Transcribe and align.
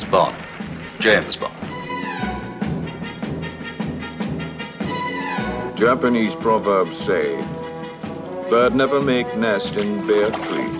was 0.00 0.10
Bond. 0.10 0.36
James 0.98 1.36
Bond. 1.36 1.54
Japanese 5.76 6.34
proverbs 6.36 6.96
say, 6.96 7.36
bird 8.48 8.74
never 8.74 9.02
make 9.02 9.36
nest 9.36 9.76
in 9.76 10.06
bare 10.06 10.30
tree. 10.30 10.70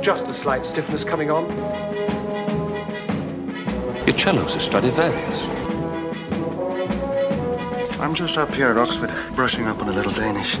Just 0.00 0.28
a 0.28 0.32
slight 0.32 0.66
stiffness 0.66 1.04
coming 1.04 1.30
on. 1.30 1.44
Your 4.06 4.18
cello's 4.18 4.54
a 4.54 4.60
Stradivarius. 4.60 5.44
I'm 8.00 8.14
just 8.14 8.36
up 8.36 8.54
here 8.54 8.68
at 8.68 8.76
Oxford, 8.76 9.10
brushing 9.34 9.66
up 9.66 9.80
on 9.80 9.88
a 9.88 9.92
little 9.92 10.12
Danish. 10.12 10.58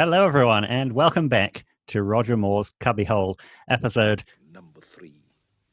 Hello, 0.00 0.26
everyone, 0.26 0.64
and 0.64 0.94
welcome 0.94 1.28
back 1.28 1.62
to 1.88 2.02
Roger 2.02 2.34
Moore's 2.34 2.72
Cubbyhole 2.80 3.38
episode 3.68 4.24
Number 4.50 4.80
three. 4.80 5.26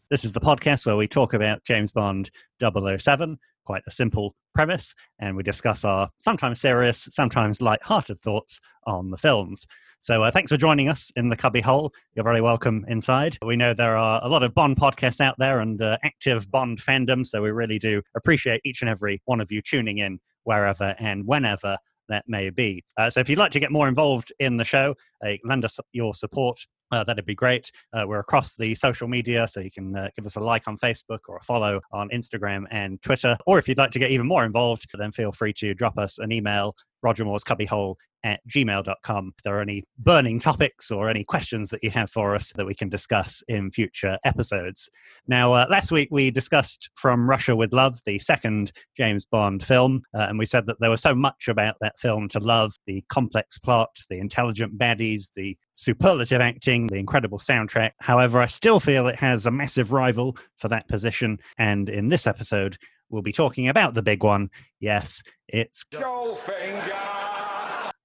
This 0.09 0.25
is 0.25 0.33
the 0.33 0.41
podcast 0.41 0.85
where 0.85 0.97
we 0.97 1.07
talk 1.07 1.33
about 1.33 1.63
James 1.63 1.93
Bond 1.93 2.29
007, 2.59 3.39
quite 3.63 3.83
a 3.87 3.91
simple 3.91 4.35
premise, 4.53 4.93
and 5.19 5.37
we 5.37 5.43
discuss 5.43 5.85
our 5.85 6.09
sometimes 6.17 6.59
serious, 6.59 7.07
sometimes 7.09 7.61
light-hearted 7.61 8.21
thoughts 8.21 8.59
on 8.85 9.11
the 9.11 9.17
films. 9.17 9.65
So 10.01 10.23
uh, 10.23 10.29
thanks 10.29 10.51
for 10.51 10.57
joining 10.57 10.89
us 10.89 11.09
in 11.15 11.29
the 11.29 11.37
Cubbyhole. 11.37 11.93
You're 12.13 12.25
very 12.25 12.41
welcome 12.41 12.83
inside. 12.89 13.37
We 13.45 13.55
know 13.55 13.73
there 13.73 13.95
are 13.95 14.21
a 14.21 14.27
lot 14.27 14.43
of 14.43 14.53
Bond 14.53 14.75
podcasts 14.75 15.21
out 15.21 15.35
there 15.37 15.61
and 15.61 15.81
uh, 15.81 15.99
active 16.03 16.51
Bond 16.51 16.79
fandom, 16.79 17.25
so 17.25 17.41
we 17.41 17.51
really 17.51 17.79
do 17.79 18.01
appreciate 18.13 18.59
each 18.65 18.81
and 18.81 18.89
every 18.89 19.21
one 19.23 19.39
of 19.39 19.53
you 19.53 19.61
tuning 19.61 19.99
in 19.99 20.19
wherever 20.43 20.95
and 20.99 21.25
whenever 21.25 21.77
that 22.09 22.25
may 22.27 22.49
be. 22.49 22.83
Uh, 22.97 23.09
so 23.09 23.19
if 23.19 23.29
you'd 23.29 23.39
like 23.39 23.51
to 23.51 23.59
get 23.59 23.71
more 23.71 23.87
involved 23.87 24.31
in 24.39 24.57
the 24.57 24.63
show, 24.63 24.95
uh, 25.25 25.33
lend 25.43 25.65
us 25.65 25.79
your 25.93 26.13
support. 26.13 26.59
Uh, 26.91 27.03
that'd 27.03 27.25
be 27.25 27.35
great. 27.35 27.69
Uh, 27.93 28.05
we're 28.07 28.19
across 28.19 28.55
the 28.55 28.73
social 28.75 29.07
media, 29.07 29.45
so 29.47 29.59
you 29.59 29.71
can 29.71 29.95
uh, 29.95 30.07
give 30.15 30.25
us 30.25 30.37
a 30.37 30.39
like 30.39 30.67
on 30.67 30.77
Facebook 30.77 31.19
or 31.27 31.35
a 31.37 31.41
follow 31.41 31.81
on 31.91 32.09
Instagram 32.09 32.63
and 32.71 33.01
Twitter. 33.01 33.37
Or 33.45 33.59
if 33.59 33.67
you'd 33.67 33.77
like 33.77 33.91
to 33.91 33.99
get 33.99 34.11
even 34.11 34.25
more 34.25 34.45
involved, 34.45 34.85
then 34.97 35.11
feel 35.11 35.31
free 35.31 35.53
to 35.53 35.73
drop 35.73 35.97
us 35.97 36.17
an 36.17 36.31
email, 36.31 36.75
Roger 37.01 37.25
Moore's 37.25 37.43
Cubbyhole 37.43 37.95
at 38.23 38.41
gmail.com. 38.49 39.33
If 39.37 39.43
there 39.43 39.57
are 39.57 39.61
any 39.61 39.83
burning 39.99 40.39
topics 40.39 40.91
or 40.91 41.09
any 41.09 41.23
questions 41.23 41.69
that 41.69 41.83
you 41.83 41.91
have 41.91 42.09
for 42.09 42.35
us 42.35 42.51
that 42.53 42.65
we 42.65 42.75
can 42.75 42.89
discuss 42.89 43.43
in 43.47 43.71
future 43.71 44.17
episodes. 44.23 44.89
Now, 45.27 45.53
uh, 45.53 45.67
last 45.69 45.91
week 45.91 46.09
we 46.11 46.31
discussed 46.31 46.89
From 46.95 47.29
Russia 47.29 47.55
with 47.55 47.73
Love, 47.73 47.99
the 48.05 48.19
second 48.19 48.71
James 48.95 49.25
Bond 49.25 49.63
film, 49.63 50.01
uh, 50.13 50.25
and 50.29 50.39
we 50.39 50.45
said 50.45 50.65
that 50.67 50.77
there 50.79 50.89
was 50.89 51.01
so 51.01 51.15
much 51.15 51.47
about 51.47 51.75
that 51.81 51.97
film 51.99 52.27
to 52.29 52.39
love 52.39 52.73
the 52.85 53.03
complex 53.09 53.57
plot, 53.59 53.89
the 54.09 54.19
intelligent 54.19 54.77
baddies, 54.77 55.29
the 55.35 55.55
superlative 55.75 56.41
acting, 56.41 56.87
the 56.87 56.95
incredible 56.95 57.37
soundtrack. 57.37 57.91
However, 57.99 58.41
I 58.41 58.47
still 58.47 58.79
feel 58.79 59.07
it 59.07 59.15
has 59.15 59.45
a 59.45 59.51
massive 59.51 59.91
rival 59.91 60.35
for 60.57 60.67
that 60.69 60.87
position, 60.87 61.37
and 61.57 61.89
in 61.89 62.09
this 62.09 62.27
episode, 62.27 62.77
we'll 63.09 63.21
be 63.21 63.31
talking 63.31 63.67
about 63.67 63.93
the 63.93 64.01
big 64.01 64.23
one. 64.23 64.49
Yes, 64.79 65.23
it's 65.47 65.85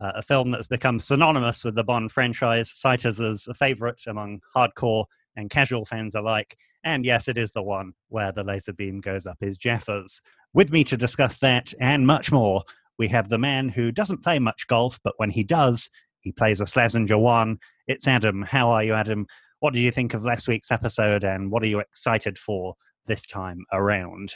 uh, 0.03 0.13
a 0.17 0.23
film 0.23 0.51
that's 0.51 0.69
become 0.69 0.99
synonymous 0.99 1.65
with 1.65 1.75
the 1.75 1.85
Bond 1.85 2.11
franchise, 2.11 2.73
cited 2.75 3.21
as 3.21 3.47
a 3.49 3.55
favorite 3.55 4.03
among 4.07 4.41
hardcore 4.55 5.05
and 5.37 5.51
casual 5.51 5.85
fans 5.85 6.15
alike. 6.15 6.57
And 6.85 7.05
yes, 7.05 7.29
it 7.29 7.39
is 7.39 7.53
the 7.53 7.63
one 7.63 7.93
where 8.09 8.33
the 8.33 8.43
laser 8.43 8.73
beam 8.73 9.01
goes 9.01 9.27
up 9.27 9.39
his 9.41 9.57
Jeffers. 9.57 10.21
With 10.53 10.73
me 10.73 10.85
to 10.85 10.97
discuss 10.97 11.37
that 11.39 11.73
and 11.81 12.07
much 12.07 12.33
more, 12.33 12.63
we 12.99 13.09
have 13.09 13.29
the 13.29 13.39
man 13.39 13.69
who 13.69 13.93
doesn't 13.93 14.23
play 14.23 14.39
much 14.39 14.67
golf, 14.67 14.99
but 15.05 15.15
when 15.17 15.31
he 15.31 15.45
does, 15.45 15.89
he 16.21 16.33
plays 16.33 16.61
a 16.61 16.65
Slazenger 16.65 17.21
1. 17.21 17.59
It's 17.87 18.07
Adam. 18.07 18.43
How 18.43 18.71
are 18.71 18.85
you, 18.85 18.95
Adam? 18.95 19.27
What 19.61 19.75
did 19.75 19.81
you 19.81 19.93
think 19.93 20.15
of 20.15 20.25
last 20.25 20.49
week's 20.49 20.73
episode, 20.73 21.23
and 21.23 21.51
what 21.51 21.63
are 21.63 21.67
you 21.67 21.79
excited 21.79 22.37
for 22.37 22.75
this 23.07 23.25
time 23.25 23.65
around? 23.73 24.35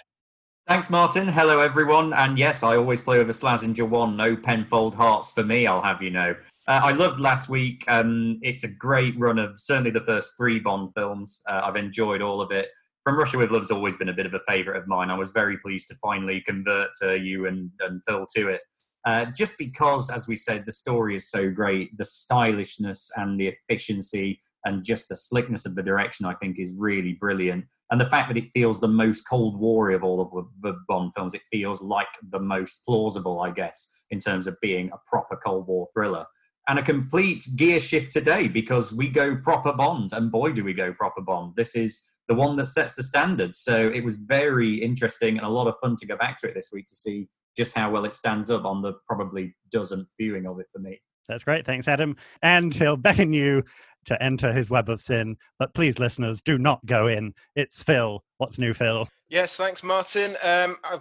Thanks, 0.68 0.90
Martin. 0.90 1.28
Hello, 1.28 1.60
everyone. 1.60 2.12
And 2.12 2.36
yes, 2.36 2.64
I 2.64 2.74
always 2.74 3.00
play 3.00 3.18
with 3.18 3.30
a 3.30 3.32
Slazenger 3.32 3.88
one. 3.88 4.16
No 4.16 4.34
Penfold 4.34 4.96
hearts 4.96 5.30
for 5.30 5.44
me, 5.44 5.64
I'll 5.64 5.80
have 5.80 6.02
you 6.02 6.10
know. 6.10 6.34
Uh, 6.66 6.80
I 6.82 6.90
loved 6.90 7.20
last 7.20 7.48
week. 7.48 7.84
Um, 7.86 8.40
it's 8.42 8.64
a 8.64 8.68
great 8.68 9.16
run 9.16 9.38
of 9.38 9.60
certainly 9.60 9.92
the 9.92 10.00
first 10.00 10.34
three 10.36 10.58
Bond 10.58 10.90
films. 10.96 11.40
Uh, 11.46 11.60
I've 11.62 11.76
enjoyed 11.76 12.20
all 12.20 12.40
of 12.40 12.50
it. 12.50 12.70
From 13.04 13.16
Russia 13.16 13.38
with 13.38 13.52
Love's 13.52 13.70
always 13.70 13.94
been 13.94 14.08
a 14.08 14.12
bit 14.12 14.26
of 14.26 14.34
a 14.34 14.40
favourite 14.48 14.76
of 14.76 14.88
mine. 14.88 15.08
I 15.08 15.16
was 15.16 15.30
very 15.30 15.56
pleased 15.58 15.86
to 15.90 15.94
finally 16.02 16.42
convert 16.44 16.90
you 17.00 17.46
and, 17.46 17.70
and 17.78 18.02
Phil 18.04 18.26
to 18.34 18.48
it. 18.48 18.62
Uh, 19.04 19.24
just 19.26 19.56
because, 19.58 20.10
as 20.10 20.26
we 20.26 20.34
said, 20.34 20.66
the 20.66 20.72
story 20.72 21.14
is 21.14 21.30
so 21.30 21.48
great, 21.48 21.96
the 21.96 22.04
stylishness 22.04 23.12
and 23.14 23.38
the 23.38 23.46
efficiency 23.46 24.40
and 24.66 24.84
just 24.84 25.08
the 25.08 25.16
slickness 25.16 25.64
of 25.64 25.74
the 25.74 25.82
direction, 25.82 26.26
I 26.26 26.34
think, 26.34 26.58
is 26.58 26.74
really 26.76 27.14
brilliant. 27.14 27.64
And 27.90 28.00
the 28.00 28.10
fact 28.10 28.28
that 28.28 28.36
it 28.36 28.48
feels 28.48 28.80
the 28.80 28.88
most 28.88 29.22
Cold 29.22 29.58
War 29.58 29.90
of 29.90 30.02
all 30.02 30.20
of 30.20 30.46
the 30.60 30.76
Bond 30.88 31.12
films, 31.16 31.34
it 31.34 31.42
feels 31.50 31.80
like 31.80 32.08
the 32.30 32.40
most 32.40 32.82
plausible, 32.84 33.40
I 33.40 33.52
guess, 33.52 33.88
in 34.10 34.18
terms 34.18 34.46
of 34.46 34.56
being 34.60 34.90
a 34.92 34.98
proper 35.06 35.36
Cold 35.36 35.68
War 35.68 35.86
thriller. 35.94 36.26
And 36.68 36.80
a 36.80 36.82
complete 36.82 37.44
gear 37.54 37.78
shift 37.78 38.10
today 38.10 38.48
because 38.48 38.92
we 38.92 39.08
go 39.08 39.36
proper 39.36 39.72
Bond, 39.72 40.10
and 40.12 40.32
boy, 40.32 40.50
do 40.52 40.64
we 40.64 40.74
go 40.74 40.92
proper 40.92 41.22
Bond. 41.22 41.54
This 41.56 41.76
is 41.76 42.02
the 42.26 42.34
one 42.34 42.56
that 42.56 42.66
sets 42.66 42.96
the 42.96 43.04
standard. 43.04 43.54
So 43.54 43.88
it 43.88 44.04
was 44.04 44.18
very 44.18 44.82
interesting 44.82 45.36
and 45.36 45.46
a 45.46 45.48
lot 45.48 45.68
of 45.68 45.76
fun 45.80 45.94
to 45.96 46.06
go 46.06 46.16
back 46.16 46.38
to 46.38 46.48
it 46.48 46.54
this 46.54 46.70
week 46.72 46.88
to 46.88 46.96
see 46.96 47.28
just 47.56 47.76
how 47.76 47.90
well 47.90 48.04
it 48.04 48.14
stands 48.14 48.50
up 48.50 48.64
on 48.64 48.82
the 48.82 48.94
probably 49.06 49.54
dozenth 49.72 50.08
viewing 50.18 50.44
of 50.46 50.58
it 50.58 50.66
for 50.72 50.80
me. 50.80 51.00
That's 51.28 51.44
great. 51.44 51.64
Thanks, 51.66 51.88
Adam. 51.88 52.16
And 52.42 52.72
he'll 52.74 52.96
beckon 52.96 53.32
you 53.32 53.64
to 54.06 54.22
enter 54.22 54.52
his 54.52 54.70
web 54.70 54.88
of 54.88 55.00
sin. 55.00 55.36
But 55.58 55.74
please, 55.74 55.98
listeners, 55.98 56.42
do 56.42 56.58
not 56.58 56.84
go 56.86 57.06
in. 57.06 57.34
It's 57.54 57.82
Phil. 57.82 58.22
What's 58.38 58.58
new, 58.58 58.74
Phil? 58.74 59.08
Yes, 59.28 59.56
thanks, 59.56 59.82
Martin. 59.82 60.36
Um, 60.42 60.76
I'm 60.84 61.00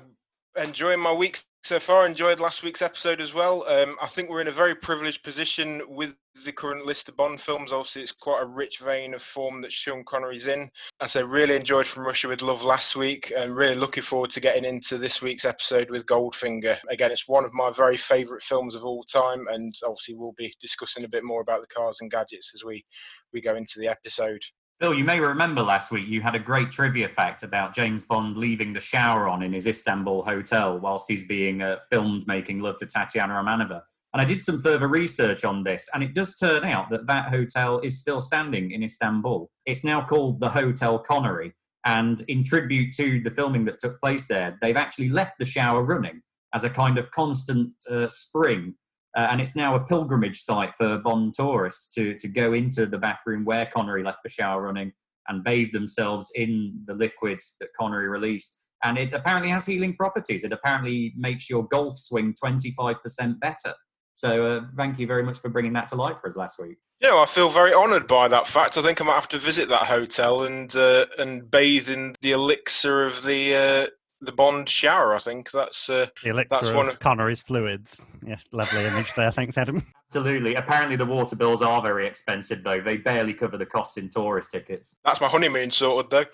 enjoying 0.57 0.99
my 0.99 1.13
week 1.13 1.43
so 1.63 1.79
far. 1.79 2.05
Enjoyed 2.05 2.39
last 2.39 2.63
week's 2.63 2.81
episode 2.81 3.21
as 3.21 3.33
well. 3.33 3.67
Um, 3.67 3.95
I 4.01 4.07
think 4.07 4.29
we're 4.29 4.41
in 4.41 4.47
a 4.47 4.51
very 4.51 4.75
privileged 4.75 5.23
position 5.23 5.81
with 5.87 6.15
the 6.43 6.51
current 6.51 6.85
list 6.85 7.07
of 7.07 7.15
Bond 7.15 7.39
films. 7.39 7.71
Obviously, 7.71 8.01
it's 8.01 8.11
quite 8.11 8.41
a 8.41 8.45
rich 8.45 8.79
vein 8.79 9.13
of 9.13 9.21
form 9.21 9.61
that 9.61 9.71
Sean 9.71 10.03
Connery's 10.03 10.47
in. 10.47 10.69
I 10.99 11.07
say, 11.07 11.23
really 11.23 11.55
enjoyed 11.55 11.87
From 11.87 12.05
Russia 12.05 12.27
with 12.27 12.41
Love 12.41 12.63
last 12.63 12.95
week, 12.95 13.31
and 13.35 13.55
really 13.55 13.75
looking 13.75 14.03
forward 14.03 14.31
to 14.31 14.41
getting 14.41 14.65
into 14.65 14.97
this 14.97 15.21
week's 15.21 15.45
episode 15.45 15.89
with 15.89 16.05
Goldfinger. 16.05 16.77
Again, 16.89 17.11
it's 17.11 17.27
one 17.27 17.45
of 17.45 17.53
my 17.53 17.71
very 17.71 17.97
favourite 17.97 18.43
films 18.43 18.75
of 18.75 18.83
all 18.83 19.03
time, 19.03 19.47
and 19.49 19.73
obviously, 19.85 20.15
we'll 20.15 20.35
be 20.37 20.53
discussing 20.59 21.05
a 21.05 21.09
bit 21.09 21.23
more 21.23 21.41
about 21.41 21.61
the 21.61 21.67
cars 21.67 21.99
and 22.01 22.11
gadgets 22.11 22.51
as 22.53 22.63
we 22.63 22.85
we 23.31 23.41
go 23.41 23.55
into 23.55 23.79
the 23.79 23.87
episode. 23.87 24.41
Phil, 24.81 24.93
you 24.93 25.05
may 25.05 25.21
remember 25.21 25.61
last 25.61 25.93
week 25.93 26.05
you 26.05 26.19
had 26.19 26.35
a 26.35 26.39
great 26.39 26.69
trivia 26.69 27.07
fact 27.07 27.43
about 27.43 27.73
James 27.73 28.03
Bond 28.03 28.35
leaving 28.35 28.73
the 28.73 28.81
shower 28.81 29.29
on 29.29 29.41
in 29.41 29.53
his 29.53 29.67
Istanbul 29.67 30.21
hotel 30.23 30.77
whilst 30.79 31.07
he's 31.07 31.23
being 31.23 31.61
uh, 31.61 31.77
filmed 31.89 32.27
making 32.27 32.61
love 32.61 32.75
to 32.77 32.85
Tatiana 32.85 33.35
Romanova. 33.35 33.83
And 34.15 34.21
I 34.21 34.25
did 34.25 34.41
some 34.41 34.61
further 34.61 34.87
research 34.87 35.43
on 35.43 35.63
this, 35.63 35.89
and 35.93 36.01
it 36.01 36.15
does 36.15 36.35
turn 36.35 36.63
out 36.63 36.89
that 36.89 37.05
that 37.07 37.27
hotel 37.29 37.79
is 37.79 37.99
still 37.99 38.21
standing 38.21 38.71
in 38.71 38.81
Istanbul. 38.81 39.51
It's 39.65 39.83
now 39.83 40.05
called 40.05 40.39
the 40.39 40.49
Hotel 40.49 40.97
Connery. 40.97 41.53
And 41.83 42.21
in 42.29 42.43
tribute 42.43 42.93
to 42.93 43.21
the 43.21 43.29
filming 43.29 43.65
that 43.65 43.77
took 43.77 43.99
place 43.99 44.25
there, 44.27 44.57
they've 44.61 44.77
actually 44.77 45.09
left 45.09 45.37
the 45.37 45.45
shower 45.45 45.83
running 45.83 46.21
as 46.53 46.63
a 46.63 46.69
kind 46.69 46.97
of 46.97 47.11
constant 47.11 47.75
uh, 47.91 48.07
spring 48.07 48.75
uh, 49.15 49.27
and 49.31 49.39
it's 49.39 49.55
now 49.55 49.75
a 49.75 49.79
pilgrimage 49.79 50.39
site 50.41 50.75
for 50.77 50.97
Bond 50.97 51.33
tourists 51.33 51.93
to, 51.95 52.13
to 52.15 52.27
go 52.27 52.53
into 52.53 52.85
the 52.85 52.97
bathroom 52.97 53.45
where 53.45 53.65
Connery 53.65 54.03
left 54.03 54.19
the 54.23 54.29
shower 54.29 54.61
running 54.63 54.91
and 55.29 55.43
bathe 55.43 55.71
themselves 55.71 56.31
in 56.35 56.81
the 56.85 56.93
liquid 56.93 57.39
that 57.61 57.69
Connery 57.79 58.09
released. 58.09 58.65
And 58.83 58.97
it 58.97 59.13
apparently 59.13 59.49
has 59.49 59.65
healing 59.65 59.95
properties. 59.95 60.43
It 60.43 60.51
apparently 60.51 61.13
makes 61.15 61.49
your 61.49 61.65
golf 61.67 61.97
swing 61.97 62.35
25% 62.43 63.39
better. 63.39 63.73
So 64.15 64.45
uh, 64.45 64.61
thank 64.77 64.97
you 64.97 65.05
very 65.05 65.23
much 65.23 65.39
for 65.39 65.49
bringing 65.49 65.73
that 65.73 65.89
to 65.89 65.95
light 65.95 66.19
for 66.19 66.27
us 66.27 66.37
last 66.37 66.57
week. 66.59 66.77
Yeah, 67.01 67.17
I 67.17 67.25
feel 67.25 67.49
very 67.49 67.73
honoured 67.73 68.07
by 68.07 68.29
that 68.29 68.47
fact. 68.47 68.77
I 68.77 68.81
think 68.81 69.01
I 69.01 69.03
might 69.05 69.15
have 69.15 69.27
to 69.29 69.37
visit 69.37 69.67
that 69.69 69.85
hotel 69.85 70.43
and 70.45 70.73
uh, 70.75 71.05
and 71.19 71.51
bathe 71.51 71.89
in 71.89 72.15
the 72.21 72.31
elixir 72.31 73.05
of 73.05 73.23
the 73.23 73.53
uh, 73.53 73.87
the 74.21 74.31
Bond 74.31 74.69
shower. 74.69 75.13
I 75.13 75.19
think 75.19 75.51
that's 75.51 75.89
uh, 75.89 76.07
the 76.23 76.29
elixir 76.29 76.47
that's 76.49 76.67
of 76.69 76.75
one 76.75 76.87
of 76.87 76.99
Connery's 76.99 77.41
fluids. 77.41 78.05
Yes, 78.25 78.45
lovely 78.53 78.85
image 78.85 79.13
there. 79.15 79.31
Thanks, 79.31 79.57
Adam. 79.57 79.85
Absolutely. 80.09 80.55
Apparently, 80.55 80.95
the 80.95 81.05
water 81.05 81.35
bills 81.35 81.61
are 81.61 81.81
very 81.81 82.07
expensive, 82.07 82.63
though. 82.63 82.79
They 82.79 82.95
barely 82.95 83.33
cover 83.33 83.57
the 83.57 83.65
costs 83.65 83.97
in 83.97 84.07
tourist 84.07 84.51
tickets. 84.51 84.97
that's 85.03 85.19
my 85.19 85.27
honeymoon 85.27 85.71
sorted 85.71 86.09
though. 86.09 86.25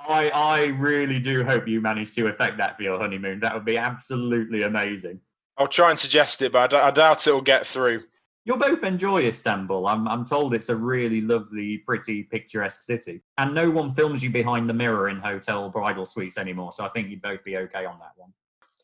I, 0.00 0.30
I 0.34 0.66
really 0.78 1.18
do 1.20 1.44
hope 1.44 1.66
you 1.68 1.80
manage 1.80 2.14
to 2.14 2.26
affect 2.28 2.58
that 2.58 2.76
for 2.76 2.82
your 2.82 2.98
honeymoon. 2.98 3.40
That 3.40 3.54
would 3.54 3.64
be 3.64 3.78
absolutely 3.78 4.62
amazing. 4.62 5.20
I'll 5.58 5.68
try 5.68 5.90
and 5.90 5.98
suggest 5.98 6.40
it, 6.42 6.52
but 6.52 6.72
I, 6.72 6.76
d- 6.76 6.82
I 6.84 6.90
doubt 6.90 7.26
it'll 7.26 7.40
get 7.40 7.66
through. 7.66 8.04
You'll 8.44 8.58
both 8.58 8.84
enjoy 8.84 9.24
Istanbul. 9.24 9.86
I'm, 9.86 10.08
I'm 10.08 10.24
told 10.24 10.54
it's 10.54 10.70
a 10.70 10.76
really 10.76 11.20
lovely, 11.20 11.78
pretty, 11.78 12.22
picturesque 12.22 12.80
city. 12.80 13.20
And 13.36 13.54
no 13.54 13.68
one 13.68 13.94
films 13.94 14.22
you 14.22 14.30
behind 14.30 14.68
the 14.68 14.72
mirror 14.72 15.08
in 15.10 15.18
hotel 15.18 15.68
bridal 15.68 16.06
suites 16.06 16.38
anymore. 16.38 16.72
So 16.72 16.84
I 16.84 16.88
think 16.88 17.10
you'd 17.10 17.20
both 17.20 17.44
be 17.44 17.58
okay 17.58 17.84
on 17.84 17.98
that 17.98 18.12
one. 18.16 18.32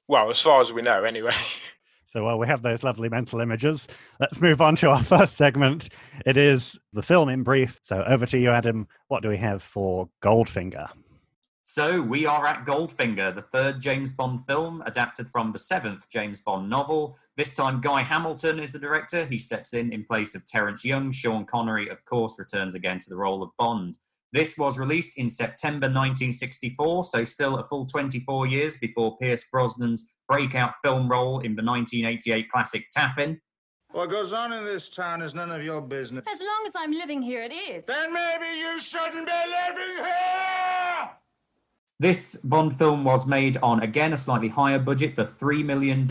Well, 0.07 0.31
as 0.31 0.41
far 0.41 0.61
as 0.61 0.73
we 0.73 0.83
know, 0.83 1.05
anyway. 1.05 1.33
So 2.07 2.23
while 2.23 2.39
we 2.39 2.47
have 2.47 2.63
those 2.63 2.85
lovely 2.85 3.09
mental 3.09 3.41
images, 3.41 3.89
let's 4.21 4.41
move 4.41 4.61
on 4.61 4.77
to 4.77 4.89
our 4.89 5.03
first 5.03 5.37
segment. 5.37 5.89
It 6.25 6.37
is 6.37 6.79
the 6.93 7.03
film 7.03 7.29
in 7.29 7.43
brief. 7.43 7.81
So 7.83 8.05
over 8.07 8.25
to 8.27 8.39
you, 8.39 8.51
Adam. 8.51 8.87
What 9.09 9.25
do 9.25 9.29
we 9.29 9.37
have 9.39 9.65
for 9.65 10.09
Goldfinger? 10.23 10.89
So 11.67 12.03
we 12.03 12.27
are 12.27 12.47
at 12.47 12.67
Goldfinger, 12.67 13.35
the 13.35 13.41
third 13.41 13.81
James 13.81 14.13
Bond 14.13 14.45
film 14.47 14.83
adapted 14.85 15.31
from 15.31 15.51
the 15.51 15.59
seventh 15.59 16.11
James 16.11 16.43
Bond 16.43 16.69
novel. 16.69 17.17
This 17.39 17.55
time, 17.55 17.81
Guy 17.81 18.03
Hamilton 18.03 18.61
is 18.61 18.71
the 18.71 18.79
director. 18.79 19.25
He 19.25 19.39
steps 19.39 19.73
in 19.73 19.91
in 19.91 20.05
place 20.05 20.35
of 20.35 20.45
Terence 20.45 20.85
Young. 20.85 21.11
Sean 21.11 21.47
Connery, 21.47 21.89
of 21.89 22.05
course, 22.05 22.39
returns 22.39 22.75
again 22.75 22.99
to 22.99 23.09
the 23.09 23.17
role 23.17 23.43
of 23.43 23.49
Bond. 23.59 23.97
This 24.31 24.59
was 24.59 24.79
released 24.79 25.17
in 25.17 25.31
September 25.31 25.87
1964, 25.87 27.05
so 27.05 27.25
still 27.25 27.57
a 27.57 27.67
full 27.67 27.87
24 27.87 28.47
years 28.47 28.77
before 28.77 29.17
Pierce 29.17 29.47
Brosnan's 29.51 30.17
breakout 30.29 30.75
film 30.83 31.09
role 31.09 31.41
in 31.41 31.57
the 31.57 31.65
1988 31.65 32.51
classic 32.51 32.91
Taffin. 32.93 33.41
What 33.93 34.11
goes 34.11 34.35
on 34.35 34.53
in 34.53 34.65
this 34.67 34.91
town 34.91 35.23
is 35.23 35.35
none 35.35 35.51
of 35.51 35.63
your 35.65 35.81
business. 35.81 36.25
As 36.31 36.41
long 36.41 36.65
as 36.67 36.73
I'm 36.77 36.93
living 36.93 37.23
here, 37.23 37.43
it 37.43 37.53
is. 37.53 37.85
Then 37.85 38.13
maybe 38.13 38.59
you 38.59 38.79
shouldn't 38.81 39.27
be 39.27 39.33
living 39.33 40.05
here! 40.05 41.24
This 42.05 42.37
Bond 42.37 42.77
film 42.77 43.03
was 43.03 43.27
made 43.27 43.57
on, 43.63 43.83
again, 43.83 44.13
a 44.13 44.17
slightly 44.19 44.49
higher 44.49 44.79
budget 44.79 45.15
for 45.15 45.25
$3 45.25 45.65
million. 45.65 46.07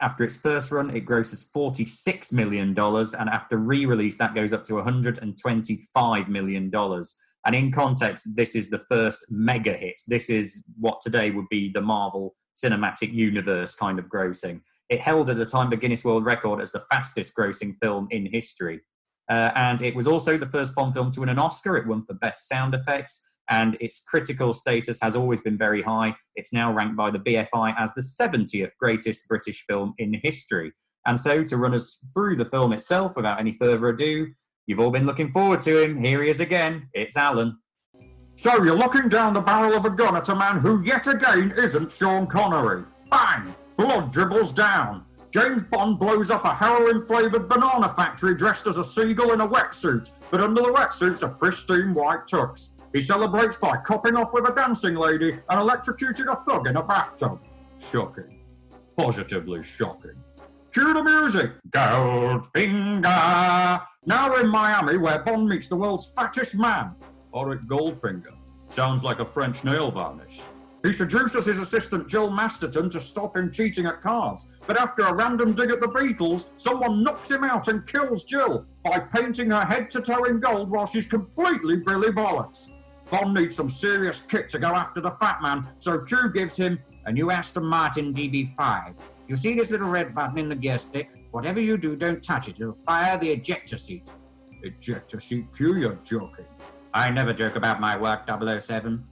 After 0.00 0.24
its 0.24 0.38
first 0.38 0.72
run, 0.72 0.96
it 0.96 1.00
grosses 1.00 1.50
$46 1.54 2.32
million, 2.32 2.68
and 2.70 3.28
after 3.28 3.58
re 3.58 3.84
release, 3.84 4.16
that 4.16 4.34
goes 4.34 4.54
up 4.54 4.64
to 4.64 4.72
$125 4.72 6.28
million. 6.28 6.72
And 6.72 7.54
in 7.54 7.70
context, 7.72 8.34
this 8.34 8.56
is 8.56 8.70
the 8.70 8.78
first 8.78 9.26
mega 9.30 9.74
hit. 9.74 10.00
This 10.06 10.30
is 10.30 10.64
what 10.80 11.02
today 11.02 11.30
would 11.30 11.50
be 11.50 11.70
the 11.74 11.82
Marvel 11.82 12.34
Cinematic 12.56 13.12
Universe 13.12 13.76
kind 13.76 13.98
of 13.98 14.06
grossing. 14.06 14.62
It 14.88 15.02
held 15.02 15.28
at 15.28 15.36
the 15.36 15.44
time 15.44 15.68
the 15.68 15.76
Guinness 15.76 16.06
World 16.06 16.24
Record 16.24 16.62
as 16.62 16.72
the 16.72 16.80
fastest 16.90 17.34
grossing 17.38 17.76
film 17.82 18.08
in 18.12 18.24
history. 18.32 18.80
Uh, 19.28 19.50
and 19.54 19.82
it 19.82 19.94
was 19.94 20.06
also 20.06 20.38
the 20.38 20.46
first 20.46 20.74
Bond 20.74 20.94
film 20.94 21.10
to 21.10 21.20
win 21.20 21.28
an 21.28 21.38
Oscar. 21.38 21.76
It 21.76 21.86
won 21.86 22.04
for 22.06 22.14
Best 22.14 22.48
Sound 22.48 22.74
Effects, 22.74 23.33
and 23.50 23.76
its 23.80 24.02
critical 24.06 24.52
status 24.52 25.00
has 25.00 25.16
always 25.16 25.40
been 25.40 25.58
very 25.58 25.82
high. 25.82 26.14
It's 26.36 26.52
now 26.52 26.72
ranked 26.72 26.96
by 26.96 27.10
the 27.10 27.18
BFI 27.18 27.74
as 27.78 27.94
the 27.94 28.02
70th 28.02 28.72
greatest 28.78 29.28
British 29.28 29.64
film 29.66 29.94
in 29.98 30.20
history. 30.22 30.72
And 31.06 31.20
so, 31.20 31.44
to 31.44 31.56
run 31.56 31.74
us 31.74 31.98
through 32.14 32.36
the 32.36 32.44
film 32.46 32.72
itself 32.72 33.16
without 33.16 33.38
any 33.38 33.52
further 33.52 33.88
ado, 33.88 34.28
You've 34.66 34.80
all 34.80 34.90
been 34.90 35.04
looking 35.04 35.30
forward 35.30 35.60
to 35.62 35.82
him. 35.82 36.02
Here 36.02 36.22
he 36.22 36.30
is 36.30 36.40
again. 36.40 36.88
It's 36.94 37.16
Alan. 37.16 37.58
So 38.34 38.64
you're 38.64 38.76
looking 38.76 39.08
down 39.08 39.34
the 39.34 39.40
barrel 39.40 39.76
of 39.76 39.84
a 39.84 39.90
gun 39.90 40.16
at 40.16 40.28
a 40.30 40.34
man 40.34 40.58
who 40.58 40.82
yet 40.82 41.06
again 41.06 41.52
isn't 41.56 41.92
Sean 41.92 42.26
Connery. 42.26 42.84
Bang! 43.10 43.54
Blood 43.76 44.10
dribbles 44.10 44.52
down. 44.52 45.04
James 45.30 45.64
Bond 45.64 45.98
blows 45.98 46.30
up 46.30 46.44
a 46.44 46.54
heroin 46.54 47.02
flavoured 47.02 47.48
banana 47.48 47.88
factory 47.88 48.34
dressed 48.34 48.66
as 48.66 48.78
a 48.78 48.84
seagull 48.84 49.32
in 49.32 49.40
a 49.40 49.48
wetsuit, 49.48 50.10
but 50.30 50.40
under 50.40 50.62
the 50.62 50.72
wetsuit's 50.72 51.22
a 51.22 51.28
pristine 51.28 51.92
white 51.92 52.26
tux. 52.26 52.70
He 52.94 53.00
celebrates 53.00 53.56
by 53.56 53.76
copping 53.78 54.14
off 54.14 54.32
with 54.32 54.48
a 54.48 54.54
dancing 54.54 54.94
lady 54.94 55.32
and 55.32 55.42
electrocuting 55.50 56.32
a 56.32 56.36
thug 56.44 56.68
in 56.68 56.76
a 56.76 56.82
bathtub. 56.82 57.40
Shocking. 57.90 58.40
Positively 58.96 59.64
shocking. 59.64 60.14
Cue 60.72 60.94
the 60.94 61.02
music. 61.02 61.50
Goldfinger. 61.70 63.82
Now 64.06 64.36
in 64.36 64.48
Miami, 64.48 64.98
where 64.98 65.18
Bond 65.18 65.48
meets 65.48 65.68
the 65.68 65.74
world's 65.74 66.14
fattest 66.14 66.54
man, 66.54 66.94
Auric 67.34 67.62
Goldfinger. 67.62 68.32
Sounds 68.68 69.02
like 69.02 69.18
a 69.18 69.24
French 69.24 69.64
nail 69.64 69.90
varnish. 69.90 70.42
He 70.84 70.92
seduces 70.92 71.46
his 71.46 71.58
assistant 71.58 72.08
Jill 72.08 72.30
Masterson 72.30 72.90
to 72.90 73.00
stop 73.00 73.36
him 73.36 73.50
cheating 73.50 73.86
at 73.86 74.02
cards, 74.02 74.46
but 74.68 74.78
after 74.78 75.02
a 75.02 75.14
random 75.14 75.54
dig 75.54 75.70
at 75.70 75.80
the 75.80 75.88
Beatles, 75.88 76.46
someone 76.56 77.02
knocks 77.02 77.30
him 77.30 77.42
out 77.42 77.66
and 77.66 77.86
kills 77.88 78.24
Jill 78.24 78.66
by 78.84 79.00
painting 79.00 79.50
her 79.50 79.64
head 79.64 79.90
to 79.90 80.00
toe 80.00 80.24
in 80.24 80.38
gold 80.38 80.70
while 80.70 80.86
she's 80.86 81.06
completely 81.06 81.78
Billy 81.78 82.10
Bollocks. 82.10 82.68
Bond 83.10 83.34
needs 83.34 83.56
some 83.56 83.68
serious 83.68 84.20
kit 84.20 84.48
to 84.50 84.58
go 84.58 84.68
after 84.68 85.00
the 85.00 85.10
fat 85.10 85.40
man, 85.42 85.68
so 85.78 86.00
Q 86.00 86.30
gives 86.32 86.56
him 86.56 86.78
a 87.06 87.12
new 87.12 87.30
Aston 87.30 87.64
Martin 87.64 88.12
DB5 88.14 88.94
you 89.26 89.36
see 89.36 89.54
this 89.54 89.70
little 89.70 89.88
red 89.88 90.14
button 90.14 90.38
in 90.38 90.48
the 90.48 90.54
gear 90.54 90.78
stick? 90.78 91.10
Whatever 91.30 91.60
you 91.60 91.76
do, 91.78 91.96
don't 91.96 92.22
touch 92.22 92.48
it. 92.48 92.60
It'll 92.60 92.72
fire 92.72 93.16
the 93.16 93.30
ejector 93.30 93.78
seat. 93.78 94.12
Ejector 94.62 95.18
seat 95.18 95.46
Q, 95.56 95.76
you're 95.76 95.98
joking. 96.04 96.44
I 96.92 97.10
never 97.10 97.32
joke 97.32 97.56
about 97.56 97.80
my 97.80 97.96
work, 97.96 98.28
007. 98.28 99.02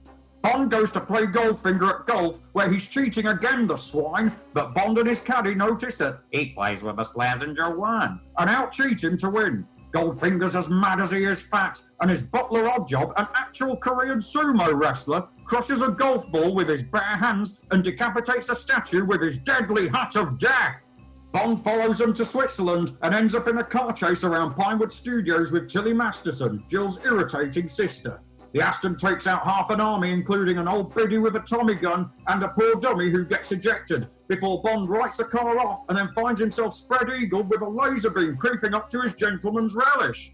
Bond 0.43 0.69
goes 0.69 0.91
to 0.91 0.99
play 0.99 1.23
Goldfinger 1.23 2.01
at 2.01 2.05
golf, 2.05 2.41
where 2.51 2.69
he's 2.69 2.87
cheating 2.87 3.27
again, 3.27 3.65
the 3.65 3.75
swine. 3.75 4.31
But 4.53 4.75
Bond 4.75 4.97
and 4.99 5.07
his 5.07 5.19
caddy 5.19 5.55
notice 5.55 5.97
that 5.97 6.19
he 6.31 6.47
plays 6.47 6.83
with 6.83 6.99
a 6.99 7.03
Slazenger 7.03 7.75
one 7.75 8.19
and 8.37 8.49
out 8.49 8.71
cheat 8.71 9.03
him 9.03 9.17
to 9.17 9.29
win. 9.29 9.65
Goldfinger's 9.93 10.55
as 10.55 10.69
mad 10.69 10.99
as 10.99 11.11
he 11.11 11.23
is 11.23 11.43
fat, 11.43 11.79
and 12.01 12.09
his 12.09 12.23
butler 12.23 12.67
Oddjob, 12.67 13.13
an 13.15 13.27
actual 13.35 13.77
Korean 13.77 14.17
sumo 14.17 14.73
wrestler, 14.73 15.27
crushes 15.45 15.81
a 15.81 15.91
golf 15.91 16.31
ball 16.31 16.55
with 16.55 16.67
his 16.67 16.83
bare 16.83 17.01
hands 17.17 17.61
and 17.71 17.83
decapitates 17.83 18.49
a 18.49 18.55
statue 18.55 19.05
with 19.05 19.21
his 19.21 19.37
deadly 19.37 19.87
hat 19.89 20.15
of 20.15 20.39
death. 20.39 20.83
Bond 21.31 21.59
follows 21.59 21.99
them 21.99 22.13
to 22.13 22.25
Switzerland 22.25 22.97
and 23.01 23.13
ends 23.13 23.35
up 23.35 23.47
in 23.47 23.57
a 23.59 23.63
car 23.63 23.93
chase 23.93 24.23
around 24.23 24.55
Pinewood 24.55 24.91
Studios 24.91 25.51
with 25.51 25.69
Tilly 25.69 25.93
Masterson, 25.93 26.63
Jill's 26.67 27.03
irritating 27.05 27.69
sister. 27.69 28.19
The 28.53 28.61
Aston 28.61 28.95
takes 28.95 29.25
out 29.25 29.43
half 29.43 29.71
an 29.71 29.81
army, 29.81 30.11
including 30.11 30.59
an 30.59 30.67
old 30.67 30.93
biddy 30.93 31.17
with 31.17 31.35
a 31.35 31.39
Tommy 31.39 31.73
gun 31.73 32.11
and 32.27 32.43
a 32.43 32.49
poor 32.49 32.75
dummy 32.75 33.09
who 33.09 33.25
gets 33.25 33.51
ejected, 33.51 34.05
before 34.27 34.61
Bond 34.61 34.87
writes 34.87 35.17
the 35.17 35.23
car 35.23 35.57
off 35.57 35.79
and 35.89 35.97
then 35.97 36.09
finds 36.09 36.39
himself 36.39 36.75
spread 36.75 37.09
eagled 37.09 37.49
with 37.49 37.61
a 37.61 37.67
laser 37.67 38.11
beam 38.11 38.37
creeping 38.37 38.75
up 38.75 38.89
to 38.91 39.01
his 39.01 39.15
gentleman's 39.15 39.75
relish. 39.75 40.33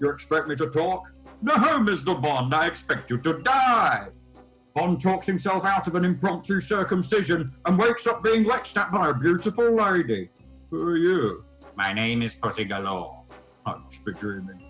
You 0.00 0.08
expect 0.08 0.48
me 0.48 0.56
to 0.56 0.70
talk? 0.70 1.10
No, 1.42 1.54
Mr. 1.54 2.20
Bond, 2.20 2.54
I 2.54 2.66
expect 2.66 3.10
you 3.10 3.18
to 3.18 3.34
die. 3.42 4.08
Bond 4.74 4.98
talks 4.98 5.26
himself 5.26 5.66
out 5.66 5.86
of 5.86 5.94
an 5.94 6.06
impromptu 6.06 6.60
circumcision 6.60 7.52
and 7.66 7.78
wakes 7.78 8.06
up 8.06 8.22
being 8.22 8.44
lectured 8.44 8.78
at 8.78 8.92
by 8.92 9.10
a 9.10 9.14
beautiful 9.14 9.74
lady. 9.74 10.30
Who 10.70 10.88
are 10.88 10.96
you? 10.96 11.44
My 11.76 11.92
name 11.92 12.22
is 12.22 12.34
Pussy 12.34 12.64
Galore. 12.64 13.24
I 13.66 13.76
must 13.76 14.06
be 14.06 14.14
dreaming. 14.14 14.67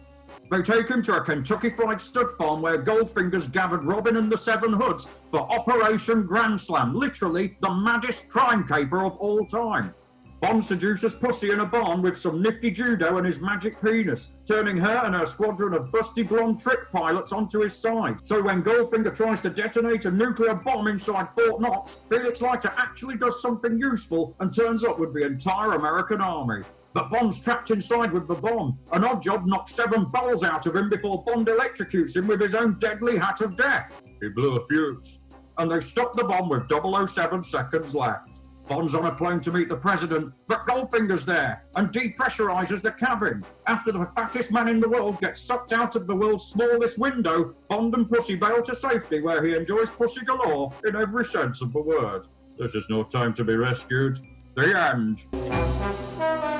They 0.50 0.62
take 0.62 0.88
him 0.88 1.02
to 1.02 1.16
a 1.16 1.20
Kentucky 1.20 1.68
Fried 1.68 2.00
Stud 2.00 2.30
farm 2.32 2.62
where 2.62 2.82
Goldfinger's 2.82 3.46
gathered 3.46 3.84
Robin 3.84 4.16
and 4.16 4.32
the 4.32 4.38
Seven 4.38 4.72
Hoods 4.72 5.06
for 5.30 5.40
Operation 5.40 6.26
Grand 6.26 6.58
Slam, 6.58 6.94
literally 6.94 7.56
the 7.60 7.70
maddest 7.70 8.30
crime 8.30 8.66
caper 8.66 9.04
of 9.04 9.16
all 9.18 9.44
time. 9.44 9.92
Bond 10.40 10.64
seduces 10.64 11.16
Pussy 11.16 11.50
in 11.50 11.60
a 11.60 11.66
barn 11.66 12.00
with 12.00 12.16
some 12.16 12.40
nifty 12.40 12.70
judo 12.70 13.16
and 13.16 13.26
his 13.26 13.40
magic 13.40 13.82
penis, 13.82 14.30
turning 14.46 14.76
her 14.76 15.02
and 15.04 15.14
her 15.14 15.26
squadron 15.26 15.74
of 15.74 15.90
busty 15.90 16.26
blonde 16.26 16.60
trick 16.60 16.90
pilots 16.92 17.32
onto 17.32 17.60
his 17.60 17.76
side. 17.76 18.26
So 18.26 18.40
when 18.42 18.62
Goldfinger 18.62 19.14
tries 19.14 19.40
to 19.40 19.50
detonate 19.50 20.04
a 20.04 20.12
nuclear 20.12 20.54
bomb 20.54 20.86
inside 20.86 21.28
Fort 21.30 21.60
Knox, 21.60 22.02
Felix 22.08 22.40
Leiter 22.40 22.72
actually 22.76 23.16
does 23.16 23.42
something 23.42 23.78
useful 23.78 24.34
and 24.38 24.54
turns 24.54 24.84
up 24.84 25.00
with 25.00 25.12
the 25.12 25.26
entire 25.26 25.72
American 25.72 26.20
army. 26.20 26.62
But 26.94 27.10
Bond's 27.10 27.40
trapped 27.40 27.70
inside 27.70 28.12
with 28.12 28.28
the 28.28 28.34
bomb. 28.34 28.78
An 28.92 29.02
Oddjob 29.02 29.46
knocks 29.46 29.72
seven 29.74 30.04
balls 30.06 30.42
out 30.42 30.66
of 30.66 30.74
him 30.74 30.88
before 30.88 31.22
Bond 31.24 31.46
electrocutes 31.46 32.16
him 32.16 32.26
with 32.26 32.40
his 32.40 32.54
own 32.54 32.78
deadly 32.78 33.18
hat 33.18 33.40
of 33.40 33.56
death. 33.56 33.92
He 34.20 34.28
blew 34.28 34.56
a 34.56 34.60
fuse. 34.60 35.20
And 35.58 35.70
they 35.70 35.80
stop 35.80 36.16
the 36.16 36.24
bomb 36.24 36.48
with 36.48 36.68
007 36.68 37.44
seconds 37.44 37.94
left. 37.94 38.38
Bond's 38.68 38.94
on 38.94 39.06
a 39.06 39.14
plane 39.14 39.40
to 39.40 39.50
meet 39.50 39.70
the 39.70 39.76
president, 39.76 40.32
but 40.46 40.66
Goldfinger's 40.66 41.24
there 41.24 41.62
and 41.76 41.88
depressurizes 41.88 42.82
the 42.82 42.92
cabin. 42.92 43.42
After 43.66 43.92
the 43.92 44.04
fattest 44.04 44.52
man 44.52 44.68
in 44.68 44.78
the 44.78 44.88
world 44.88 45.20
gets 45.20 45.40
sucked 45.40 45.72
out 45.72 45.96
of 45.96 46.06
the 46.06 46.14
world's 46.14 46.44
smallest 46.44 46.98
window, 46.98 47.54
Bond 47.68 47.94
and 47.94 48.08
Pussy 48.08 48.36
bail 48.36 48.62
to 48.62 48.74
safety 48.74 49.22
where 49.22 49.42
he 49.44 49.56
enjoys 49.56 49.90
pussy 49.90 50.24
galore 50.24 50.72
in 50.86 50.96
every 50.96 51.24
sense 51.24 51.62
of 51.62 51.72
the 51.72 51.80
word. 51.80 52.26
This 52.58 52.74
is 52.74 52.90
no 52.90 53.04
time 53.04 53.32
to 53.34 53.44
be 53.44 53.56
rescued. 53.56 54.18
The 54.54 54.78
end. 54.92 56.57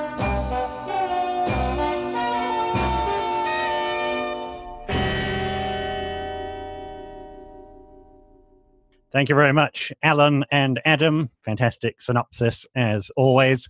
Thank 9.19 9.31
you 9.31 9.35
very 9.35 9.53
much, 9.53 9.93
Alan 10.05 10.45
and 10.53 10.81
Adam. 10.85 11.29
Fantastic 11.45 12.01
synopsis 12.01 12.65
as 12.77 13.11
always. 13.17 13.69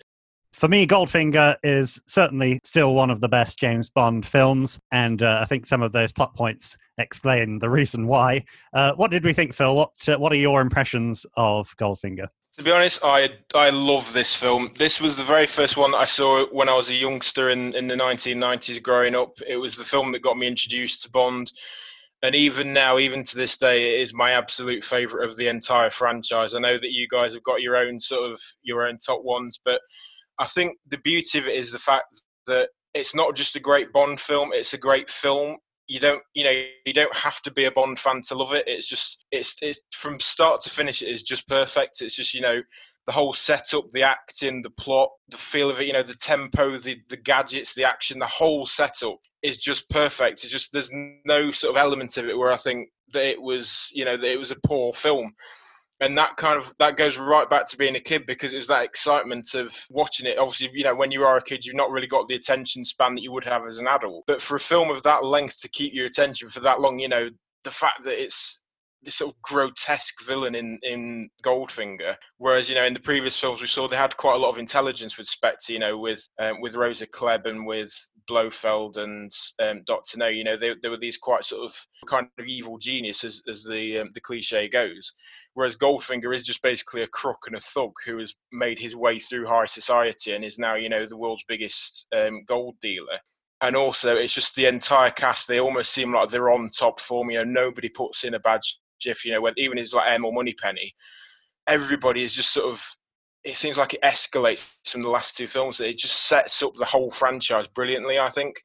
For 0.53 0.69
me, 0.69 0.87
Goldfinger 0.87 1.57
is 1.63 2.03
certainly 2.05 2.61
still 2.65 2.95
one 2.95 3.09
of 3.09 3.23
the 3.23 3.31
best 3.31 3.59
James 3.59 3.89
Bond 3.89 4.27
films, 4.27 4.79
and 4.93 5.23
uh, 5.23 5.39
I 5.41 5.47
think 5.47 5.65
some 5.65 5.81
of 5.81 5.93
those 5.93 6.13
plot 6.13 6.35
points 6.37 6.77
explain 6.99 7.61
the 7.61 7.71
reason 7.71 8.07
why. 8.07 8.45
Uh, 8.75 8.93
what 8.97 9.11
did 9.11 9.25
we 9.25 9.33
think, 9.33 9.55
Phil? 9.55 9.75
What 9.75 10.07
uh, 10.07 10.19
What 10.19 10.33
are 10.33 10.37
your 10.37 10.61
impressions 10.61 11.25
of 11.35 11.75
Goldfinger? 11.79 12.29
To 12.59 12.63
be 12.63 12.71
honest, 12.71 13.03
I 13.03 13.31
I 13.55 13.71
love 13.71 14.13
this 14.13 14.35
film. 14.35 14.73
This 14.77 15.01
was 15.01 15.17
the 15.17 15.25
very 15.25 15.47
first 15.47 15.79
one 15.79 15.93
that 15.93 15.97
I 15.97 16.05
saw 16.05 16.45
when 16.49 16.69
I 16.69 16.75
was 16.75 16.91
a 16.91 16.95
youngster 16.95 17.49
in, 17.49 17.75
in 17.75 17.87
the 17.87 17.95
1990s 17.95 18.83
growing 18.83 19.15
up. 19.15 19.39
It 19.47 19.57
was 19.57 19.79
the 19.79 19.85
film 19.85 20.13
that 20.13 20.21
got 20.21 20.37
me 20.37 20.47
introduced 20.47 21.05
to 21.05 21.11
Bond 21.11 21.53
and 22.23 22.35
even 22.35 22.73
now, 22.73 22.99
even 22.99 23.23
to 23.23 23.37
this 23.37 23.57
day, 23.57 23.95
it 23.95 24.01
is 24.01 24.13
my 24.13 24.33
absolute 24.33 24.83
favourite 24.83 25.29
of 25.29 25.37
the 25.37 25.49
entire 25.49 25.91
franchise. 25.91 26.55
I 26.55 26.59
know 26.59 26.77
that 26.77 26.93
you 26.93 27.07
guys 27.09 27.35
have 27.35 27.45
got 27.45 27.63
your 27.63 27.77
own 27.77 28.01
sort 28.01 28.33
of 28.33 28.41
your 28.63 28.87
own 28.87 28.99
top 28.99 29.23
ones, 29.23 29.61
but 29.65 29.81
I 30.39 30.47
think 30.47 30.79
the 30.89 30.99
beauty 30.99 31.39
of 31.39 31.47
it 31.47 31.55
is 31.55 31.71
the 31.71 31.79
fact 31.79 32.21
that 32.47 32.71
it's 32.95 33.15
not 33.15 33.37
just 33.37 33.57
a 33.57 33.61
great 33.61 33.93
Bond 33.93 34.19
film; 34.19 34.51
it's 34.53 34.75
a 34.75 34.79
great 34.79 35.09
film. 35.09 35.59
You 35.87 36.01
don't, 36.01 36.23
you 36.35 36.45
know, 36.45 36.65
you 36.85 36.93
don't 36.93 37.15
have 37.15 37.41
to 37.43 37.53
be 37.53 37.65
a 37.65 37.73
Bond 37.73 37.99
fan 37.99 38.21
to 38.29 38.35
love 38.35 38.53
it. 38.53 38.65
It's 38.67 38.87
just, 38.87 39.25
it's, 39.33 39.57
it's 39.63 39.81
from 39.93 40.21
start 40.21 40.61
to 40.63 40.71
finish. 40.71 41.01
It 41.01 41.09
is 41.09 41.23
just 41.23 41.49
perfect. 41.49 42.03
It's 42.03 42.15
just, 42.15 42.35
you 42.35 42.43
know, 42.43 42.61
the 43.09 43.13
whole 43.13 43.33
setup, 43.33 43.91
the 43.93 44.03
acting, 44.03 44.61
the 44.61 44.69
plot, 44.69 45.09
the 45.31 45.39
feel 45.39 45.71
of 45.71 45.81
it, 45.81 45.87
you 45.87 45.95
know, 45.95 46.03
the 46.03 46.15
tempo, 46.15 46.77
the, 46.77 47.01
the 47.09 47.17
gadgets, 47.17 47.75
the 47.75 47.83
action, 47.83 48.19
the 48.19 48.27
whole 48.27 48.67
setup 48.67 49.17
is 49.43 49.57
just 49.57 49.89
perfect. 49.89 50.45
It's 50.45 50.53
just 50.53 50.75
there's 50.75 50.91
no 51.25 51.51
sort 51.51 51.75
of 51.75 51.81
element 51.81 52.19
of 52.19 52.27
it 52.27 52.37
where 52.37 52.53
I 52.53 52.59
think 52.59 52.91
that 53.15 53.27
it 53.27 53.41
was, 53.41 53.89
you 53.95 54.05
know, 54.05 54.19
that 54.19 54.31
it 54.31 54.39
was 54.39 54.51
a 54.51 54.61
poor 54.63 54.93
film. 54.93 55.33
And 56.01 56.19
that 56.19 56.37
kind 56.37 56.59
of 56.59 56.75
that 56.79 56.99
goes 56.99 57.17
right 57.17 57.49
back 57.49 57.65
to 57.69 57.79
being 57.79 57.97
a 57.97 58.01
kid 58.01 58.27
because 58.27 58.53
it 58.53 58.59
was 58.59 58.69
that 58.69 58.85
excitement 58.85 59.55
of 59.55 59.75
watching 59.89 60.27
it. 60.27 60.37
Obviously, 60.37 60.69
you 60.75 60.85
know, 60.85 60.95
when 60.95 61.11
you 61.11 61.23
are 61.23 61.39
a 61.39 61.43
kid, 61.43 61.65
you've 61.65 61.77
not 61.77 61.91
really 61.91 62.07
got 62.07 62.29
the 62.29 62.35
attention 62.35 62.85
span 62.85 63.15
that 63.15 63.23
you 63.23 63.33
would 63.33 63.45
have 63.45 63.67
as 63.67 63.79
an 63.79 63.89
adult. 63.89 64.25
But 64.27 64.43
for 64.43 64.55
a 64.57 64.61
film 64.61 64.91
of 64.91 65.03
that 65.05 65.25
length 65.25 65.63
to 65.63 65.69
keep 65.71 65.95
your 65.95 66.05
attention 66.05 66.51
for 66.51 66.61
that 66.61 66.81
long, 66.81 66.99
you 66.99 67.09
know, 67.09 67.31
the 67.65 67.71
fact 67.71 68.05
that 68.05 68.23
it's 68.23 68.61
this 69.09 69.17
sort 69.17 69.35
of 69.35 69.41
grotesque 69.41 70.23
villain 70.23 70.55
in 70.55 70.79
in 70.83 71.31
Goldfinger. 71.43 72.17
Whereas 72.37 72.69
you 72.69 72.75
know 72.75 72.85
in 72.85 72.93
the 72.93 73.01
previous 73.01 73.41
films 73.41 73.63
we 73.63 73.67
saw 73.67 73.89
they 73.89 73.97
had 73.97 74.19
quite 74.19 74.35
a 74.35 74.39
lot 74.39 74.51
of 74.51 74.59
intelligence 74.59 75.17
with 75.17 75.27
Spectre. 75.27 75.73
You 75.73 75.79
know 75.79 75.99
with 75.99 76.29
um, 76.39 76.61
with 76.61 76.75
Rosa 76.75 77.07
Klebb 77.07 77.47
and 77.47 77.67
with 77.67 77.91
Blofeld 78.27 78.99
and 78.99 79.31
um, 79.63 79.83
Doctor 79.87 80.19
No. 80.19 80.29
You 80.29 80.45
know 80.45 80.59
there 80.59 80.91
were 80.91 80.99
these 80.99 81.17
quite 81.17 81.45
sort 81.45 81.65
of 81.65 81.75
kind 82.07 82.27
of 82.39 82.47
evil 82.47 82.77
genius 82.77 83.25
as, 83.25 83.41
as 83.49 83.65
the 83.65 84.01
um, 84.01 84.11
the 84.13 84.21
cliche 84.21 84.69
goes. 84.69 85.13
Whereas 85.55 85.75
Goldfinger 85.75 86.37
is 86.37 86.43
just 86.43 86.63
basically 86.63 87.03
a 87.03 87.09
crook 87.09 87.45
and 87.47 87.57
a 87.57 87.61
thug 87.61 87.93
who 88.05 88.19
has 88.19 88.35
made 88.53 88.79
his 88.79 88.95
way 88.95 89.19
through 89.19 89.47
high 89.47 89.67
society 89.67 90.35
and 90.35 90.45
is 90.45 90.59
now 90.59 90.75
you 90.75 90.91
know 90.91 91.07
the 91.07 91.17
world's 91.17 91.45
biggest 91.49 92.07
um, 92.15 92.45
gold 92.47 92.77
dealer 92.83 93.21
and 93.61 93.75
also 93.75 94.15
it's 94.15 94.35
just 94.35 94.55
the 94.55 94.67
entire 94.67 95.11
cast. 95.11 95.49
They 95.49 95.59
almost 95.59 95.93
seem 95.93 96.15
like 96.15 96.29
they're 96.29 96.51
on 96.51 96.71
top 96.71 97.01
form. 97.01 97.31
You 97.31 97.39
know, 97.39 97.63
nobody 97.63 97.89
puts 97.89 98.25
in 98.25 98.35
a 98.35 98.39
bad 98.39 98.61
Jiff, 98.99 99.25
you 99.25 99.33
know, 99.33 99.41
when 99.41 99.55
even 99.57 99.79
it's 99.79 99.95
like 99.95 100.11
M 100.11 100.25
or 100.25 100.33
Moneypenny, 100.33 100.93
everybody 101.67 102.25
is 102.25 102.35
just 102.35 102.53
sort 102.53 102.67
of. 102.67 102.85
It 103.45 103.57
seems 103.57 103.79
like 103.79 103.95
it 103.95 104.03
escalates 104.03 104.69
from 104.87 105.03
the 105.03 105.11
last 105.11 105.37
two 105.37 105.47
films. 105.47 105.81
It 105.81 105.97
just 105.97 106.27
sets 106.29 106.63
up 106.63 106.75
the 106.75 106.85
whole 106.85 107.11
franchise 107.11 107.69
brilliantly, 107.69 108.19
I 108.19 108.29
think, 108.29 108.63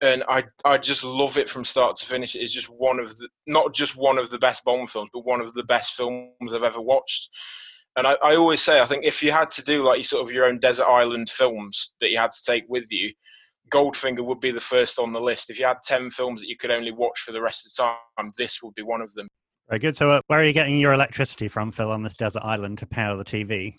and 0.00 0.24
I 0.28 0.44
I 0.64 0.78
just 0.78 1.04
love 1.04 1.36
it 1.36 1.50
from 1.50 1.64
start 1.64 1.96
to 1.96 2.06
finish. 2.06 2.34
It's 2.34 2.52
just 2.52 2.68
one 2.68 2.98
of 2.98 3.16
the 3.16 3.28
not 3.46 3.74
just 3.74 3.96
one 3.96 4.18
of 4.18 4.30
the 4.30 4.38
best 4.38 4.64
Bond 4.64 4.90
films, 4.90 5.10
but 5.12 5.24
one 5.26 5.40
of 5.40 5.52
the 5.54 5.64
best 5.64 5.94
films 5.94 6.52
I've 6.52 6.62
ever 6.62 6.80
watched. 6.80 7.28
And 7.96 8.06
I, 8.06 8.12
I 8.22 8.36
always 8.36 8.62
say, 8.62 8.80
I 8.80 8.86
think 8.86 9.04
if 9.04 9.22
you 9.22 9.32
had 9.32 9.50
to 9.50 9.62
do 9.62 9.84
like 9.84 10.04
sort 10.04 10.22
of 10.22 10.32
your 10.32 10.46
own 10.46 10.60
desert 10.60 10.86
island 10.86 11.28
films 11.28 11.90
that 12.00 12.10
you 12.10 12.18
had 12.18 12.30
to 12.30 12.42
take 12.44 12.64
with 12.68 12.86
you, 12.90 13.12
Goldfinger 13.70 14.24
would 14.24 14.40
be 14.40 14.50
the 14.50 14.60
first 14.60 14.98
on 14.98 15.12
the 15.12 15.20
list. 15.20 15.50
If 15.50 15.58
you 15.58 15.66
had 15.66 15.78
10 15.84 16.10
films 16.10 16.40
that 16.40 16.48
you 16.48 16.56
could 16.56 16.70
only 16.70 16.92
watch 16.92 17.20
for 17.20 17.32
the 17.32 17.40
rest 17.40 17.66
of 17.66 17.72
the 17.72 17.82
time, 17.82 18.32
this 18.36 18.62
would 18.62 18.74
be 18.74 18.82
one 18.82 19.00
of 19.00 19.12
them. 19.14 19.28
Very 19.70 19.78
good. 19.78 19.96
So, 19.96 20.10
uh, 20.10 20.20
where 20.26 20.40
are 20.40 20.44
you 20.44 20.52
getting 20.52 20.80
your 20.80 20.92
electricity 20.92 21.46
from, 21.46 21.70
Phil, 21.70 21.92
on 21.92 22.02
this 22.02 22.14
desert 22.14 22.42
island 22.42 22.78
to 22.78 22.86
power 22.86 23.16
the 23.16 23.24
TV? 23.24 23.72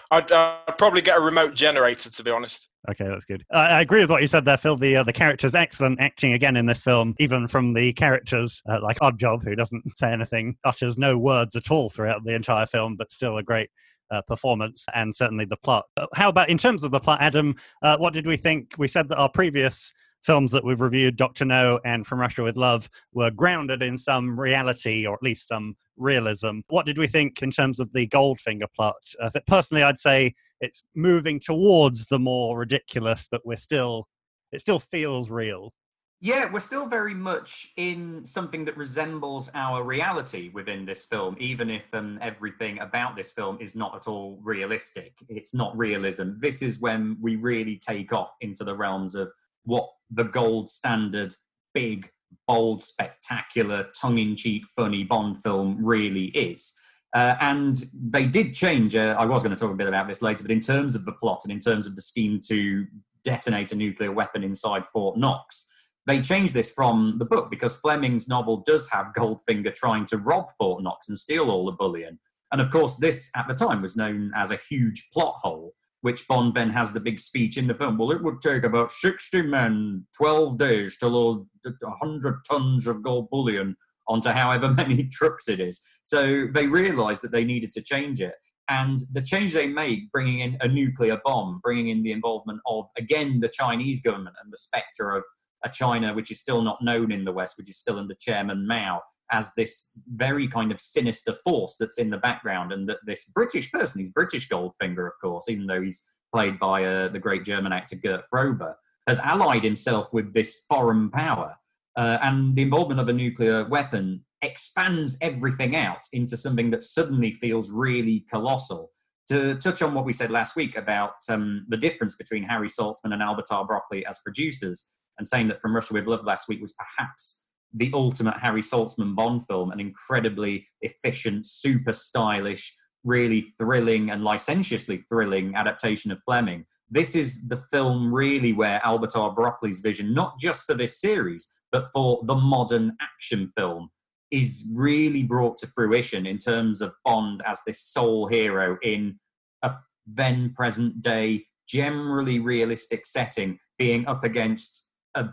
I'd, 0.10 0.32
uh, 0.32 0.58
probably 0.78 1.00
get 1.00 1.16
a 1.16 1.20
remote 1.20 1.54
generator, 1.54 2.10
to 2.10 2.22
be 2.24 2.32
honest. 2.32 2.68
Okay, 2.90 3.06
that's 3.06 3.24
good. 3.24 3.44
Uh, 3.54 3.58
I 3.58 3.82
agree 3.82 4.00
with 4.00 4.10
what 4.10 4.20
you 4.20 4.26
said 4.26 4.44
there, 4.44 4.56
Phil. 4.56 4.76
The 4.76 4.96
uh, 4.96 5.02
the 5.04 5.12
characters 5.12 5.54
excellent 5.54 6.00
acting 6.00 6.32
again 6.32 6.56
in 6.56 6.66
this 6.66 6.82
film, 6.82 7.14
even 7.20 7.46
from 7.46 7.72
the 7.72 7.92
characters 7.92 8.60
uh, 8.68 8.80
like 8.82 8.98
Oddjob, 8.98 9.44
who 9.44 9.54
doesn't 9.54 9.84
say 9.96 10.10
anything, 10.10 10.56
utters 10.64 10.98
no 10.98 11.16
words 11.16 11.54
at 11.54 11.70
all 11.70 11.88
throughout 11.88 12.24
the 12.24 12.34
entire 12.34 12.66
film, 12.66 12.96
but 12.96 13.12
still 13.12 13.38
a 13.38 13.44
great 13.44 13.70
uh, 14.10 14.22
performance 14.22 14.86
and 14.92 15.14
certainly 15.14 15.44
the 15.44 15.56
plot. 15.56 15.84
How 16.14 16.28
about 16.28 16.48
in 16.48 16.58
terms 16.58 16.82
of 16.82 16.90
the 16.90 17.00
plot, 17.00 17.18
Adam? 17.20 17.54
Uh, 17.80 17.96
what 17.96 18.12
did 18.12 18.26
we 18.26 18.36
think? 18.36 18.74
We 18.76 18.88
said 18.88 19.08
that 19.08 19.18
our 19.18 19.28
previous 19.28 19.92
films 20.24 20.50
that 20.52 20.64
we've 20.64 20.80
reviewed, 20.80 21.16
Doctor 21.16 21.44
No 21.44 21.80
and 21.84 22.06
From 22.06 22.20
Russia 22.20 22.42
with 22.42 22.56
Love, 22.56 22.88
were 23.12 23.30
grounded 23.30 23.82
in 23.82 23.96
some 23.96 24.38
reality 24.38 25.06
or 25.06 25.14
at 25.14 25.22
least 25.22 25.46
some 25.46 25.76
realism. 25.96 26.60
What 26.68 26.86
did 26.86 26.98
we 26.98 27.06
think 27.06 27.42
in 27.42 27.50
terms 27.50 27.78
of 27.78 27.92
the 27.92 28.08
Goldfinger 28.08 28.72
plot? 28.74 28.94
Uh, 29.20 29.30
personally, 29.46 29.82
I'd 29.82 29.98
say 29.98 30.34
it's 30.60 30.84
moving 30.94 31.38
towards 31.38 32.06
the 32.06 32.18
more 32.18 32.58
ridiculous, 32.58 33.28
but 33.30 33.44
we're 33.44 33.56
still 33.56 34.08
it 34.52 34.60
still 34.60 34.78
feels 34.78 35.30
real. 35.30 35.72
Yeah, 36.20 36.50
we're 36.50 36.60
still 36.60 36.86
very 36.86 37.12
much 37.12 37.72
in 37.76 38.24
something 38.24 38.64
that 38.64 38.76
resembles 38.78 39.50
our 39.54 39.82
reality 39.82 40.50
within 40.54 40.86
this 40.86 41.04
film, 41.04 41.36
even 41.38 41.68
if 41.68 41.92
um, 41.92 42.18
everything 42.22 42.78
about 42.78 43.14
this 43.14 43.32
film 43.32 43.58
is 43.60 43.76
not 43.76 43.94
at 43.94 44.08
all 44.08 44.40
realistic. 44.42 45.12
It's 45.28 45.54
not 45.54 45.76
realism. 45.76 46.30
This 46.38 46.62
is 46.62 46.80
when 46.80 47.18
we 47.20 47.36
really 47.36 47.76
take 47.76 48.12
off 48.14 48.36
into 48.40 48.64
the 48.64 48.74
realms 48.74 49.16
of 49.16 49.30
what 49.64 49.88
the 50.10 50.24
gold 50.24 50.70
standard, 50.70 51.34
big, 51.72 52.08
bold, 52.46 52.82
spectacular, 52.82 53.88
tongue 53.98 54.18
in 54.18 54.36
cheek, 54.36 54.64
funny 54.76 55.04
Bond 55.04 55.38
film 55.42 55.78
really 55.84 56.26
is. 56.26 56.74
Uh, 57.14 57.36
and 57.40 57.84
they 57.94 58.26
did 58.26 58.54
change. 58.54 58.96
Uh, 58.96 59.14
I 59.18 59.24
was 59.24 59.42
going 59.42 59.54
to 59.54 59.60
talk 59.60 59.70
a 59.70 59.76
bit 59.76 59.86
about 59.86 60.08
this 60.08 60.20
later, 60.20 60.42
but 60.42 60.50
in 60.50 60.60
terms 60.60 60.96
of 60.96 61.04
the 61.04 61.12
plot 61.12 61.42
and 61.44 61.52
in 61.52 61.60
terms 61.60 61.86
of 61.86 61.94
the 61.94 62.02
scheme 62.02 62.40
to 62.48 62.86
detonate 63.22 63.72
a 63.72 63.76
nuclear 63.76 64.10
weapon 64.10 64.42
inside 64.42 64.84
Fort 64.86 65.16
Knox, 65.16 65.66
they 66.06 66.20
changed 66.20 66.52
this 66.54 66.72
from 66.72 67.16
the 67.18 67.24
book 67.24 67.50
because 67.50 67.76
Fleming's 67.76 68.28
novel 68.28 68.62
does 68.66 68.90
have 68.90 69.12
Goldfinger 69.16 69.74
trying 69.74 70.04
to 70.06 70.18
rob 70.18 70.50
Fort 70.58 70.82
Knox 70.82 71.08
and 71.08 71.18
steal 71.18 71.50
all 71.50 71.64
the 71.64 71.72
bullion. 71.72 72.18
And 72.52 72.60
of 72.60 72.70
course, 72.70 72.96
this 72.96 73.30
at 73.36 73.48
the 73.48 73.54
time 73.54 73.80
was 73.80 73.96
known 73.96 74.32
as 74.36 74.50
a 74.50 74.58
huge 74.68 75.08
plot 75.12 75.36
hole 75.38 75.72
which 76.04 76.28
Bond 76.28 76.52
then 76.52 76.68
has 76.68 76.92
the 76.92 77.00
big 77.00 77.18
speech 77.18 77.56
in 77.56 77.66
the 77.66 77.74
film. 77.74 77.96
Well, 77.96 78.10
it 78.10 78.22
would 78.22 78.42
take 78.42 78.64
about 78.64 78.92
60 78.92 79.40
men, 79.40 80.04
12 80.14 80.58
days 80.58 80.98
to 80.98 81.08
load 81.08 81.46
100 81.80 82.40
tons 82.46 82.86
of 82.86 83.02
gold 83.02 83.30
bullion 83.30 83.74
onto 84.06 84.28
however 84.28 84.68
many 84.76 85.04
trucks 85.04 85.48
it 85.48 85.60
is. 85.60 85.80
So 86.02 86.46
they 86.52 86.66
realized 86.66 87.22
that 87.22 87.32
they 87.32 87.42
needed 87.42 87.72
to 87.72 87.80
change 87.80 88.20
it. 88.20 88.34
And 88.68 88.98
the 89.14 89.22
change 89.22 89.54
they 89.54 89.66
made, 89.66 90.10
bringing 90.12 90.40
in 90.40 90.58
a 90.60 90.68
nuclear 90.68 91.18
bomb, 91.24 91.60
bringing 91.62 91.88
in 91.88 92.02
the 92.02 92.12
involvement 92.12 92.60
of, 92.66 92.84
again, 92.98 93.40
the 93.40 93.48
Chinese 93.48 94.02
government 94.02 94.36
and 94.44 94.52
the 94.52 94.58
specter 94.58 95.10
of 95.10 95.24
a 95.64 95.68
China 95.68 96.14
which 96.14 96.30
is 96.30 96.40
still 96.40 96.62
not 96.62 96.82
known 96.82 97.10
in 97.10 97.24
the 97.24 97.32
West, 97.32 97.56
which 97.58 97.70
is 97.70 97.78
still 97.78 97.98
under 97.98 98.14
Chairman 98.14 98.66
Mao, 98.66 99.00
as 99.32 99.52
this 99.54 99.98
very 100.14 100.46
kind 100.46 100.70
of 100.70 100.80
sinister 100.80 101.32
force 101.44 101.76
that's 101.78 101.98
in 101.98 102.10
the 102.10 102.18
background, 102.18 102.72
and 102.72 102.88
that 102.88 102.98
this 103.06 103.24
British 103.26 103.72
person, 103.72 104.00
he's 104.00 104.10
British 104.10 104.48
Goldfinger, 104.48 105.06
of 105.06 105.12
course, 105.22 105.48
even 105.48 105.66
though 105.66 105.82
he's 105.82 106.02
played 106.34 106.58
by 106.58 106.84
uh, 106.84 107.08
the 107.08 107.18
great 107.18 107.44
German 107.44 107.72
actor 107.72 107.96
Gert 107.96 108.24
Fröbe, 108.32 108.74
has 109.06 109.18
allied 109.20 109.64
himself 109.64 110.12
with 110.12 110.32
this 110.34 110.64
foreign 110.68 111.10
power. 111.10 111.54
Uh, 111.96 112.18
and 112.22 112.56
the 112.56 112.62
involvement 112.62 113.00
of 113.00 113.08
a 113.08 113.12
nuclear 113.12 113.64
weapon 113.68 114.24
expands 114.42 115.16
everything 115.22 115.76
out 115.76 116.00
into 116.12 116.36
something 116.36 116.70
that 116.70 116.82
suddenly 116.82 117.32
feels 117.32 117.70
really 117.70 118.26
colossal. 118.30 118.90
To 119.28 119.54
touch 119.54 119.80
on 119.80 119.94
what 119.94 120.04
we 120.04 120.12
said 120.12 120.30
last 120.30 120.54
week 120.54 120.76
about 120.76 121.14
um, 121.30 121.64
the 121.68 121.78
difference 121.78 122.14
between 122.14 122.42
Harry 122.42 122.68
Saltzman 122.68 123.12
and 123.12 123.22
Albert 123.22 123.46
R. 123.50 123.64
Broccoli 123.64 124.04
as 124.04 124.18
producers, 124.18 124.90
and 125.18 125.26
saying 125.26 125.48
that 125.48 125.60
From 125.60 125.74
Russia 125.74 125.94
with 125.94 126.06
Love 126.06 126.24
last 126.24 126.48
week 126.48 126.60
was 126.60 126.74
perhaps 126.74 127.44
the 127.74 127.90
ultimate 127.92 128.38
Harry 128.38 128.62
Saltzman 128.62 129.14
Bond 129.14 129.46
film, 129.46 129.72
an 129.72 129.80
incredibly 129.80 130.66
efficient, 130.82 131.46
super 131.46 131.92
stylish, 131.92 132.72
really 133.02 133.40
thrilling 133.40 134.10
and 134.10 134.22
licentiously 134.22 134.98
thrilling 134.98 135.54
adaptation 135.56 136.10
of 136.10 136.20
Fleming. 136.24 136.64
This 136.90 137.16
is 137.16 137.46
the 137.48 137.56
film 137.56 138.14
really 138.14 138.52
where 138.52 138.80
Albert 138.84 139.16
R. 139.16 139.34
Broccoli's 139.34 139.80
vision, 139.80 140.14
not 140.14 140.38
just 140.38 140.64
for 140.64 140.74
this 140.74 141.00
series, 141.00 141.60
but 141.72 141.88
for 141.92 142.20
the 142.24 142.34
modern 142.34 142.96
action 143.00 143.48
film, 143.48 143.90
is 144.30 144.68
really 144.72 145.22
brought 145.22 145.56
to 145.58 145.66
fruition 145.66 146.26
in 146.26 146.38
terms 146.38 146.80
of 146.80 146.92
Bond 147.04 147.42
as 147.46 147.60
this 147.66 147.82
sole 147.82 148.26
hero 148.26 148.76
in 148.82 149.18
a 149.62 149.72
then 150.06 150.52
present 150.54 151.00
day, 151.00 151.44
generally 151.68 152.38
realistic 152.38 153.06
setting, 153.06 153.58
being 153.78 154.06
up 154.06 154.24
against 154.24 154.88
a 155.14 155.28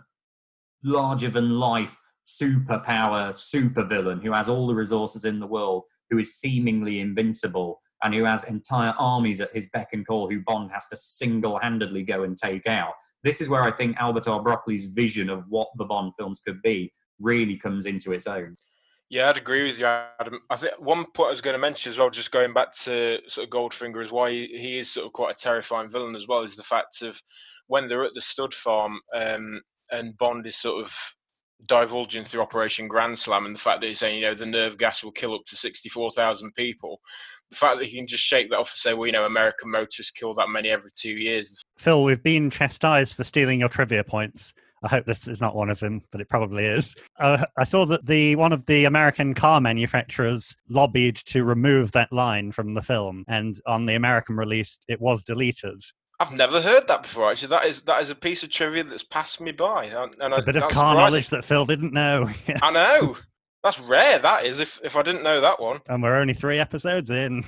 larger 0.84 1.30
than 1.30 1.60
life 1.60 1.98
superpower 2.26 3.34
supervillain 3.34 4.22
who 4.22 4.32
has 4.32 4.50
all 4.50 4.68
the 4.68 4.76
resources 4.76 5.26
in 5.26 5.40
the 5.40 5.48
world, 5.48 5.84
who 6.10 6.20
is 6.20 6.36
seemingly 6.36 7.00
invincible, 7.00 7.82
and 8.04 8.14
who 8.14 8.24
has 8.24 8.44
entire 8.46 8.94
armies 8.98 9.42
at 9.42 9.54
his 9.54 9.68
beck 9.74 9.90
and 9.94 10.08
call 10.08 10.30
who 10.30 10.42
Bond 10.42 10.72
has 10.72 10.88
to 10.88 10.98
single 10.98 11.58
handedly 11.60 12.04
go 12.04 12.24
and 12.24 12.36
take 12.36 12.68
out. 12.68 12.94
This 13.24 13.42
is 13.42 13.50
where 13.50 13.64
I 13.64 13.72
think 13.72 13.98
Albert 13.98 14.28
R. 14.28 14.42
Broccoli's 14.42 14.86
vision 14.86 15.30
of 15.30 15.44
what 15.50 15.70
the 15.78 15.86
Bond 15.86 16.14
films 16.18 16.40
could 16.40 16.62
be 16.62 16.92
really 17.20 17.56
comes 17.56 17.86
into 17.86 18.12
its 18.12 18.26
own. 18.26 18.56
Yeah, 19.10 19.30
I'd 19.30 19.38
agree 19.38 19.68
with 19.68 19.78
you, 19.78 19.86
Adam. 19.86 20.40
I 20.50 20.56
think 20.56 20.80
one 20.80 21.06
point 21.14 21.28
I 21.28 21.32
was 21.32 21.42
going 21.42 21.54
to 21.54 21.60
mention 21.60 21.92
as 21.92 22.00
well, 22.00 22.10
just 22.10 22.32
going 22.32 22.54
back 22.54 22.74
to 22.76 23.20
sort 23.28 23.46
of 23.46 23.52
Goldfinger, 23.52 24.02
is 24.02 24.12
why 24.12 24.32
he 24.32 24.80
is 24.80 24.90
sort 24.90 25.06
of 25.06 25.12
quite 25.12 25.36
a 25.36 25.38
terrifying 25.38 25.90
villain 25.90 26.16
as 26.16 26.28
well, 26.28 26.44
is 26.44 26.56
the 26.56 26.64
fact 26.64 27.02
of 27.02 27.22
when 27.68 27.88
they're 27.88 28.06
at 28.06 28.14
the 28.14 28.22
stud 28.22 28.54
farm 28.54 29.02
um, 29.14 29.62
and 29.92 30.18
Bond 30.18 30.46
is 30.48 30.56
sort 30.56 30.84
of 30.84 30.94
divulging 31.66 32.26
through 32.26 32.42
Operation 32.42 32.88
Grand 32.88 33.18
Slam 33.18 33.46
and 33.46 33.56
the 33.56 33.60
fact 33.60 33.82
that 33.82 33.88
he's 33.88 34.00
saying, 34.00 34.18
you 34.20 34.26
know, 34.26 34.34
the 34.34 34.46
nerve 34.46 34.78
gas 34.78 35.04
will 35.04 35.12
kill 35.12 35.34
up 35.34 35.44
to 35.46 35.56
64,000 35.56 36.54
people. 36.56 37.00
The 37.50 37.56
fact 37.56 37.80
that 37.80 37.88
he 37.88 37.98
can 37.98 38.08
just 38.08 38.24
shake 38.24 38.50
that 38.50 38.58
off 38.58 38.72
and 38.72 38.78
say, 38.78 38.94
well, 38.94 39.06
you 39.06 39.12
know, 39.12 39.26
American 39.26 39.70
motorists 39.70 40.12
kill 40.12 40.34
that 40.36 40.50
many 40.50 40.70
every 40.70 40.90
two 40.96 41.12
years. 41.12 41.62
Phil, 41.78 42.04
we've 42.04 42.24
been 42.24 42.50
chastised 42.50 43.16
for 43.16 43.24
stealing 43.24 43.60
your 43.60 43.70
trivia 43.70 44.04
points. 44.04 44.54
I 44.84 44.88
hope 44.88 45.06
this 45.06 45.28
is 45.28 45.42
not 45.42 45.56
one 45.56 45.70
of 45.70 45.80
them, 45.80 46.02
but 46.12 46.22
it 46.22 46.30
probably 46.30 46.66
is. 46.66 46.96
Uh, 47.20 47.46
I 47.56 47.66
saw 47.66 47.86
that 47.86 48.08
the 48.08 48.36
one 48.36 48.52
of 48.52 48.66
the 48.66 48.86
American 48.86 49.36
car 49.36 49.62
manufacturers 49.62 50.56
lobbied 50.70 51.18
to 51.28 51.44
remove 51.44 51.92
that 51.92 52.12
line 52.12 52.52
from 52.52 52.74
the 52.74 52.82
film, 52.82 53.24
and 53.28 53.54
on 53.68 53.86
the 53.86 53.94
American 53.94 54.38
release, 54.38 54.80
it 54.88 55.00
was 55.00 55.22
deleted. 55.22 55.84
I've 56.22 56.34
never 56.34 56.62
heard 56.62 56.88
that 56.88 57.02
before. 57.02 57.32
Actually, 57.32 57.48
that 57.50 57.66
is 57.66 57.82
that 57.84 58.00
is 58.00 58.12
a 58.12 58.16
piece 58.16 58.44
of 58.44 58.52
trivia 58.52 58.84
that's 58.84 59.04
passed 59.04 59.42
me 59.42 59.52
by. 59.52 59.86
And, 59.86 60.14
and 60.20 60.36
a 60.36 60.38
I, 60.38 60.42
bit 60.42 60.56
of 60.56 60.68
car 60.68 60.94
knowledge 60.94 61.30
that 61.30 61.44
Phil 61.44 61.66
didn't 61.66 61.94
know. 61.94 62.30
yes. 62.48 62.60
I 62.62 62.70
know. 62.70 63.18
That's 63.64 63.80
rare. 63.80 64.20
That 64.20 64.46
is. 64.46 64.60
If 64.60 64.80
if 64.84 64.96
I 64.96 65.02
didn't 65.02 65.24
know 65.24 65.42
that 65.42 65.60
one. 65.60 65.80
And 65.88 66.04
we're 66.04 66.16
only 66.16 66.36
three 66.36 66.60
episodes 66.60 67.10
in. 67.10 67.44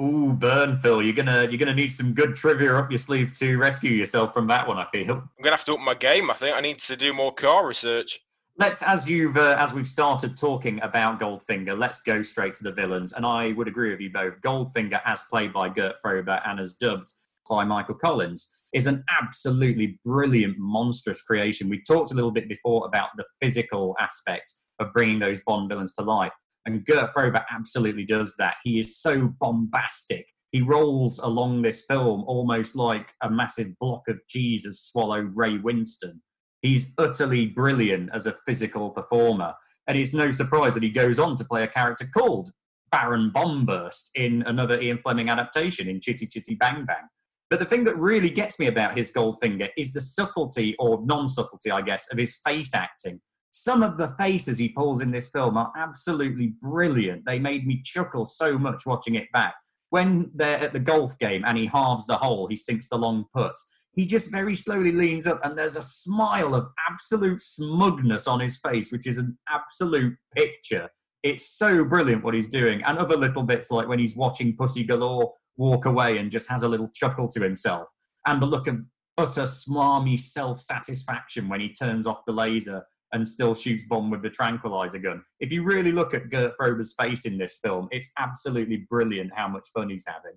Ooh, 0.00 0.32
burn, 0.32 0.74
Phil. 0.74 1.02
You're 1.02 1.12
gonna 1.12 1.42
you're 1.50 1.58
gonna 1.58 1.74
need 1.74 1.90
some 1.92 2.14
good 2.14 2.34
trivia 2.34 2.74
up 2.74 2.90
your 2.90 2.98
sleeve 2.98 3.30
to 3.34 3.58
rescue 3.58 3.92
yourself 3.92 4.32
from 4.32 4.46
that 4.46 4.66
one. 4.66 4.78
I 4.78 4.86
feel. 4.86 5.16
I'm 5.16 5.28
gonna 5.42 5.56
have 5.56 5.66
to 5.66 5.74
up 5.74 5.80
my 5.80 5.94
game. 5.94 6.30
I 6.30 6.34
think 6.34 6.56
I 6.56 6.62
need 6.62 6.78
to 6.78 6.96
do 6.96 7.12
more 7.12 7.32
car 7.32 7.66
research. 7.66 8.20
Let's, 8.56 8.82
as 8.84 9.10
you've 9.10 9.36
uh, 9.36 9.56
as 9.58 9.74
we've 9.74 9.86
started 9.86 10.36
talking 10.38 10.80
about 10.80 11.20
Goldfinger, 11.20 11.78
let's 11.78 12.00
go 12.00 12.22
straight 12.22 12.54
to 12.54 12.64
the 12.64 12.72
villains. 12.72 13.12
And 13.12 13.26
I 13.26 13.52
would 13.52 13.68
agree 13.68 13.90
with 13.90 14.00
you 14.00 14.10
both. 14.10 14.40
Goldfinger, 14.40 15.00
as 15.04 15.24
played 15.24 15.52
by 15.52 15.68
Gert 15.68 15.96
Fröbe 16.02 16.40
and 16.48 16.58
as 16.58 16.72
dubbed 16.72 17.12
by 17.48 17.64
Michael 17.64 17.94
Collins 17.94 18.62
is 18.72 18.86
an 18.86 19.04
absolutely 19.10 19.98
brilliant, 20.04 20.56
monstrous 20.58 21.22
creation. 21.22 21.68
We've 21.68 21.86
talked 21.86 22.12
a 22.12 22.14
little 22.14 22.32
bit 22.32 22.48
before 22.48 22.86
about 22.86 23.10
the 23.16 23.24
physical 23.40 23.94
aspect 24.00 24.52
of 24.80 24.92
bringing 24.92 25.18
those 25.18 25.40
Bond 25.46 25.68
villains 25.68 25.94
to 25.94 26.02
life. 26.02 26.32
And 26.66 26.84
Gert 26.84 27.10
Fröbe 27.14 27.42
absolutely 27.50 28.04
does 28.04 28.34
that. 28.38 28.56
He 28.64 28.78
is 28.78 29.00
so 29.00 29.34
bombastic. 29.40 30.26
He 30.52 30.62
rolls 30.62 31.18
along 31.18 31.62
this 31.62 31.84
film 31.86 32.24
almost 32.26 32.76
like 32.76 33.08
a 33.22 33.30
massive 33.30 33.78
block 33.80 34.02
of 34.08 34.18
cheese 34.28 34.64
has 34.64 34.80
swallowed 34.80 35.32
Ray 35.34 35.58
Winstone. 35.58 36.20
He's 36.62 36.92
utterly 36.96 37.46
brilliant 37.46 38.10
as 38.14 38.26
a 38.26 38.36
physical 38.46 38.90
performer. 38.90 39.52
And 39.86 39.98
it's 39.98 40.14
no 40.14 40.30
surprise 40.30 40.74
that 40.74 40.82
he 40.82 40.90
goes 40.90 41.18
on 41.18 41.36
to 41.36 41.44
play 41.44 41.62
a 41.62 41.68
character 41.68 42.08
called 42.16 42.50
Baron 42.90 43.30
Bomburst 43.34 44.10
in 44.14 44.42
another 44.46 44.80
Ian 44.80 44.98
Fleming 44.98 45.28
adaptation 45.28 45.88
in 45.88 46.00
Chitty 46.00 46.26
Chitty 46.26 46.54
Bang 46.54 46.84
Bang. 46.84 47.08
But 47.50 47.58
the 47.58 47.66
thing 47.66 47.84
that 47.84 47.96
really 47.96 48.30
gets 48.30 48.58
me 48.58 48.66
about 48.66 48.96
his 48.96 49.12
Goldfinger 49.12 49.68
is 49.76 49.92
the 49.92 50.00
subtlety 50.00 50.74
or 50.78 51.04
non 51.04 51.28
subtlety, 51.28 51.70
I 51.70 51.82
guess, 51.82 52.08
of 52.10 52.18
his 52.18 52.40
face 52.44 52.74
acting. 52.74 53.20
Some 53.52 53.82
of 53.82 53.98
the 53.98 54.08
faces 54.18 54.58
he 54.58 54.70
pulls 54.70 55.00
in 55.00 55.12
this 55.12 55.28
film 55.28 55.56
are 55.56 55.72
absolutely 55.76 56.54
brilliant. 56.60 57.24
They 57.24 57.38
made 57.38 57.66
me 57.66 57.82
chuckle 57.84 58.26
so 58.26 58.58
much 58.58 58.84
watching 58.86 59.14
it 59.14 59.30
back. 59.32 59.54
When 59.90 60.30
they're 60.34 60.58
at 60.58 60.72
the 60.72 60.80
golf 60.80 61.16
game 61.20 61.44
and 61.46 61.56
he 61.56 61.66
halves 61.66 62.06
the 62.06 62.16
hole, 62.16 62.48
he 62.48 62.56
sinks 62.56 62.88
the 62.88 62.98
long 62.98 63.26
putt. 63.32 63.54
He 63.94 64.06
just 64.06 64.32
very 64.32 64.56
slowly 64.56 64.90
leans 64.90 65.28
up, 65.28 65.38
and 65.44 65.56
there's 65.56 65.76
a 65.76 65.82
smile 65.82 66.54
of 66.54 66.66
absolute 66.90 67.40
smugness 67.40 68.26
on 68.26 68.40
his 68.40 68.56
face, 68.56 68.90
which 68.90 69.06
is 69.06 69.18
an 69.18 69.38
absolute 69.48 70.16
picture. 70.34 70.88
It's 71.22 71.56
so 71.56 71.84
brilliant 71.84 72.24
what 72.24 72.34
he's 72.34 72.48
doing. 72.48 72.82
And 72.84 72.98
other 72.98 73.16
little 73.16 73.44
bits 73.44 73.70
like 73.70 73.86
when 73.86 74.00
he's 74.00 74.16
watching 74.16 74.56
Pussy 74.56 74.82
Galore 74.82 75.32
walk 75.56 75.86
away 75.86 76.18
and 76.18 76.30
just 76.30 76.48
has 76.50 76.62
a 76.62 76.68
little 76.68 76.88
chuckle 76.94 77.28
to 77.28 77.40
himself. 77.40 77.88
And 78.26 78.40
the 78.40 78.46
look 78.46 78.66
of 78.66 78.84
utter 79.18 79.42
smarmy 79.42 80.18
self 80.18 80.60
satisfaction 80.60 81.48
when 81.48 81.60
he 81.60 81.72
turns 81.72 82.06
off 82.06 82.24
the 82.26 82.32
laser 82.32 82.84
and 83.12 83.26
still 83.26 83.54
shoots 83.54 83.84
Bond 83.88 84.10
with 84.10 84.22
the 84.22 84.30
tranquilizer 84.30 84.98
gun. 84.98 85.22
If 85.38 85.52
you 85.52 85.62
really 85.62 85.92
look 85.92 86.14
at 86.14 86.30
Gert 86.30 86.52
Fröbe's 86.60 86.94
face 86.98 87.26
in 87.26 87.38
this 87.38 87.60
film, 87.62 87.88
it's 87.92 88.10
absolutely 88.18 88.86
brilliant 88.90 89.30
how 89.34 89.46
much 89.46 89.68
fun 89.72 89.90
he's 89.90 90.04
having. 90.06 90.36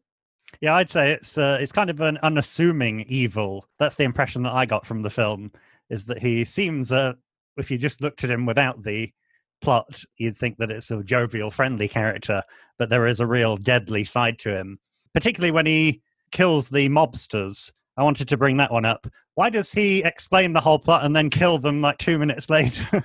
Yeah, 0.62 0.76
I'd 0.76 0.90
say 0.90 1.12
it's 1.12 1.38
uh, 1.38 1.58
it's 1.60 1.72
kind 1.72 1.90
of 1.90 2.00
an 2.02 2.20
unassuming 2.22 3.02
evil. 3.08 3.68
That's 3.80 3.96
the 3.96 4.04
impression 4.04 4.44
that 4.44 4.54
I 4.54 4.66
got 4.66 4.86
from 4.86 5.02
the 5.02 5.10
film. 5.10 5.52
Is 5.90 6.06
that 6.06 6.20
he 6.20 6.46
seems, 6.46 6.92
uh, 6.92 7.14
if 7.56 7.72
you 7.72 7.78
just 7.78 8.02
looked 8.02 8.24
at 8.24 8.30
him 8.30 8.46
without 8.46 8.84
the 8.84 9.12
plot, 9.62 10.04
you'd 10.18 10.38
think 10.38 10.58
that 10.58 10.70
it's 10.70 10.92
a 10.92 11.02
jovial, 11.04 11.50
friendly 11.50 11.88
character, 11.88 12.44
but 12.78 12.90
there 12.90 13.08
is 13.08 13.20
a 13.20 13.26
real 13.26 13.58
deadly 13.58 14.04
side 14.04 14.38
to 14.40 14.56
him 14.56 14.80
particularly 15.18 15.50
when 15.50 15.66
he 15.66 16.00
kills 16.32 16.70
the 16.70 16.88
mobsters. 16.90 17.72
I 17.98 18.04
wanted 18.04 18.28
to 18.28 18.38
bring 18.38 18.58
that 18.58 18.72
one 18.72 18.86
up. 18.86 19.08
Why 19.34 19.50
does 19.50 19.72
he 19.72 20.04
explain 20.04 20.54
the 20.54 20.62
whole 20.62 20.78
plot 20.78 21.04
and 21.04 21.16
then 21.16 21.32
kill 21.32 21.58
them 21.58 21.82
like 21.82 21.98
two 21.98 22.20
minutes 22.20 22.48
later? 22.52 23.04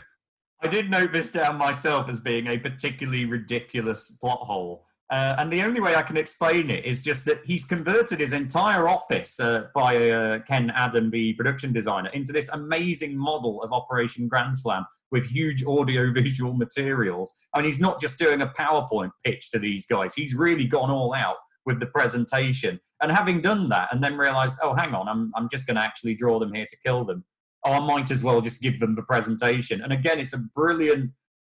I 0.60 0.66
did 0.66 0.90
note 0.90 1.10
this 1.10 1.32
down 1.32 1.56
myself 1.56 2.10
as 2.10 2.20
being 2.20 2.48
a 2.48 2.58
particularly 2.58 3.24
ridiculous 3.24 4.10
plot 4.20 4.40
hole. 4.40 4.84
Uh, 5.08 5.36
and 5.38 5.50
the 5.50 5.62
only 5.62 5.80
way 5.80 5.94
I 5.94 6.02
can 6.02 6.18
explain 6.18 6.68
it 6.68 6.84
is 6.84 7.02
just 7.02 7.24
that 7.24 7.40
he's 7.46 7.64
converted 7.64 8.20
his 8.20 8.34
entire 8.34 8.90
office 8.90 9.40
uh, 9.40 9.68
via 9.72 10.36
uh, 10.36 10.38
Ken 10.40 10.70
Adam, 10.76 11.10
the 11.10 11.32
production 11.32 11.72
designer, 11.72 12.10
into 12.10 12.34
this 12.34 12.50
amazing 12.50 13.16
model 13.16 13.62
of 13.62 13.72
Operation 13.72 14.28
Grand 14.28 14.58
Slam 14.58 14.84
with 15.12 15.24
huge 15.24 15.64
audio-visual 15.64 16.52
materials. 16.58 17.32
And 17.54 17.64
he's 17.64 17.80
not 17.80 18.02
just 18.02 18.18
doing 18.18 18.42
a 18.42 18.48
PowerPoint 18.48 19.12
pitch 19.24 19.50
to 19.52 19.58
these 19.58 19.86
guys; 19.86 20.12
he's 20.14 20.34
really 20.34 20.66
gone 20.66 20.90
all 20.90 21.14
out 21.14 21.36
with 21.66 21.80
the 21.80 21.86
presentation. 21.86 22.80
And 23.02 23.10
having 23.10 23.40
done 23.40 23.68
that, 23.70 23.88
and 23.92 24.02
then 24.02 24.16
realized, 24.16 24.58
oh, 24.62 24.74
hang 24.74 24.94
on, 24.94 25.08
I'm, 25.08 25.32
I'm 25.36 25.48
just 25.48 25.66
going 25.66 25.76
to 25.76 25.82
actually 25.82 26.14
draw 26.14 26.38
them 26.38 26.54
here 26.54 26.66
to 26.66 26.76
kill 26.84 27.04
them. 27.04 27.24
Oh, 27.64 27.72
I 27.72 27.80
might 27.80 28.10
as 28.10 28.24
well 28.24 28.40
just 28.40 28.60
give 28.60 28.80
them 28.80 28.94
the 28.94 29.02
presentation. 29.02 29.82
And 29.82 29.92
again, 29.92 30.20
it's 30.20 30.34
a 30.34 30.44
brilliant 30.54 31.10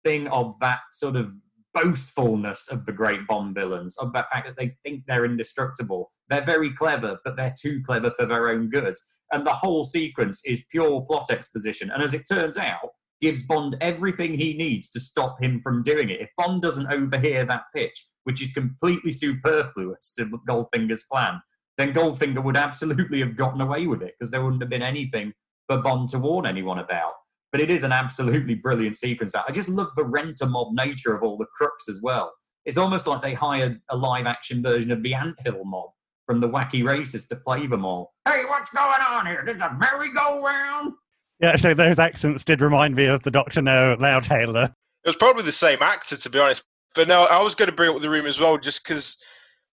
thing 0.04 0.28
of 0.28 0.56
that 0.62 0.80
sort 0.92 1.16
of 1.16 1.32
boastfulness 1.74 2.70
of 2.70 2.86
the 2.86 2.94
great 2.94 3.28
Bond 3.28 3.54
villains, 3.54 3.98
of 3.98 4.14
that 4.14 4.30
fact 4.32 4.48
that 4.48 4.58
they 4.58 4.76
think 4.84 5.04
they're 5.08 5.26
indestructible. 5.26 6.12
They're 6.30 6.42
very 6.42 6.72
clever, 6.74 7.20
but 7.24 7.36
they're 7.36 7.54
too 7.60 7.82
clever 7.86 8.12
for 8.12 8.26
their 8.26 8.50
own 8.50 8.70
good. 8.70 8.96
And 9.34 9.46
the 9.46 9.52
whole 9.52 9.84
sequence 9.84 10.42
is 10.46 10.64
pure 10.72 11.02
plot 11.02 11.32
exposition. 11.32 11.92
And 11.92 12.02
as 12.02 12.14
it 12.14 12.24
turns 12.32 12.58
out, 12.58 12.90
gives 13.22 13.44
Bond 13.44 13.76
everything 13.82 14.38
he 14.38 14.54
needs 14.54 14.90
to 14.92 15.00
stop 15.00 15.42
him 15.42 15.60
from 15.62 15.84
doing 15.84 16.10
it. 16.10 16.22
If 16.22 16.30
Bond 16.38 16.62
doesn't 16.62 16.92
overhear 16.92 17.46
that 17.46 17.64
pitch, 17.76 18.06
which 18.26 18.42
is 18.42 18.52
completely 18.52 19.12
superfluous 19.12 20.12
to 20.12 20.30
Goldfinger's 20.48 21.04
plan, 21.12 21.42
then 21.78 21.94
Goldfinger 21.94 22.44
would 22.44 22.58
absolutely 22.58 23.20
have 23.20 23.36
gotten 23.36 23.62
away 23.62 23.88
with 23.88 24.02
it 24.02 24.14
because 24.20 24.32
there 24.32 24.44
wouldn't 24.44 24.62
have 24.62 24.70
been 24.70 24.82
anything 24.82 25.34
for 25.68 25.82
Bond 25.82 26.10
to 26.10 26.20
warn 26.20 26.46
anyone 26.46 26.80
about. 26.80 27.14
But 27.52 27.62
it 27.62 27.72
is 27.72 27.84
an 27.84 27.92
absolutely 27.92 28.56
brilliant 28.56 28.96
sequence. 28.96 29.34
I 29.34 29.52
just 29.52 29.70
love 29.70 29.90
the 29.96 30.04
rent 30.04 30.42
a 30.42 30.46
mob 30.46 30.74
nature 30.74 31.16
of 31.16 31.24
all 31.24 31.38
the 31.38 31.46
crooks 31.56 31.88
as 31.88 32.02
well. 32.04 32.34
It's 32.66 32.78
almost 32.78 33.08
like 33.08 33.22
they 33.22 33.34
hired 33.34 33.80
a 33.90 33.96
live 33.96 34.26
action 34.26 34.62
version 34.62 34.92
of 34.92 35.04
the 35.04 35.14
Anthill 35.14 35.64
mob 35.64 35.92
from 36.26 36.40
the 36.40 36.50
wacky 36.50 36.84
races 36.84 37.28
to 37.28 37.36
play 37.36 37.68
them 37.68 37.86
all. 37.86 38.14
Hey, 38.28 38.44
what's 38.48 38.72
going 38.72 39.02
on 39.10 39.26
here? 39.28 39.44
There's 39.46 39.62
a 39.62 39.74
merry-go-round. 39.80 40.94
Yeah, 41.40 41.50
actually, 41.50 41.76
those 41.76 42.00
accents 42.00 42.44
did 42.44 42.62
remind 42.62 42.96
me 42.96 43.06
of 43.06 43.22
the 43.24 43.32
Doctor 43.32 43.62
No 43.62 43.96
loudhailer. 43.98 44.74
It 45.04 45.10
was 45.10 45.16
probably 45.16 45.44
the 45.44 45.52
same 45.52 45.80
actor, 45.82 46.18
to 46.18 46.30
be 46.30 46.40
honest. 46.40 46.64
But 46.96 47.08
no, 47.08 47.24
I 47.24 47.42
was 47.42 47.56
going 47.56 47.70
to 47.70 47.76
bring 47.76 47.94
up 47.94 48.02
the 48.02 48.10
room 48.10 48.26
as 48.26 48.40
well, 48.40 48.58
just 48.58 48.84
because 48.84 49.18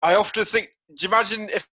I 0.01 0.15
often 0.15 0.45
think. 0.45 0.69
Do 0.89 1.05
you 1.05 1.07
imagine 1.09 1.49
if 1.53 1.67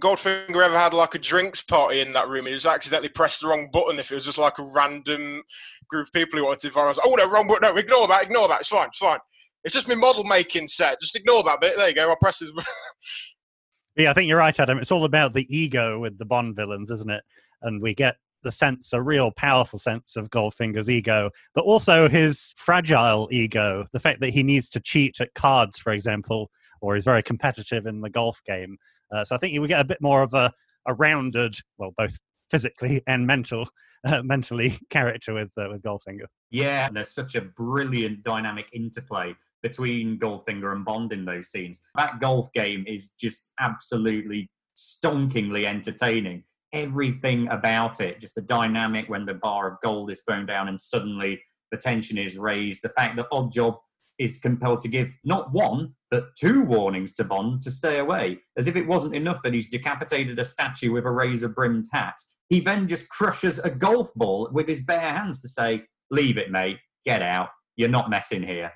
Goldfinger 0.00 0.64
ever 0.64 0.78
had 0.78 0.92
like 0.92 1.14
a 1.14 1.18
drinks 1.18 1.62
party 1.62 2.00
in 2.00 2.12
that 2.12 2.28
room? 2.28 2.46
And 2.46 2.48
he 2.48 2.54
just 2.54 2.66
accidentally 2.66 3.10
pressed 3.10 3.40
the 3.40 3.48
wrong 3.48 3.68
button. 3.72 3.98
If 3.98 4.10
it 4.10 4.16
was 4.16 4.24
just 4.24 4.38
like 4.38 4.58
a 4.58 4.64
random 4.64 5.42
group 5.88 6.06
of 6.08 6.12
people 6.12 6.38
who 6.38 6.44
wanted 6.44 6.72
to 6.72 6.78
was 6.78 6.96
like, 6.96 7.06
oh 7.06 7.14
no, 7.14 7.28
wrong 7.28 7.46
button. 7.46 7.68
No, 7.68 7.76
ignore 7.76 8.08
that. 8.08 8.24
Ignore 8.24 8.48
that. 8.48 8.60
It's 8.60 8.68
fine. 8.68 8.88
It's 8.88 8.98
fine. 8.98 9.18
It's 9.64 9.74
just 9.74 9.88
my 9.88 9.94
model 9.94 10.24
making 10.24 10.68
set. 10.68 11.00
Just 11.00 11.16
ignore 11.16 11.42
that 11.44 11.60
bit. 11.60 11.76
There 11.76 11.88
you 11.88 11.94
go. 11.94 12.08
I'll 12.08 12.16
press 12.16 12.38
this. 12.38 12.50
yeah, 13.96 14.10
I 14.10 14.14
think 14.14 14.28
you're 14.28 14.38
right, 14.38 14.58
Adam. 14.58 14.78
It's 14.78 14.92
all 14.92 15.04
about 15.04 15.34
the 15.34 15.46
ego 15.54 15.98
with 15.98 16.18
the 16.18 16.24
Bond 16.24 16.56
villains, 16.56 16.90
isn't 16.90 17.10
it? 17.10 17.22
And 17.62 17.82
we 17.82 17.94
get 17.94 18.16
the 18.42 18.52
sense, 18.52 18.92
a 18.92 19.02
real 19.02 19.30
powerful 19.30 19.78
sense 19.78 20.16
of 20.16 20.30
Goldfinger's 20.30 20.88
ego, 20.88 21.30
but 21.54 21.64
also 21.64 22.08
his 22.08 22.54
fragile 22.56 23.28
ego. 23.30 23.86
The 23.92 24.00
fact 24.00 24.20
that 24.20 24.30
he 24.30 24.42
needs 24.42 24.68
to 24.70 24.80
cheat 24.80 25.20
at 25.20 25.34
cards, 25.34 25.78
for 25.78 25.92
example, 25.92 26.50
or 26.80 26.96
is 26.96 27.04
very 27.04 27.22
competitive 27.22 27.86
in 27.86 28.00
the 28.00 28.10
golf 28.10 28.40
game. 28.46 28.76
Uh, 29.12 29.24
so 29.24 29.34
I 29.34 29.38
think 29.38 29.54
you 29.54 29.60
would 29.60 29.68
get 29.68 29.80
a 29.80 29.84
bit 29.84 30.00
more 30.00 30.22
of 30.22 30.34
a, 30.34 30.52
a 30.86 30.94
rounded, 30.94 31.56
well, 31.78 31.92
both 31.96 32.18
physically 32.50 33.02
and 33.06 33.26
mental, 33.26 33.68
uh, 34.04 34.22
mentally 34.22 34.78
character 34.90 35.34
with 35.34 35.50
uh, 35.58 35.68
with 35.70 35.82
Goldfinger. 35.82 36.26
Yeah, 36.50 36.88
there's 36.90 37.10
such 37.10 37.34
a 37.34 37.42
brilliant 37.42 38.22
dynamic 38.22 38.66
interplay 38.72 39.34
between 39.62 40.18
Goldfinger 40.18 40.72
and 40.72 40.84
Bond 40.84 41.12
in 41.12 41.24
those 41.24 41.48
scenes. 41.48 41.82
That 41.96 42.20
golf 42.20 42.52
game 42.52 42.84
is 42.86 43.10
just 43.18 43.52
absolutely 43.58 44.48
stonkingly 44.76 45.64
entertaining 45.64 46.44
everything 46.72 47.48
about 47.48 48.00
it, 48.00 48.20
just 48.20 48.34
the 48.34 48.42
dynamic 48.42 49.08
when 49.08 49.24
the 49.24 49.34
bar 49.34 49.70
of 49.70 49.78
gold 49.82 50.10
is 50.10 50.22
thrown 50.22 50.46
down 50.46 50.68
and 50.68 50.78
suddenly 50.78 51.40
the 51.70 51.78
tension 51.78 52.18
is 52.18 52.38
raised, 52.38 52.82
the 52.82 52.88
fact 52.90 53.16
that 53.16 53.30
Oddjob 53.30 53.78
is 54.18 54.38
compelled 54.38 54.80
to 54.80 54.88
give 54.88 55.12
not 55.24 55.52
one, 55.52 55.94
but 56.10 56.34
two 56.34 56.64
warnings 56.64 57.14
to 57.14 57.24
Bond 57.24 57.62
to 57.62 57.70
stay 57.70 57.98
away, 57.98 58.38
as 58.56 58.66
if 58.66 58.76
it 58.76 58.86
wasn't 58.86 59.14
enough 59.14 59.40
that 59.42 59.54
he's 59.54 59.68
decapitated 59.68 60.38
a 60.38 60.44
statue 60.44 60.92
with 60.92 61.04
a 61.04 61.10
razor 61.10 61.48
brimmed 61.48 61.84
hat. 61.92 62.16
He 62.48 62.60
then 62.60 62.88
just 62.88 63.08
crushes 63.10 63.58
a 63.58 63.70
golf 63.70 64.12
ball 64.14 64.48
with 64.52 64.66
his 64.66 64.82
bare 64.82 65.12
hands 65.12 65.40
to 65.42 65.48
say, 65.48 65.84
leave 66.10 66.38
it, 66.38 66.50
mate. 66.50 66.78
Get 67.04 67.22
out. 67.22 67.50
You're 67.76 67.88
not 67.90 68.10
messing 68.10 68.42
here. 68.42 68.72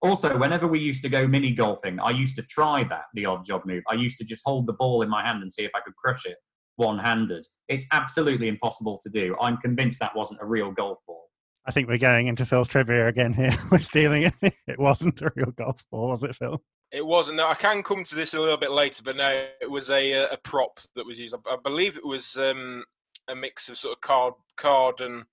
Also, 0.00 0.38
whenever 0.38 0.66
we 0.66 0.78
used 0.78 1.02
to 1.02 1.08
go 1.08 1.26
mini 1.26 1.52
golfing, 1.52 1.98
I 2.00 2.10
used 2.10 2.36
to 2.36 2.42
try 2.42 2.84
that, 2.84 3.04
the 3.14 3.24
Oddjob 3.24 3.66
move. 3.66 3.82
I 3.88 3.94
used 3.94 4.18
to 4.18 4.24
just 4.24 4.42
hold 4.46 4.66
the 4.66 4.72
ball 4.74 5.02
in 5.02 5.08
my 5.08 5.26
hand 5.26 5.42
and 5.42 5.50
see 5.50 5.64
if 5.64 5.72
I 5.74 5.80
could 5.80 5.96
crush 5.96 6.24
it 6.26 6.36
one 6.76 6.98
handed. 6.98 7.44
It's 7.68 7.86
absolutely 7.92 8.48
impossible 8.48 8.98
to 9.02 9.10
do. 9.10 9.36
I'm 9.40 9.56
convinced 9.58 10.00
that 10.00 10.14
wasn't 10.14 10.40
a 10.42 10.46
real 10.46 10.70
golf 10.70 10.98
ball. 11.06 11.24
I 11.66 11.72
think 11.72 11.88
we're 11.88 11.98
going 11.98 12.28
into 12.28 12.46
Phil's 12.46 12.68
trivia 12.68 13.08
again 13.08 13.32
here. 13.32 13.52
we're 13.70 13.78
stealing 13.78 14.22
it. 14.22 14.34
It 14.68 14.78
wasn't 14.78 15.20
a 15.22 15.32
real 15.34 15.50
golf 15.52 15.84
ball, 15.90 16.08
was 16.08 16.24
it, 16.24 16.34
Phil? 16.36 16.62
It 16.92 17.04
wasn't. 17.04 17.38
No, 17.38 17.48
I 17.48 17.54
can 17.54 17.82
come 17.82 18.04
to 18.04 18.14
this 18.14 18.34
a 18.34 18.40
little 18.40 18.56
bit 18.56 18.70
later, 18.70 19.02
but 19.02 19.16
no, 19.16 19.46
it 19.60 19.70
was 19.70 19.90
a 19.90 20.12
uh, 20.14 20.28
a 20.32 20.36
prop 20.36 20.78
that 20.94 21.06
was 21.06 21.18
used. 21.18 21.34
I, 21.34 21.54
I 21.54 21.56
believe 21.62 21.96
it 21.96 22.06
was 22.06 22.36
um, 22.36 22.84
a 23.28 23.34
mix 23.34 23.68
of 23.68 23.78
sort 23.78 23.96
of 23.96 24.00
card, 24.00 24.34
card, 24.56 25.00
and 25.00 25.24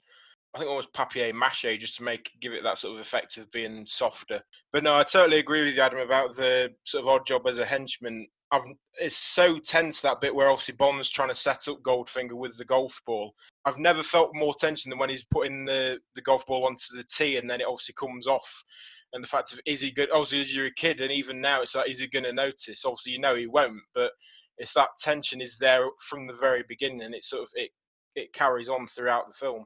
I 0.53 0.59
think 0.59 0.69
almost 0.69 0.93
papier 0.93 1.33
mâché, 1.33 1.79
just 1.79 1.97
to 1.97 2.03
make 2.03 2.31
give 2.39 2.53
it 2.53 2.63
that 2.63 2.77
sort 2.77 2.95
of 2.95 3.01
effect 3.01 3.37
of 3.37 3.51
being 3.51 3.85
softer. 3.87 4.41
But 4.71 4.83
no, 4.83 4.95
I 4.95 5.03
totally 5.03 5.39
agree 5.39 5.65
with 5.65 5.75
you, 5.75 5.81
Adam, 5.81 5.99
about 5.99 6.35
the 6.35 6.69
sort 6.83 7.05
of 7.05 7.09
Oddjob 7.09 7.49
as 7.49 7.57
a 7.57 7.65
henchman. 7.65 8.27
I've, 8.51 8.61
it's 9.01 9.17
so 9.17 9.57
tense 9.57 10.01
that 10.01 10.21
bit 10.21 10.35
where 10.35 10.49
obviously 10.49 10.75
Bond's 10.75 11.09
trying 11.09 11.29
to 11.29 11.35
set 11.35 11.67
up 11.67 11.81
Goldfinger 11.81 12.33
with 12.33 12.55
the 12.55 12.65
golf 12.65 13.01
ball. 13.07 13.33
I've 13.65 13.79
never 13.79 14.03
felt 14.03 14.35
more 14.35 14.53
tension 14.53 14.91
than 14.91 14.99
when 14.99 15.09
he's 15.09 15.25
putting 15.25 15.65
the, 15.65 15.97
the 16.13 16.21
golf 16.21 16.45
ball 16.45 16.67
onto 16.67 16.95
the 16.95 17.03
tee 17.03 17.37
and 17.37 17.49
then 17.49 17.61
it 17.61 17.67
obviously 17.67 17.95
comes 17.97 18.27
off 18.27 18.63
and 19.13 19.23
the 19.23 19.27
fact 19.27 19.53
of 19.53 19.59
is 19.65 19.81
he 19.81 19.91
good? 19.91 20.09
Obviously, 20.11 20.41
as 20.41 20.55
you're 20.55 20.65
a 20.65 20.73
kid, 20.73 20.99
and 21.01 21.11
even 21.11 21.39
now, 21.39 21.61
it's 21.61 21.75
like 21.75 21.89
is 21.89 21.99
he 21.99 22.07
going 22.07 22.25
to 22.25 22.33
notice? 22.33 22.83
Obviously, 22.83 23.13
you 23.13 23.19
know 23.19 23.35
he 23.35 23.47
won't, 23.47 23.81
but 23.93 24.11
it's 24.57 24.73
that 24.73 24.89
tension 24.99 25.39
is 25.39 25.57
there 25.57 25.85
from 25.99 26.27
the 26.27 26.33
very 26.33 26.63
beginning, 26.67 27.03
and 27.03 27.15
it 27.15 27.23
sort 27.23 27.43
of 27.43 27.49
it 27.53 27.69
it 28.15 28.33
carries 28.33 28.69
on 28.69 28.87
throughout 28.87 29.27
the 29.27 29.33
film. 29.33 29.65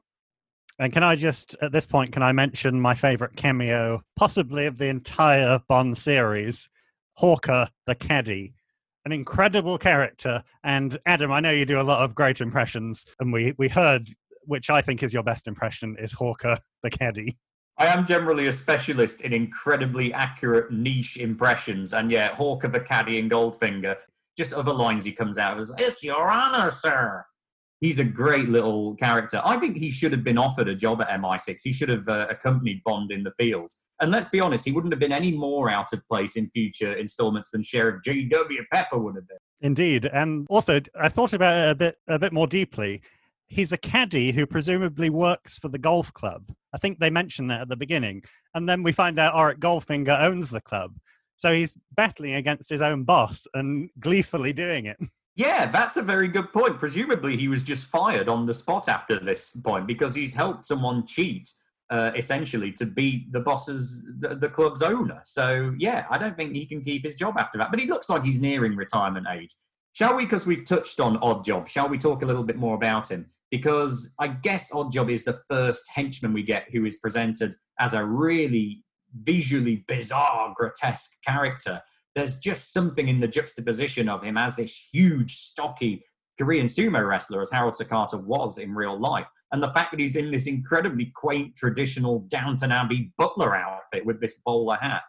And 0.78 0.92
can 0.92 1.02
I 1.02 1.16
just, 1.16 1.56
at 1.60 1.72
this 1.72 1.86
point, 1.86 2.12
can 2.12 2.22
I 2.22 2.32
mention 2.32 2.80
my 2.80 2.94
favourite 2.94 3.34
cameo, 3.34 4.02
possibly 4.16 4.66
of 4.66 4.78
the 4.78 4.86
entire 4.86 5.60
Bond 5.68 5.96
series, 5.96 6.68
Hawker 7.16 7.68
the 7.86 7.96
caddy, 7.96 8.54
an 9.04 9.12
incredible 9.12 9.78
character. 9.78 10.42
And 10.62 10.98
Adam, 11.06 11.32
I 11.32 11.40
know 11.40 11.50
you 11.50 11.64
do 11.64 11.80
a 11.80 11.82
lot 11.82 12.02
of 12.02 12.14
great 12.14 12.40
impressions, 12.40 13.04
and 13.18 13.32
we 13.32 13.54
we 13.58 13.68
heard 13.68 14.08
which 14.44 14.70
I 14.70 14.80
think 14.82 15.02
is 15.02 15.12
your 15.12 15.22
best 15.22 15.48
impression 15.48 15.96
is 15.98 16.12
Hawker 16.12 16.58
the 16.82 16.90
caddy. 16.90 17.36
I 17.76 17.86
am 17.86 18.04
generally 18.04 18.46
a 18.46 18.52
specialist 18.52 19.22
in 19.22 19.32
incredibly 19.32 20.12
accurate 20.12 20.72
niche 20.72 21.16
impressions, 21.16 21.92
and 21.92 22.10
yeah, 22.10 22.34
Hawker 22.34 22.68
the 22.68 22.80
Caddy 22.80 23.18
and 23.18 23.30
Goldfinger, 23.30 23.96
just 24.36 24.54
other 24.54 24.72
lines 24.72 25.04
he 25.04 25.12
comes 25.12 25.38
out 25.38 25.58
as, 25.58 25.72
"It's 25.78 26.04
your 26.04 26.30
honor, 26.30 26.70
sir." 26.70 27.24
He's 27.80 27.98
a 28.00 28.04
great 28.04 28.48
little 28.48 28.96
character. 28.96 29.40
I 29.44 29.56
think 29.56 29.76
he 29.76 29.90
should 29.90 30.10
have 30.12 30.24
been 30.24 30.38
offered 30.38 30.68
a 30.68 30.74
job 30.74 31.00
at 31.00 31.08
MI6. 31.20 31.60
He 31.62 31.72
should 31.72 31.88
have 31.88 32.08
uh, 32.08 32.26
accompanied 32.28 32.82
Bond 32.84 33.12
in 33.12 33.22
the 33.22 33.32
field. 33.38 33.70
And 34.00 34.10
let's 34.10 34.28
be 34.28 34.40
honest, 34.40 34.64
he 34.64 34.72
wouldn't 34.72 34.92
have 34.92 35.00
been 35.00 35.12
any 35.12 35.30
more 35.30 35.70
out 35.70 35.92
of 35.92 36.00
place 36.08 36.36
in 36.36 36.50
future 36.50 36.94
installments 36.94 37.50
than 37.50 37.62
Sheriff 37.62 38.02
J.W. 38.04 38.62
Pepper 38.72 38.98
would 38.98 39.16
have 39.16 39.28
been. 39.28 39.38
Indeed, 39.60 40.06
and 40.06 40.46
also 40.48 40.80
I 41.00 41.08
thought 41.08 41.34
about 41.34 41.56
it 41.56 41.70
a 41.70 41.74
bit 41.74 41.96
a 42.08 42.18
bit 42.18 42.32
more 42.32 42.46
deeply 42.46 43.02
he's 43.48 43.72
a 43.72 43.78
caddy 43.78 44.30
who 44.30 44.46
presumably 44.46 45.10
works 45.10 45.58
for 45.58 45.68
the 45.68 45.78
golf 45.78 46.12
club. 46.12 46.52
I 46.72 46.78
think 46.78 46.98
they 46.98 47.10
mentioned 47.10 47.50
that 47.50 47.62
at 47.62 47.68
the 47.68 47.76
beginning. 47.76 48.22
And 48.54 48.68
then 48.68 48.82
we 48.82 48.92
find 48.92 49.18
out 49.18 49.34
Auric 49.34 49.58
Goldfinger 49.58 50.20
owns 50.20 50.50
the 50.50 50.60
club. 50.60 50.96
So 51.36 51.52
he's 51.52 51.76
battling 51.96 52.34
against 52.34 52.68
his 52.68 52.82
own 52.82 53.04
boss 53.04 53.46
and 53.54 53.90
gleefully 53.98 54.52
doing 54.52 54.86
it. 54.86 54.98
Yeah, 55.38 55.66
that's 55.66 55.96
a 55.96 56.02
very 56.02 56.26
good 56.26 56.52
point. 56.52 56.80
Presumably, 56.80 57.36
he 57.36 57.46
was 57.46 57.62
just 57.62 57.88
fired 57.88 58.28
on 58.28 58.44
the 58.44 58.52
spot 58.52 58.88
after 58.88 59.20
this 59.20 59.52
point 59.52 59.86
because 59.86 60.12
he's 60.12 60.34
helped 60.34 60.64
someone 60.64 61.06
cheat, 61.06 61.48
uh, 61.90 62.10
essentially, 62.16 62.72
to 62.72 62.84
beat 62.84 63.32
the 63.32 63.38
boss's, 63.38 64.10
the, 64.18 64.34
the 64.34 64.48
club's 64.48 64.82
owner. 64.82 65.20
So, 65.22 65.72
yeah, 65.78 66.06
I 66.10 66.18
don't 66.18 66.36
think 66.36 66.56
he 66.56 66.66
can 66.66 66.82
keep 66.82 67.04
his 67.04 67.14
job 67.14 67.36
after 67.38 67.56
that. 67.58 67.70
But 67.70 67.78
he 67.78 67.86
looks 67.86 68.10
like 68.10 68.24
he's 68.24 68.40
nearing 68.40 68.74
retirement 68.74 69.28
age. 69.32 69.54
Shall 69.92 70.16
we, 70.16 70.24
because 70.24 70.44
we've 70.44 70.64
touched 70.64 70.98
on 70.98 71.18
Odd 71.18 71.44
Job, 71.44 71.68
shall 71.68 71.88
we 71.88 71.98
talk 71.98 72.22
a 72.22 72.26
little 72.26 72.42
bit 72.42 72.56
more 72.56 72.74
about 72.74 73.08
him? 73.08 73.30
Because 73.52 74.16
I 74.18 74.26
guess 74.26 74.74
Odd 74.74 74.90
Job 74.90 75.08
is 75.08 75.22
the 75.22 75.40
first 75.48 75.88
henchman 75.94 76.32
we 76.32 76.42
get 76.42 76.68
who 76.72 76.84
is 76.84 76.96
presented 76.96 77.54
as 77.78 77.94
a 77.94 78.04
really 78.04 78.82
visually 79.22 79.84
bizarre, 79.86 80.52
grotesque 80.56 81.12
character. 81.24 81.80
There's 82.18 82.38
just 82.38 82.72
something 82.72 83.06
in 83.06 83.20
the 83.20 83.28
juxtaposition 83.28 84.08
of 84.08 84.24
him 84.24 84.36
as 84.36 84.56
this 84.56 84.88
huge, 84.92 85.36
stocky 85.36 86.04
Korean 86.36 86.66
sumo 86.66 87.08
wrestler, 87.08 87.40
as 87.40 87.52
Harold 87.52 87.74
Sakata 87.74 88.20
was 88.20 88.58
in 88.58 88.74
real 88.74 88.98
life, 88.98 89.28
and 89.52 89.62
the 89.62 89.72
fact 89.72 89.92
that 89.92 90.00
he's 90.00 90.16
in 90.16 90.32
this 90.32 90.48
incredibly 90.48 91.12
quaint, 91.14 91.54
traditional 91.54 92.26
Downton 92.28 92.72
Abbey 92.72 93.12
butler 93.18 93.54
outfit 93.56 94.04
with 94.04 94.20
this 94.20 94.34
bowler 94.44 94.78
hat. 94.80 95.02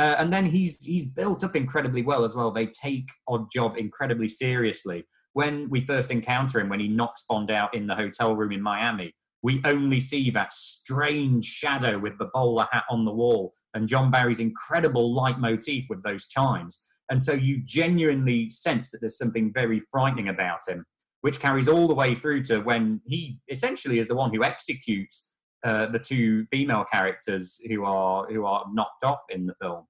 Uh, 0.00 0.14
and 0.18 0.32
then 0.32 0.46
he's 0.46 0.82
he's 0.82 1.04
built 1.04 1.44
up 1.44 1.56
incredibly 1.56 2.00
well 2.00 2.24
as 2.24 2.34
well. 2.34 2.50
They 2.50 2.68
take 2.68 3.04
Odd 3.28 3.50
Job 3.52 3.76
incredibly 3.76 4.28
seriously. 4.28 5.04
When 5.34 5.68
we 5.68 5.80
first 5.80 6.10
encounter 6.10 6.58
him, 6.58 6.70
when 6.70 6.80
he 6.80 6.88
knocks 6.88 7.24
Bond 7.28 7.50
out 7.50 7.74
in 7.74 7.86
the 7.86 7.94
hotel 7.94 8.34
room 8.34 8.52
in 8.52 8.62
Miami, 8.62 9.14
we 9.46 9.60
only 9.64 10.00
see 10.00 10.28
that 10.28 10.52
strange 10.52 11.44
shadow 11.44 12.00
with 12.00 12.18
the 12.18 12.28
bowler 12.34 12.66
hat 12.72 12.82
on 12.90 13.04
the 13.04 13.12
wall 13.12 13.54
and 13.74 13.86
John 13.86 14.10
Barry's 14.10 14.40
incredible 14.40 15.14
leitmotif 15.14 15.84
with 15.88 16.02
those 16.02 16.26
chimes. 16.26 16.84
And 17.12 17.22
so 17.22 17.32
you 17.32 17.58
genuinely 17.62 18.50
sense 18.50 18.90
that 18.90 18.98
there's 19.00 19.16
something 19.16 19.52
very 19.54 19.78
frightening 19.92 20.30
about 20.30 20.58
him, 20.66 20.84
which 21.20 21.38
carries 21.38 21.68
all 21.68 21.86
the 21.86 21.94
way 21.94 22.12
through 22.12 22.42
to 22.46 22.58
when 22.58 23.00
he 23.06 23.38
essentially 23.48 24.00
is 24.00 24.08
the 24.08 24.16
one 24.16 24.34
who 24.34 24.42
executes 24.42 25.30
uh, 25.64 25.86
the 25.86 26.00
two 26.00 26.44
female 26.46 26.84
characters 26.92 27.60
who 27.68 27.84
are 27.84 28.26
who 28.26 28.44
are 28.46 28.64
knocked 28.72 29.04
off 29.04 29.20
in 29.28 29.46
the 29.46 29.54
film, 29.62 29.84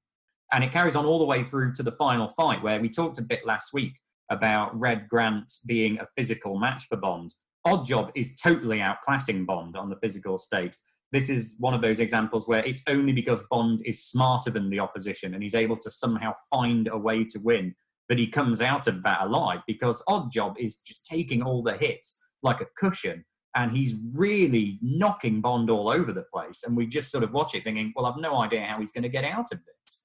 and 0.52 0.64
it 0.64 0.70
carries 0.70 0.96
on 0.96 1.06
all 1.06 1.18
the 1.18 1.24
way 1.24 1.42
through 1.42 1.72
to 1.72 1.82
the 1.82 1.92
final 1.92 2.28
fight, 2.28 2.62
where 2.62 2.78
we 2.78 2.90
talked 2.90 3.18
a 3.18 3.22
bit 3.22 3.46
last 3.46 3.72
week 3.72 3.94
about 4.30 4.78
Red 4.78 5.08
Grant 5.08 5.50
being 5.66 5.98
a 5.98 6.06
physical 6.14 6.58
match 6.58 6.84
for 6.88 6.98
Bond. 6.98 7.32
Oddjob 7.66 8.12
is 8.14 8.36
totally 8.36 8.78
outclassing 8.78 9.44
Bond 9.44 9.76
on 9.76 9.90
the 9.90 9.96
physical 9.96 10.38
stakes. 10.38 10.84
This 11.10 11.28
is 11.28 11.56
one 11.58 11.74
of 11.74 11.80
those 11.80 11.98
examples 11.98 12.46
where 12.46 12.64
it's 12.64 12.84
only 12.86 13.12
because 13.12 13.42
Bond 13.50 13.82
is 13.84 14.04
smarter 14.04 14.50
than 14.50 14.70
the 14.70 14.78
opposition 14.78 15.34
and 15.34 15.42
he's 15.42 15.56
able 15.56 15.76
to 15.78 15.90
somehow 15.90 16.32
find 16.48 16.88
a 16.88 16.96
way 16.96 17.24
to 17.24 17.40
win 17.40 17.74
that 18.08 18.18
he 18.18 18.28
comes 18.28 18.62
out 18.62 18.86
of 18.86 19.02
that 19.02 19.22
alive 19.22 19.60
because 19.66 20.00
Oddjob 20.08 20.56
is 20.58 20.76
just 20.76 21.06
taking 21.06 21.42
all 21.42 21.60
the 21.60 21.76
hits 21.76 22.24
like 22.44 22.60
a 22.60 22.66
cushion 22.78 23.24
and 23.56 23.72
he's 23.72 23.96
really 24.12 24.78
knocking 24.80 25.40
Bond 25.40 25.68
all 25.68 25.90
over 25.90 26.12
the 26.12 26.26
place. 26.32 26.62
And 26.64 26.76
we 26.76 26.86
just 26.86 27.10
sort 27.10 27.24
of 27.24 27.32
watch 27.32 27.56
it 27.56 27.64
thinking, 27.64 27.92
well, 27.96 28.06
I've 28.06 28.20
no 28.20 28.38
idea 28.40 28.64
how 28.64 28.78
he's 28.78 28.92
going 28.92 29.02
to 29.02 29.08
get 29.08 29.24
out 29.24 29.50
of 29.50 29.58
this. 29.64 30.04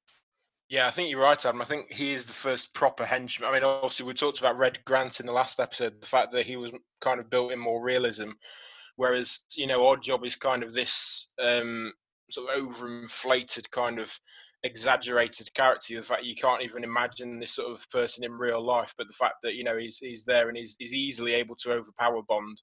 Yeah, 0.71 0.87
I 0.87 0.91
think 0.91 1.09
you're 1.11 1.19
right, 1.19 1.45
Adam. 1.45 1.61
I 1.61 1.65
think 1.65 1.91
he 1.91 2.13
is 2.13 2.25
the 2.25 2.31
first 2.31 2.73
proper 2.73 3.03
henchman. 3.05 3.49
I 3.49 3.53
mean, 3.53 3.63
obviously, 3.63 4.05
we 4.05 4.13
talked 4.13 4.39
about 4.39 4.57
Red 4.57 4.79
Grant 4.85 5.19
in 5.19 5.25
the 5.25 5.33
last 5.33 5.59
episode, 5.59 5.99
the 5.99 6.07
fact 6.07 6.31
that 6.31 6.45
he 6.45 6.55
was 6.55 6.71
kind 7.01 7.19
of 7.19 7.29
built 7.29 7.51
in 7.51 7.59
more 7.59 7.83
realism, 7.83 8.29
whereas, 8.95 9.41
you 9.53 9.67
know, 9.67 9.85
Odd 9.85 10.01
Job 10.01 10.23
is 10.23 10.37
kind 10.37 10.63
of 10.63 10.73
this 10.73 11.27
um, 11.43 11.91
sort 12.29 12.49
of 12.49 12.63
overinflated 12.63 13.69
kind 13.71 13.99
of 13.99 14.17
exaggerated 14.63 15.53
character. 15.53 15.97
The 15.97 16.03
fact 16.03 16.23
you 16.23 16.35
can't 16.35 16.63
even 16.63 16.85
imagine 16.85 17.37
this 17.37 17.55
sort 17.55 17.69
of 17.69 17.89
person 17.89 18.23
in 18.23 18.31
real 18.31 18.65
life, 18.65 18.93
but 18.97 19.07
the 19.07 19.13
fact 19.13 19.35
that, 19.43 19.55
you 19.55 19.65
know, 19.65 19.77
he's, 19.77 19.97
he's 19.97 20.23
there 20.23 20.47
and 20.47 20.57
he's, 20.57 20.77
he's 20.79 20.93
easily 20.93 21.33
able 21.33 21.57
to 21.57 21.73
overpower 21.73 22.21
Bond. 22.29 22.61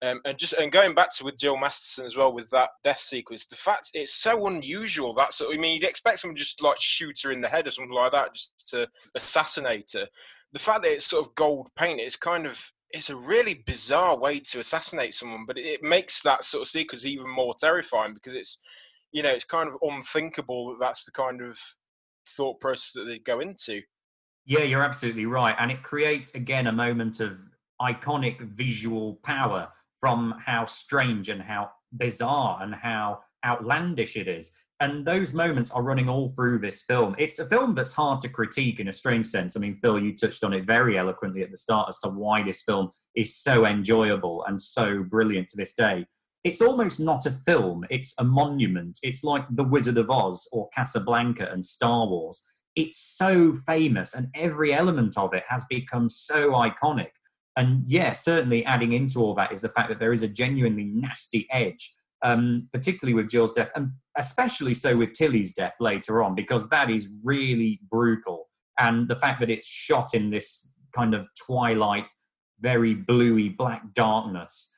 Um, 0.00 0.20
and 0.24 0.38
just 0.38 0.52
and 0.52 0.70
going 0.70 0.94
back 0.94 1.12
to 1.16 1.24
with 1.24 1.38
Jill 1.38 1.56
Masterson 1.56 2.06
as 2.06 2.16
well 2.16 2.32
with 2.32 2.48
that 2.50 2.70
death 2.84 3.00
sequence, 3.00 3.46
the 3.46 3.56
fact 3.56 3.90
it's 3.94 4.14
so 4.14 4.46
unusual. 4.46 5.12
That 5.12 5.34
sort. 5.34 5.54
I 5.54 5.58
mean, 5.58 5.74
you'd 5.74 5.88
expect 5.88 6.20
someone 6.20 6.36
just 6.36 6.62
like 6.62 6.80
shoot 6.80 7.18
her 7.24 7.32
in 7.32 7.40
the 7.40 7.48
head 7.48 7.66
or 7.66 7.72
something 7.72 7.92
like 7.92 8.12
that, 8.12 8.34
just 8.34 8.52
to 8.68 8.86
assassinate 9.16 9.90
her. 9.94 10.06
The 10.52 10.58
fact 10.60 10.82
that 10.82 10.92
it's 10.92 11.06
sort 11.06 11.26
of 11.26 11.34
gold 11.34 11.68
paint, 11.76 12.00
it's 12.00 12.16
kind 12.16 12.46
of 12.46 12.64
it's 12.90 13.10
a 13.10 13.16
really 13.16 13.62
bizarre 13.66 14.16
way 14.16 14.38
to 14.40 14.60
assassinate 14.60 15.14
someone, 15.14 15.44
but 15.46 15.58
it 15.58 15.82
makes 15.82 16.22
that 16.22 16.44
sort 16.44 16.62
of 16.62 16.68
sequence 16.68 17.04
even 17.04 17.28
more 17.28 17.54
terrifying 17.58 18.14
because 18.14 18.34
it's 18.34 18.58
you 19.10 19.22
know 19.24 19.30
it's 19.30 19.44
kind 19.44 19.68
of 19.68 19.74
unthinkable 19.82 20.70
that 20.70 20.78
that's 20.80 21.04
the 21.04 21.12
kind 21.12 21.42
of 21.42 21.58
thought 22.36 22.60
process 22.60 22.92
that 22.92 23.04
they 23.04 23.18
go 23.18 23.40
into. 23.40 23.82
Yeah, 24.46 24.62
you're 24.62 24.82
absolutely 24.82 25.26
right, 25.26 25.56
and 25.58 25.72
it 25.72 25.82
creates 25.82 26.36
again 26.36 26.68
a 26.68 26.72
moment 26.72 27.18
of 27.18 27.36
iconic 27.80 28.40
visual 28.40 29.18
power 29.24 29.68
from 30.00 30.34
how 30.44 30.64
strange 30.64 31.28
and 31.28 31.42
how 31.42 31.70
bizarre 31.92 32.62
and 32.62 32.74
how 32.74 33.20
outlandish 33.44 34.16
it 34.16 34.28
is. 34.28 34.56
And 34.80 35.04
those 35.04 35.34
moments 35.34 35.72
are 35.72 35.82
running 35.82 36.08
all 36.08 36.28
through 36.28 36.60
this 36.60 36.82
film. 36.82 37.16
It's 37.18 37.40
a 37.40 37.46
film 37.46 37.74
that's 37.74 37.92
hard 37.92 38.20
to 38.20 38.28
critique 38.28 38.78
in 38.78 38.88
a 38.88 38.92
strange 38.92 39.26
sense. 39.26 39.56
I 39.56 39.60
mean, 39.60 39.74
Phil, 39.74 39.98
you 39.98 40.16
touched 40.16 40.44
on 40.44 40.52
it 40.52 40.66
very 40.66 40.96
eloquently 40.96 41.42
at 41.42 41.50
the 41.50 41.56
start 41.56 41.88
as 41.88 41.98
to 42.00 42.10
why 42.10 42.44
this 42.44 42.62
film 42.62 42.90
is 43.16 43.36
so 43.36 43.66
enjoyable 43.66 44.44
and 44.46 44.60
so 44.60 45.02
brilliant 45.02 45.48
to 45.48 45.56
this 45.56 45.74
day. 45.74 46.06
It's 46.44 46.62
almost 46.62 47.00
not 47.00 47.26
a 47.26 47.32
film, 47.32 47.84
it's 47.90 48.14
a 48.18 48.24
monument. 48.24 49.00
It's 49.02 49.24
like 49.24 49.44
The 49.50 49.64
Wizard 49.64 49.98
of 49.98 50.10
Oz 50.10 50.48
or 50.52 50.68
Casablanca 50.70 51.50
and 51.50 51.64
Star 51.64 52.06
Wars. 52.06 52.40
It's 52.76 52.98
so 52.98 53.52
famous, 53.52 54.14
and 54.14 54.28
every 54.36 54.72
element 54.72 55.18
of 55.18 55.34
it 55.34 55.42
has 55.48 55.64
become 55.68 56.08
so 56.08 56.52
iconic 56.52 57.10
and 57.58 57.84
yeah, 57.86 58.14
certainly 58.14 58.64
adding 58.64 58.94
into 58.94 59.20
all 59.20 59.34
that 59.34 59.52
is 59.52 59.60
the 59.60 59.68
fact 59.68 59.90
that 59.90 59.98
there 59.98 60.14
is 60.14 60.22
a 60.22 60.28
genuinely 60.28 60.84
nasty 60.84 61.46
edge 61.50 61.92
um, 62.22 62.68
particularly 62.72 63.14
with 63.14 63.28
Jill's 63.28 63.52
death, 63.52 63.70
and 63.74 63.92
especially 64.16 64.74
so 64.74 64.96
with 64.96 65.12
Tilly's 65.12 65.52
death 65.52 65.76
later 65.80 66.22
on, 66.22 66.34
because 66.34 66.68
that 66.68 66.90
is 66.90 67.10
really 67.22 67.80
brutal. 67.90 68.48
And 68.78 69.08
the 69.08 69.16
fact 69.16 69.40
that 69.40 69.50
it's 69.50 69.68
shot 69.68 70.14
in 70.14 70.30
this 70.30 70.70
kind 70.94 71.14
of 71.14 71.26
twilight, 71.46 72.06
very 72.60 72.94
bluey 72.94 73.48
black 73.50 73.82
darkness. 73.94 74.72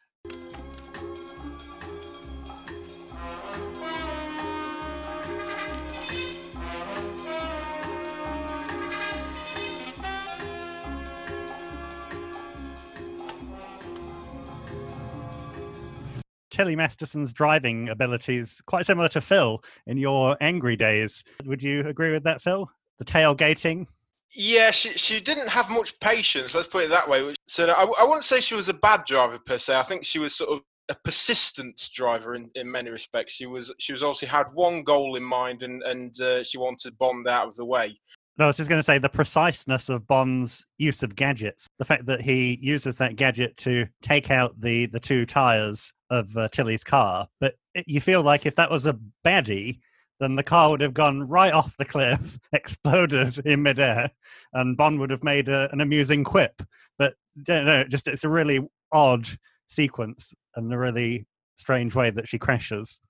Tilly 16.60 16.76
Masterson's 16.76 17.32
driving 17.32 17.88
abilities 17.88 18.60
quite 18.66 18.84
similar 18.84 19.08
to 19.08 19.22
Phil 19.22 19.64
in 19.86 19.96
your 19.96 20.36
angry 20.42 20.76
days. 20.76 21.24
Would 21.46 21.62
you 21.62 21.86
agree 21.86 22.12
with 22.12 22.22
that, 22.24 22.42
Phil? 22.42 22.70
The 22.98 23.04
tailgating? 23.06 23.86
Yeah, 24.28 24.70
she 24.70 24.90
she 24.90 25.20
didn't 25.20 25.48
have 25.48 25.70
much 25.70 25.98
patience. 26.00 26.54
Let's 26.54 26.68
put 26.68 26.84
it 26.84 26.90
that 26.90 27.08
way. 27.08 27.32
So 27.46 27.66
I, 27.66 27.84
I 27.98 28.04
wouldn't 28.04 28.26
say 28.26 28.42
she 28.42 28.54
was 28.54 28.68
a 28.68 28.74
bad 28.74 29.06
driver 29.06 29.38
per 29.38 29.56
se. 29.56 29.74
I 29.74 29.82
think 29.82 30.04
she 30.04 30.18
was 30.18 30.34
sort 30.34 30.50
of 30.50 30.60
a 30.90 30.96
persistent 31.02 31.88
driver 31.94 32.34
in, 32.34 32.50
in 32.54 32.70
many 32.70 32.90
respects. 32.90 33.32
She 33.32 33.46
was 33.46 33.72
she 33.78 33.92
was 33.92 34.02
obviously 34.02 34.28
had 34.28 34.52
one 34.52 34.82
goal 34.82 35.16
in 35.16 35.22
mind, 35.22 35.62
and 35.62 35.82
and 35.84 36.20
uh, 36.20 36.44
she 36.44 36.58
wanted 36.58 36.98
Bond 36.98 37.26
out 37.26 37.48
of 37.48 37.56
the 37.56 37.64
way. 37.64 37.98
No, 38.38 38.44
I 38.44 38.46
was 38.48 38.56
just 38.56 38.70
going 38.70 38.78
to 38.78 38.84
say 38.84 38.98
the 38.98 39.08
preciseness 39.08 39.88
of 39.88 40.06
Bond's 40.06 40.64
use 40.78 41.02
of 41.02 41.14
gadgets. 41.14 41.66
The 41.78 41.84
fact 41.84 42.06
that 42.06 42.22
he 42.22 42.58
uses 42.62 42.96
that 42.96 43.16
gadget 43.16 43.56
to 43.58 43.86
take 44.02 44.30
out 44.30 44.58
the 44.58 44.86
the 44.86 45.00
two 45.00 45.26
tires 45.26 45.92
of 46.08 46.34
uh, 46.36 46.48
Tilly's 46.48 46.84
car, 46.84 47.28
but 47.38 47.54
it, 47.74 47.84
you 47.86 48.00
feel 48.00 48.22
like 48.22 48.46
if 48.46 48.56
that 48.56 48.70
was 48.70 48.86
a 48.86 48.98
baddie, 49.24 49.80
then 50.20 50.36
the 50.36 50.42
car 50.42 50.70
would 50.70 50.80
have 50.80 50.94
gone 50.94 51.26
right 51.28 51.52
off 51.52 51.76
the 51.76 51.84
cliff, 51.84 52.38
exploded 52.52 53.38
in 53.44 53.62
midair, 53.62 54.10
and 54.52 54.76
Bond 54.76 55.00
would 55.00 55.10
have 55.10 55.24
made 55.24 55.48
a, 55.48 55.70
an 55.72 55.80
amusing 55.80 56.24
quip. 56.24 56.62
But 56.98 57.14
no, 57.48 57.64
no, 57.64 57.84
just 57.84 58.06
it's 58.06 58.24
a 58.24 58.28
really 58.28 58.60
odd 58.92 59.26
sequence 59.66 60.34
and 60.54 60.72
a 60.72 60.78
really 60.78 61.26
strange 61.56 61.94
way 61.94 62.10
that 62.10 62.28
she 62.28 62.38
crashes. 62.38 63.00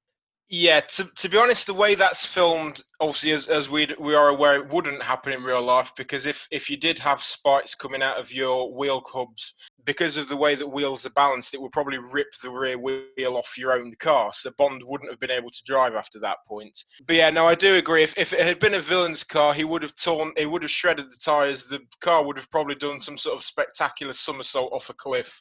Yeah, 0.52 0.80
to, 0.80 1.04
to 1.04 1.28
be 1.28 1.38
honest, 1.38 1.68
the 1.68 1.74
way 1.74 1.94
that's 1.94 2.26
filmed, 2.26 2.82
obviously, 2.98 3.30
as, 3.30 3.46
as 3.46 3.70
we 3.70 3.86
we 4.00 4.16
are 4.16 4.30
aware, 4.30 4.56
it 4.56 4.72
wouldn't 4.72 5.00
happen 5.00 5.32
in 5.32 5.44
real 5.44 5.62
life 5.62 5.92
because 5.96 6.26
if, 6.26 6.48
if 6.50 6.68
you 6.68 6.76
did 6.76 6.98
have 6.98 7.22
spikes 7.22 7.76
coming 7.76 8.02
out 8.02 8.18
of 8.18 8.32
your 8.32 8.74
wheel 8.74 9.00
hubs, 9.06 9.54
because 9.84 10.16
of 10.16 10.28
the 10.28 10.36
way 10.36 10.56
that 10.56 10.66
wheels 10.66 11.06
are 11.06 11.10
balanced, 11.10 11.54
it 11.54 11.60
would 11.60 11.70
probably 11.70 11.98
rip 11.98 12.26
the 12.42 12.50
rear 12.50 12.76
wheel 12.76 13.36
off 13.36 13.56
your 13.56 13.72
own 13.74 13.94
car. 14.00 14.32
So 14.34 14.50
Bond 14.58 14.82
wouldn't 14.84 15.10
have 15.10 15.20
been 15.20 15.30
able 15.30 15.52
to 15.52 15.62
drive 15.64 15.94
after 15.94 16.18
that 16.18 16.38
point. 16.48 16.76
But 17.06 17.14
yeah, 17.14 17.30
no, 17.30 17.46
I 17.46 17.54
do 17.54 17.76
agree. 17.76 18.02
If, 18.02 18.18
if 18.18 18.32
it 18.32 18.44
had 18.44 18.58
been 18.58 18.74
a 18.74 18.80
villain's 18.80 19.22
car, 19.22 19.54
he 19.54 19.62
would 19.62 19.82
have 19.82 19.94
torn, 19.94 20.32
he 20.36 20.46
would 20.46 20.62
have 20.62 20.70
shredded 20.70 21.06
the 21.12 21.18
tyres. 21.22 21.68
The 21.68 21.78
car 22.00 22.24
would 22.24 22.36
have 22.36 22.50
probably 22.50 22.74
done 22.74 22.98
some 22.98 23.18
sort 23.18 23.36
of 23.36 23.44
spectacular 23.44 24.14
somersault 24.14 24.72
off 24.72 24.90
a 24.90 24.94
cliff. 24.94 25.40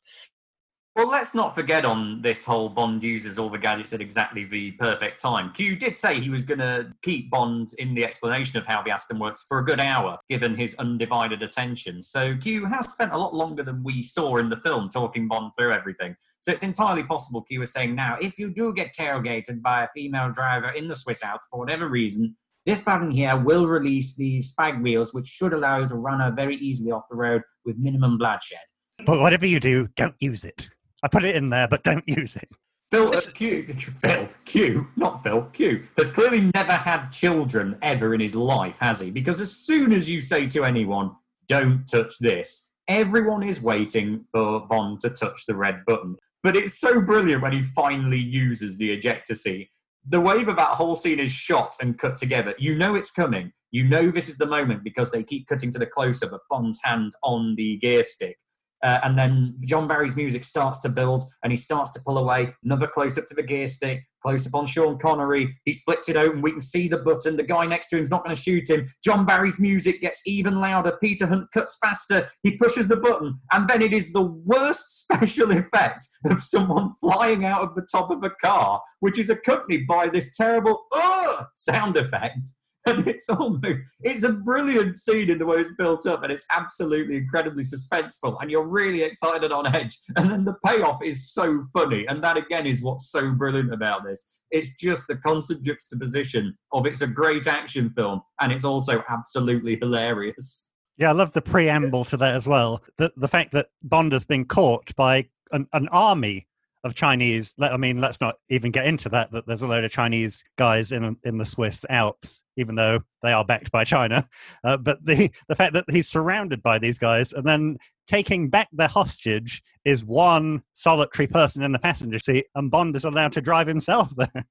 Well, 0.96 1.08
let's 1.08 1.34
not 1.34 1.56
forget 1.56 1.86
on 1.86 2.22
this 2.22 2.44
whole 2.44 2.68
Bond 2.68 3.04
uses 3.04 3.40
all 3.40 3.50
the 3.50 3.58
gadgets 3.58 3.94
at 3.94 4.02
exactly 4.02 4.44
the 4.44 4.72
perfect 4.72 5.22
time. 5.22 5.54
Q 5.54 5.78
did 5.78 5.96
say 5.96 6.20
he 6.20 6.30
was 6.30 6.44
going 6.44 6.60
to 6.60 6.92
keep 7.04 7.30
Bond 7.30 7.70
in 7.78 7.94
the 7.94 8.04
explanation 8.04 8.58
of 8.58 8.66
how 8.66 8.82
the 8.82 8.92
Aston 8.92 9.18
works 9.18 9.46
for 9.48 9.60
a 9.60 9.66
good 9.66 9.80
hour, 9.80 10.18
given 10.30 10.56
his 10.56 10.76
undivided 10.76 11.42
attention. 11.42 12.02
So 12.02 12.36
Q 12.36 12.66
has 12.66 12.92
spent 12.92 13.14
a 13.14 13.18
lot 13.18 13.34
longer 13.34 13.64
than 13.64 13.84
we 13.84 14.02
saw 14.04 14.38
in 14.38 14.50
the 14.50 14.58
film 14.58 14.90
talking 14.90 15.28
Bond 15.28 15.52
through 15.58 15.72
everything. 15.72 16.16
So 16.42 16.52
it's 16.52 16.64
entirely 16.64 17.04
possible 17.04 17.44
Q 17.44 17.62
is 17.62 17.72
saying 17.72 17.96
now, 17.96 18.18
if 18.20 18.38
you 18.38 18.50
do 18.50 18.74
get 18.74 18.94
tailgated 18.94 19.62
by 19.62 19.84
a 19.84 19.90
female 19.90 20.32
driver 20.32 20.70
in 20.70 20.88
the 20.88 20.96
Swiss 20.96 21.24
Alps 21.24 21.48
for 21.50 21.60
whatever 21.60 21.88
reason, 21.88 22.36
this 22.66 22.82
button 22.82 23.12
here 23.12 23.38
will 23.38 23.68
release 23.68 24.16
the 24.16 24.40
spag 24.40 24.82
wheels, 24.82 25.14
which 25.14 25.28
should 25.28 25.54
allow 25.54 25.80
you 25.80 25.88
to 25.88 25.96
run 25.96 26.20
her 26.20 26.32
very 26.32 26.58
easily 26.58 26.92
off 26.92 27.04
the 27.10 27.16
road 27.16 27.42
with 27.64 27.78
minimum 27.80 28.18
bloodshed. 28.18 28.60
But 29.06 29.22
whatever 29.22 29.46
you 29.46 29.62
do, 29.62 29.88
don't 29.96 30.16
use 30.20 30.44
it. 30.44 30.70
I 31.04 31.08
put 31.08 31.24
it 31.24 31.36
in 31.36 31.50
there, 31.50 31.68
but 31.68 31.84
don't 31.84 32.08
use 32.08 32.36
it. 32.36 32.50
Phil, 32.92 33.14
uh, 33.14 33.22
Q, 33.36 33.68
Phil, 33.68 34.28
Q, 34.46 34.88
not 34.96 35.22
Phil, 35.22 35.44
Q, 35.54 35.84
has 35.98 36.10
clearly 36.10 36.50
never 36.56 36.72
had 36.72 37.10
children 37.10 37.78
ever 37.82 38.14
in 38.16 38.20
his 38.20 38.36
life, 38.36 38.80
has 38.80 39.00
he? 39.00 39.12
Because 39.12 39.40
as 39.40 39.56
soon 39.56 39.94
as 39.94 40.10
you 40.10 40.22
say 40.22 40.48
to 40.48 40.66
anyone, 40.66 41.12
don't 41.48 41.86
touch 41.88 42.18
this, 42.20 42.72
everyone 42.88 43.44
is 43.44 43.62
waiting 43.62 44.26
for 44.32 44.66
Bond 44.68 45.00
to 45.02 45.12
touch 45.12 45.46
the 45.46 45.56
red 45.56 45.84
button. 45.86 46.16
But 46.42 46.56
it's 46.56 46.80
so 46.80 47.02
brilliant 47.02 47.44
when 47.44 47.52
he 47.52 47.62
finally 47.62 48.20
uses 48.20 48.78
the 48.78 48.92
ejector 48.92 49.36
seat. 49.36 49.70
The 50.08 50.20
way 50.20 50.44
that 50.44 50.56
that 50.56 50.70
whole 50.70 50.96
scene 50.96 51.20
is 51.20 51.32
shot 51.32 51.76
and 51.82 52.00
cut 52.00 52.18
together, 52.18 52.56
you 52.58 52.76
know 52.76 52.96
it's 52.96 53.12
coming. 53.12 53.52
You 53.72 53.84
know 53.84 54.10
this 54.10 54.30
is 54.30 54.38
the 54.38 54.48
moment 54.48 54.84
because 54.84 55.12
they 55.12 55.22
keep 55.22 55.48
cutting 55.48 55.70
to 55.72 55.80
the 55.80 55.86
close 55.86 56.24
up 56.24 56.32
of 56.32 56.40
Bond's 56.50 56.80
hand 56.84 57.12
on 57.22 57.56
the 57.56 57.78
gear 57.78 58.04
stick. 58.04 58.38
Uh, 58.84 59.00
and 59.04 59.18
then 59.18 59.56
John 59.66 59.88
Barry's 59.88 60.16
music 60.16 60.44
starts 60.44 60.80
to 60.82 60.90
build 60.90 61.24
and 61.44 61.52
he 61.52 61.58
starts 61.58 61.92
to 61.92 62.02
pull 62.06 62.18
away. 62.18 62.54
Another 62.64 62.88
close 62.88 63.18
up 63.18 63.26
to 63.26 63.34
the 63.34 63.44
gear 63.44 63.68
stick, 63.68 64.04
close 64.22 64.48
up 64.48 64.56
on 64.56 64.66
Sean 64.66 64.98
Connery. 64.98 65.58
He's 65.66 65.82
flicked 65.82 66.10
it 66.10 66.16
open. 66.16 66.42
We 66.42 66.52
can 66.52 66.62
see 66.62 66.88
the 66.88 66.98
button. 66.98 67.36
The 67.36 67.44
guy 67.44 67.66
next 67.66 67.90
to 67.90 67.98
him's 67.98 68.12
not 68.12 68.24
going 68.24 68.36
to 68.36 68.42
shoot 68.42 68.70
him. 68.70 68.88
John 69.04 69.26
Barry's 69.26 69.60
music 69.60 70.02
gets 70.02 70.22
even 70.26 70.60
louder. 70.60 70.98
Peter 71.02 71.28
Hunt 71.28 71.52
cuts 71.54 71.78
faster. 71.84 72.30
He 72.44 72.58
pushes 72.58 72.88
the 72.88 72.98
button. 72.98 73.40
And 73.52 73.68
then 73.68 73.82
it 73.82 73.94
is 73.94 74.14
the 74.14 74.24
worst 74.46 75.02
special 75.04 75.52
effect 75.52 76.06
of 76.26 76.42
someone 76.42 76.94
flying 77.02 77.46
out 77.46 77.64
of 77.64 77.76
the 77.76 77.88
top 77.92 78.12
of 78.12 78.24
a 78.24 78.32
car, 78.44 78.82
which 79.02 79.20
is 79.20 79.30
accompanied 79.30 79.88
by 79.88 80.08
this 80.08 80.36
terrible 80.36 80.86
Ugh! 80.96 81.46
sound 81.56 81.98
effect 81.98 82.50
and 82.86 83.08
it's 83.08 83.30
almost 83.30 83.64
it's 84.02 84.24
a 84.24 84.34
brilliant 84.34 84.98
scene 84.98 85.30
in 85.30 85.38
the 85.38 85.46
way 85.46 85.58
it's 85.58 85.72
built 85.78 86.06
up 86.06 86.24
and 86.24 86.32
it's 86.32 86.46
absolutely 86.52 87.18
incredibly 87.18 87.64
suspenseful 87.64 88.38
and 88.42 88.52
you're 88.52 88.68
really 88.68 89.04
excited 89.04 89.52
on 89.52 89.74
edge. 89.76 89.98
And 90.18 90.30
then 90.30 90.46
the 90.46 90.56
payoff 90.66 91.04
is 91.04 91.32
so 91.32 91.62
funny 91.74 92.06
and 92.08 92.24
that 92.24 92.38
again 92.38 92.66
is 92.66 92.84
what's 92.84 93.12
so 93.12 93.32
brilliant 93.32 93.74
about 93.74 94.04
this. 94.04 94.42
It's 94.52 94.76
just 94.76 95.08
the 95.08 95.18
constant 95.18 95.64
juxtaposition 95.64 96.58
of 96.72 96.86
it's 96.86 97.02
a 97.02 97.08
great 97.08 97.48
action 97.48 97.92
film 97.92 98.22
and 98.42 98.52
it's 98.52 98.66
also 98.66 99.04
absolutely 99.10 99.78
hilarious. 99.80 100.68
Yeah, 100.98 101.10
I 101.10 101.14
love 101.14 101.32
the 101.32 101.42
preamble 101.42 102.04
to 102.06 102.18
that 102.18 102.36
as 102.36 102.48
well. 102.48 102.84
The 102.98 103.12
the 103.16 103.30
fact 103.30 103.54
that 103.54 103.68
Bond 103.82 104.12
has 104.12 104.26
been 104.26 104.44
caught 104.46 104.94
by 104.98 105.30
an, 105.52 105.68
an 105.72 105.88
army 105.90 106.46
of 106.84 106.96
Chinese. 106.96 107.56
I 107.60 107.78
mean, 107.78 108.00
let's 108.00 108.22
not 108.22 108.36
even 108.50 108.72
get 108.72 108.86
into 108.86 109.10
that. 109.10 109.32
That 109.32 109.46
there's 109.46 109.62
a 109.62 109.68
load 109.68 109.84
of 109.84 109.92
Chinese 109.92 110.44
guys 110.58 110.92
in 110.92 111.18
in 111.24 111.38
the 111.38 111.46
Swiss 111.46 111.86
Alps, 111.90 112.44
even 112.58 112.76
though 112.76 113.00
they 113.22 113.32
are 113.32 113.46
backed 113.46 113.72
by 113.72 113.84
China. 113.84 114.28
Uh, 114.64 114.76
but 114.76 115.04
the 115.06 115.32
the 115.48 115.56
fact 115.56 115.74
that 115.74 115.86
he's 115.90 116.10
surrounded 116.10 116.62
by 116.62 116.78
these 116.78 116.98
guys 116.98 117.32
and 117.32 117.46
then 117.46 117.78
taking 118.08 118.50
back 118.50 118.68
their 118.74 118.88
hostage 118.88 119.62
is 119.86 120.04
one 120.04 120.62
solitary 120.74 121.28
person 121.28 121.64
in 121.64 121.72
the 121.72 121.80
passenger 121.80 122.20
seat, 122.20 122.46
and 122.56 122.70
Bond 122.70 122.96
is 122.96 123.06
allowed 123.06 123.32
to 123.34 123.42
drive 123.42 123.68
himself 123.68 124.14
there. 124.18 124.46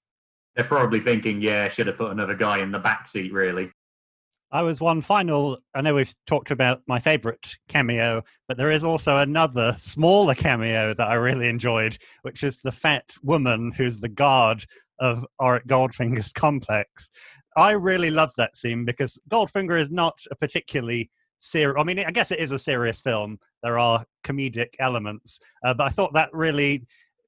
They're 0.55 0.65
probably 0.65 1.01
thinking, 1.01 1.43
yeah, 1.43 1.69
should 1.69 1.89
have 1.89 1.97
put 1.97 2.11
another 2.11 2.35
guy 2.35 2.59
in 2.59 2.71
the 2.71 2.79
back 2.79 3.07
seat, 3.07 3.33
really. 3.33 3.71
I 4.51 4.63
was 4.63 4.81
one 4.81 5.03
final. 5.03 5.59
I 5.75 5.83
know 5.83 5.95
we've 5.95 6.15
talked 6.27 6.51
about 6.51 6.81
my 6.87 6.99
favorite 6.99 7.57
cameo, 7.69 8.23
but 8.47 8.57
there 8.57 8.71
is 8.71 8.83
also 8.83 9.19
another 9.19 9.75
smaller 9.79 10.35
cameo 10.35 10.95
that 10.95 11.09
I 11.09 11.15
really 11.15 11.49
enjoyed, 11.49 11.99
which 12.23 12.43
is 12.43 12.59
the 12.59 12.73
fat 12.73 13.05
woman 13.23 13.73
who's 13.73 13.99
the 13.99 14.09
guard 14.09 14.65
of 15.01 15.27
Auric 15.39 15.67
Goldfinger's 15.67 16.33
complex. 16.33 17.11
I 17.57 17.73
really 17.73 18.11
love 18.11 18.33
that 18.39 18.57
scene 18.57 18.87
because 18.87 19.21
Goldfinger 19.29 19.79
is 19.79 19.91
not 19.91 20.19
a 20.31 20.37
particularly 20.37 21.11
serious. 21.39 21.77
I 21.79 21.85
mean, 21.85 21.99
I 21.99 22.11
guess 22.11 22.31
it 22.31 22.39
is 22.39 22.53
a 22.53 22.59
serious 22.59 23.03
film. 23.03 23.39
There 23.63 23.79
are 23.79 24.07
comedic 24.25 24.75
elements, 24.79 25.41
uh, 25.63 25.75
but 25.75 25.89
I 25.89 25.91
thought 25.91 26.15
that 26.15 26.31
really, 26.33 26.87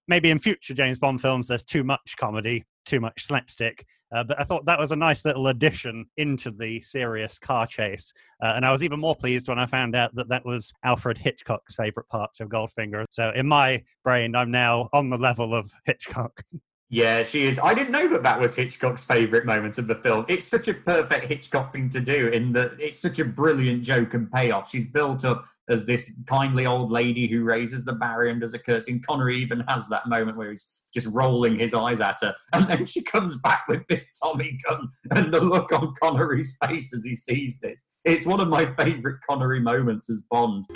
maybe 0.08 0.30
in 0.30 0.38
future 0.38 0.72
James 0.72 0.98
Bond 0.98 1.20
films, 1.20 1.48
there's 1.48 1.64
too 1.64 1.84
much 1.84 2.16
comedy, 2.18 2.64
too 2.84 3.00
much 3.00 3.24
slapstick. 3.24 3.86
Uh, 4.12 4.24
but 4.24 4.40
I 4.40 4.44
thought 4.44 4.64
that 4.66 4.78
was 4.78 4.90
a 4.90 4.96
nice 4.96 5.24
little 5.24 5.46
addition 5.48 6.06
into 6.16 6.50
the 6.50 6.80
serious 6.80 7.38
car 7.38 7.66
chase. 7.66 8.12
Uh, 8.42 8.52
and 8.56 8.66
I 8.66 8.72
was 8.72 8.82
even 8.82 8.98
more 8.98 9.14
pleased 9.14 9.48
when 9.48 9.58
I 9.58 9.66
found 9.66 9.94
out 9.94 10.14
that 10.16 10.28
that 10.28 10.44
was 10.44 10.72
Alfred 10.84 11.16
Hitchcock's 11.16 11.76
favorite 11.76 12.08
part 12.08 12.40
of 12.40 12.48
Goldfinger. 12.48 13.04
So 13.10 13.30
in 13.34 13.46
my 13.46 13.84
brain, 14.02 14.34
I'm 14.34 14.50
now 14.50 14.88
on 14.92 15.10
the 15.10 15.18
level 15.18 15.54
of 15.54 15.72
Hitchcock. 15.84 16.42
Yeah, 16.92 17.22
she 17.22 17.46
is. 17.46 17.60
I 17.60 17.72
didn't 17.72 17.92
know 17.92 18.08
that 18.08 18.24
that 18.24 18.40
was 18.40 18.56
Hitchcock's 18.56 19.04
favourite 19.04 19.46
moment 19.46 19.78
of 19.78 19.86
the 19.86 19.94
film. 19.94 20.24
It's 20.26 20.44
such 20.44 20.66
a 20.66 20.74
perfect 20.74 21.26
Hitchcock 21.26 21.72
thing 21.72 21.88
to 21.90 22.00
do 22.00 22.26
in 22.26 22.52
that 22.54 22.72
it's 22.80 22.98
such 22.98 23.20
a 23.20 23.24
brilliant 23.24 23.84
joke 23.84 24.14
and 24.14 24.30
payoff. 24.30 24.68
She's 24.68 24.86
built 24.86 25.24
up 25.24 25.44
as 25.68 25.86
this 25.86 26.12
kindly 26.26 26.66
old 26.66 26.90
lady 26.90 27.28
who 27.28 27.44
raises 27.44 27.84
the 27.84 27.92
barrier 27.92 28.32
and 28.32 28.40
does 28.40 28.54
a 28.54 28.58
cursing. 28.58 29.00
Connery 29.08 29.40
even 29.40 29.60
has 29.68 29.88
that 29.88 30.08
moment 30.08 30.36
where 30.36 30.50
he's 30.50 30.82
just 30.92 31.06
rolling 31.14 31.60
his 31.60 31.74
eyes 31.74 32.00
at 32.00 32.16
her. 32.22 32.34
And 32.54 32.68
then 32.68 32.84
she 32.84 33.02
comes 33.02 33.36
back 33.38 33.66
with 33.68 33.86
this 33.86 34.18
Tommy 34.18 34.58
gun 34.68 34.88
and 35.12 35.32
the 35.32 35.40
look 35.40 35.72
on 35.72 35.94
Connery's 36.02 36.58
face 36.66 36.92
as 36.92 37.04
he 37.04 37.14
sees 37.14 37.60
this. 37.60 37.84
It's 38.04 38.26
one 38.26 38.40
of 38.40 38.48
my 38.48 38.66
favourite 38.74 39.18
Connery 39.28 39.60
moments 39.60 40.10
as 40.10 40.22
Bond. 40.28 40.66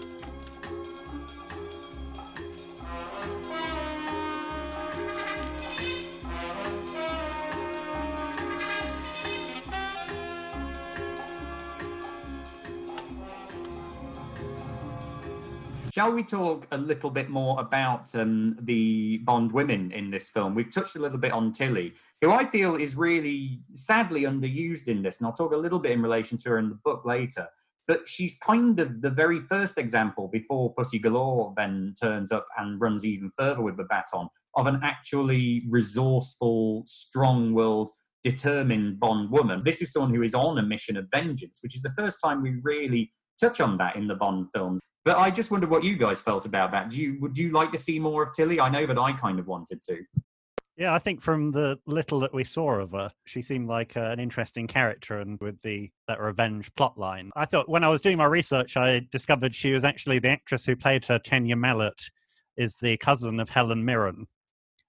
Shall 15.95 16.13
we 16.13 16.25
talk 16.25 16.67
a 16.73 16.77
little 16.77 17.09
bit 17.09 17.31
more 17.31 17.61
about 17.61 18.13
um, 18.17 18.57
the 18.63 19.19
Bond 19.19 19.53
women 19.53 19.93
in 19.93 20.11
this 20.11 20.29
film? 20.29 20.53
We've 20.53 20.69
touched 20.69 20.97
a 20.97 20.99
little 20.99 21.19
bit 21.19 21.31
on 21.31 21.53
Tilly, 21.53 21.93
who 22.21 22.33
I 22.33 22.45
feel 22.45 22.75
is 22.75 22.97
really 22.97 23.61
sadly 23.71 24.23
underused 24.23 24.89
in 24.89 25.05
this, 25.05 25.21
and 25.21 25.29
I'll 25.29 25.33
talk 25.33 25.53
a 25.53 25.57
little 25.57 25.79
bit 25.79 25.93
in 25.93 26.03
relation 26.03 26.37
to 26.39 26.49
her 26.49 26.59
in 26.59 26.69
the 26.69 26.81
book 26.85 27.05
later. 27.05 27.47
But 27.87 28.09
she's 28.09 28.37
kind 28.39 28.81
of 28.81 29.03
the 29.03 29.11
very 29.11 29.39
first 29.39 29.79
example 29.79 30.27
before 30.27 30.75
Pussy 30.75 30.99
Galore 30.99 31.55
then 31.57 31.95
turns 32.03 32.33
up 32.33 32.47
and 32.59 32.81
runs 32.81 33.07
even 33.07 33.31
further 33.31 33.63
with 33.63 33.77
the 33.77 33.85
baton 33.85 34.27
of 34.57 34.67
an 34.67 34.81
actually 34.83 35.63
resourceful, 35.69 36.83
strong 36.89 37.55
willed, 37.55 37.93
determined 38.25 38.99
Bond 38.99 39.31
woman. 39.31 39.63
This 39.63 39.81
is 39.81 39.93
someone 39.93 40.13
who 40.13 40.25
is 40.25 40.35
on 40.35 40.59
a 40.59 40.63
mission 40.65 40.97
of 40.97 41.07
vengeance, 41.13 41.61
which 41.63 41.77
is 41.77 41.83
the 41.83 41.95
first 41.97 42.21
time 42.21 42.43
we 42.43 42.57
really 42.65 43.13
touch 43.41 43.61
on 43.61 43.77
that 43.77 43.95
in 43.95 44.09
the 44.09 44.17
Bond 44.17 44.49
films. 44.53 44.81
But 45.05 45.19
I 45.19 45.31
just 45.31 45.51
wonder 45.51 45.67
what 45.67 45.85
you 45.85 45.97
guys 45.97 46.21
felt 46.21 46.47
about 46.47 46.71
that. 46.73 46.90
Do 46.90 47.03
you 47.03 47.19
would 47.21 47.37
you 47.37 47.51
like 47.51 47.71
to 47.73 47.79
see 47.79 47.99
more 47.99 48.23
of 48.23 48.33
Tilly? 48.33 48.61
I 48.61 48.69
know 48.69 48.87
that 48.87 48.99
I 48.99 49.12
kind 49.12 49.38
of 49.38 49.47
wanted 49.47 49.83
to. 49.83 50.03
Yeah, 50.77 50.93
I 50.93 50.99
think 50.99 51.21
from 51.21 51.53
the 51.53 51.79
little 51.87 52.19
that 52.21 52.35
we 52.35 52.43
saw 52.43 52.81
of 52.81 52.93
her, 52.93 53.12
she 53.27 53.43
seemed 53.43 53.69
like 53.69 53.97
uh, 53.97 54.01
an 54.01 54.19
interesting 54.19 54.67
character, 54.67 55.21
and 55.21 55.38
with 55.40 55.61
the 55.62 55.90
that 56.09 56.21
revenge 56.21 56.73
plotline, 56.75 57.31
I 57.37 57.45
thought 57.45 57.69
when 57.69 57.85
I 57.85 57.88
was 57.88 58.03
doing 58.03 58.17
my 58.17 58.25
research, 58.25 58.77
I 58.77 59.07
discovered 59.12 59.55
she 59.55 59.73
was 59.73 59.85
actually 59.85 60.19
the 60.19 60.31
actress 60.31 60.64
who 60.64 60.75
played 60.75 61.05
her 61.05 61.19
Tania 61.19 61.55
Mallet, 61.55 62.11
is 62.57 62.75
the 62.75 62.97
cousin 62.97 63.38
of 63.38 63.51
Helen 63.51 63.85
Mirren, 63.85 64.27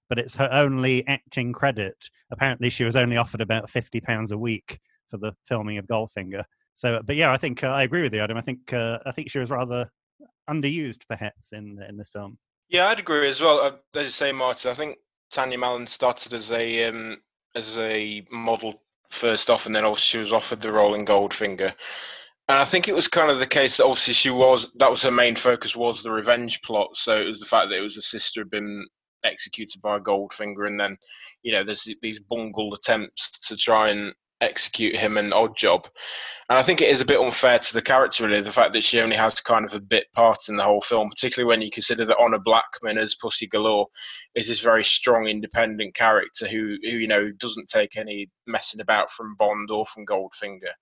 but 0.08 0.18
it's 0.18 0.36
her 0.38 0.48
only 0.50 1.06
acting 1.06 1.52
credit. 1.52 2.08
Apparently, 2.32 2.68
she 2.68 2.84
was 2.84 2.96
only 2.96 3.16
offered 3.16 3.42
about 3.42 3.70
fifty 3.70 4.00
pounds 4.00 4.32
a 4.32 4.38
week 4.38 4.80
for 5.10 5.18
the 5.18 5.34
filming 5.44 5.78
of 5.78 5.86
Goldfinger. 5.86 6.44
So, 6.74 7.00
but 7.04 7.14
yeah, 7.16 7.32
I 7.32 7.36
think 7.36 7.62
uh, 7.62 7.68
I 7.68 7.84
agree 7.84 8.02
with 8.02 8.12
you, 8.12 8.22
Adam. 8.22 8.36
I 8.36 8.40
think 8.40 8.72
uh, 8.72 8.98
I 9.06 9.12
think 9.12 9.30
she 9.30 9.38
was 9.38 9.50
rather 9.52 9.88
underused, 10.48 11.06
perhaps, 11.08 11.52
in 11.52 11.82
in 11.88 11.96
this 11.96 12.10
film. 12.10 12.38
Yeah, 12.68 12.88
I'd 12.88 12.98
agree 12.98 13.28
as 13.28 13.40
well. 13.40 13.60
Uh, 13.60 13.72
as 13.98 14.04
you 14.04 14.10
say, 14.10 14.32
Martin, 14.32 14.70
I 14.70 14.74
think 14.74 14.98
Tania 15.30 15.58
Mallet 15.58 15.88
started 15.88 16.32
as 16.32 16.50
a 16.50 16.84
um, 16.84 17.18
as 17.54 17.78
a 17.78 18.26
model 18.30 18.82
first 19.10 19.50
off, 19.50 19.66
and 19.66 19.74
then 19.74 19.84
also 19.84 20.00
she 20.00 20.18
was 20.18 20.32
offered 20.32 20.60
the 20.60 20.72
role 20.72 20.94
in 20.94 21.04
Goldfinger. 21.04 21.72
And 22.48 22.58
I 22.58 22.64
think 22.64 22.86
it 22.86 22.94
was 22.94 23.08
kind 23.08 23.30
of 23.30 23.40
the 23.40 23.46
case 23.46 23.76
that 23.76 23.84
obviously 23.84 24.14
she 24.14 24.30
was 24.30 24.70
that 24.76 24.90
was 24.90 25.02
her 25.02 25.10
main 25.10 25.36
focus 25.36 25.74
was 25.74 26.02
the 26.02 26.10
revenge 26.10 26.60
plot. 26.62 26.96
So 26.96 27.16
it 27.16 27.26
was 27.26 27.40
the 27.40 27.46
fact 27.46 27.70
that 27.70 27.78
it 27.78 27.82
was 27.82 27.96
a 27.96 28.02
sister 28.02 28.40
had 28.40 28.50
been 28.50 28.86
executed 29.24 29.80
by 29.82 29.98
Goldfinger, 29.98 30.66
and 30.66 30.78
then 30.78 30.96
you 31.42 31.52
know 31.52 31.64
there's 31.64 31.88
these 32.02 32.20
bungled 32.20 32.74
attempts 32.74 33.48
to 33.48 33.56
try 33.56 33.90
and 33.90 34.12
execute 34.40 34.96
him 34.96 35.16
an 35.16 35.30
Oddjob. 35.30 35.86
And 36.48 36.56
I 36.56 36.62
think 36.62 36.80
it 36.80 36.90
is 36.90 37.00
a 37.00 37.06
bit 37.06 37.20
unfair 37.20 37.58
to 37.58 37.74
the 37.74 37.82
character, 37.82 38.26
really, 38.26 38.40
the 38.40 38.52
fact 38.52 38.72
that 38.72 38.84
she 38.84 39.00
only 39.00 39.16
has 39.16 39.40
kind 39.40 39.64
of 39.64 39.74
a 39.74 39.80
bit 39.80 40.06
part 40.14 40.48
in 40.48 40.56
the 40.56 40.62
whole 40.62 40.80
film, 40.80 41.10
particularly 41.10 41.48
when 41.48 41.60
you 41.60 41.70
consider 41.72 42.04
that 42.04 42.18
Honor 42.20 42.38
Blackman 42.38 42.98
as 42.98 43.16
Pussy 43.16 43.48
Galore 43.48 43.88
is 44.36 44.46
this 44.46 44.60
very 44.60 44.84
strong, 44.84 45.26
independent 45.26 45.94
character 45.94 46.46
who, 46.46 46.76
who 46.82 46.98
you 46.98 47.08
know, 47.08 47.32
doesn't 47.38 47.68
take 47.68 47.96
any 47.96 48.30
messing 48.46 48.80
about 48.80 49.10
from 49.10 49.34
Bond 49.36 49.70
or 49.72 49.84
from 49.86 50.06
Goldfinger. 50.06 50.72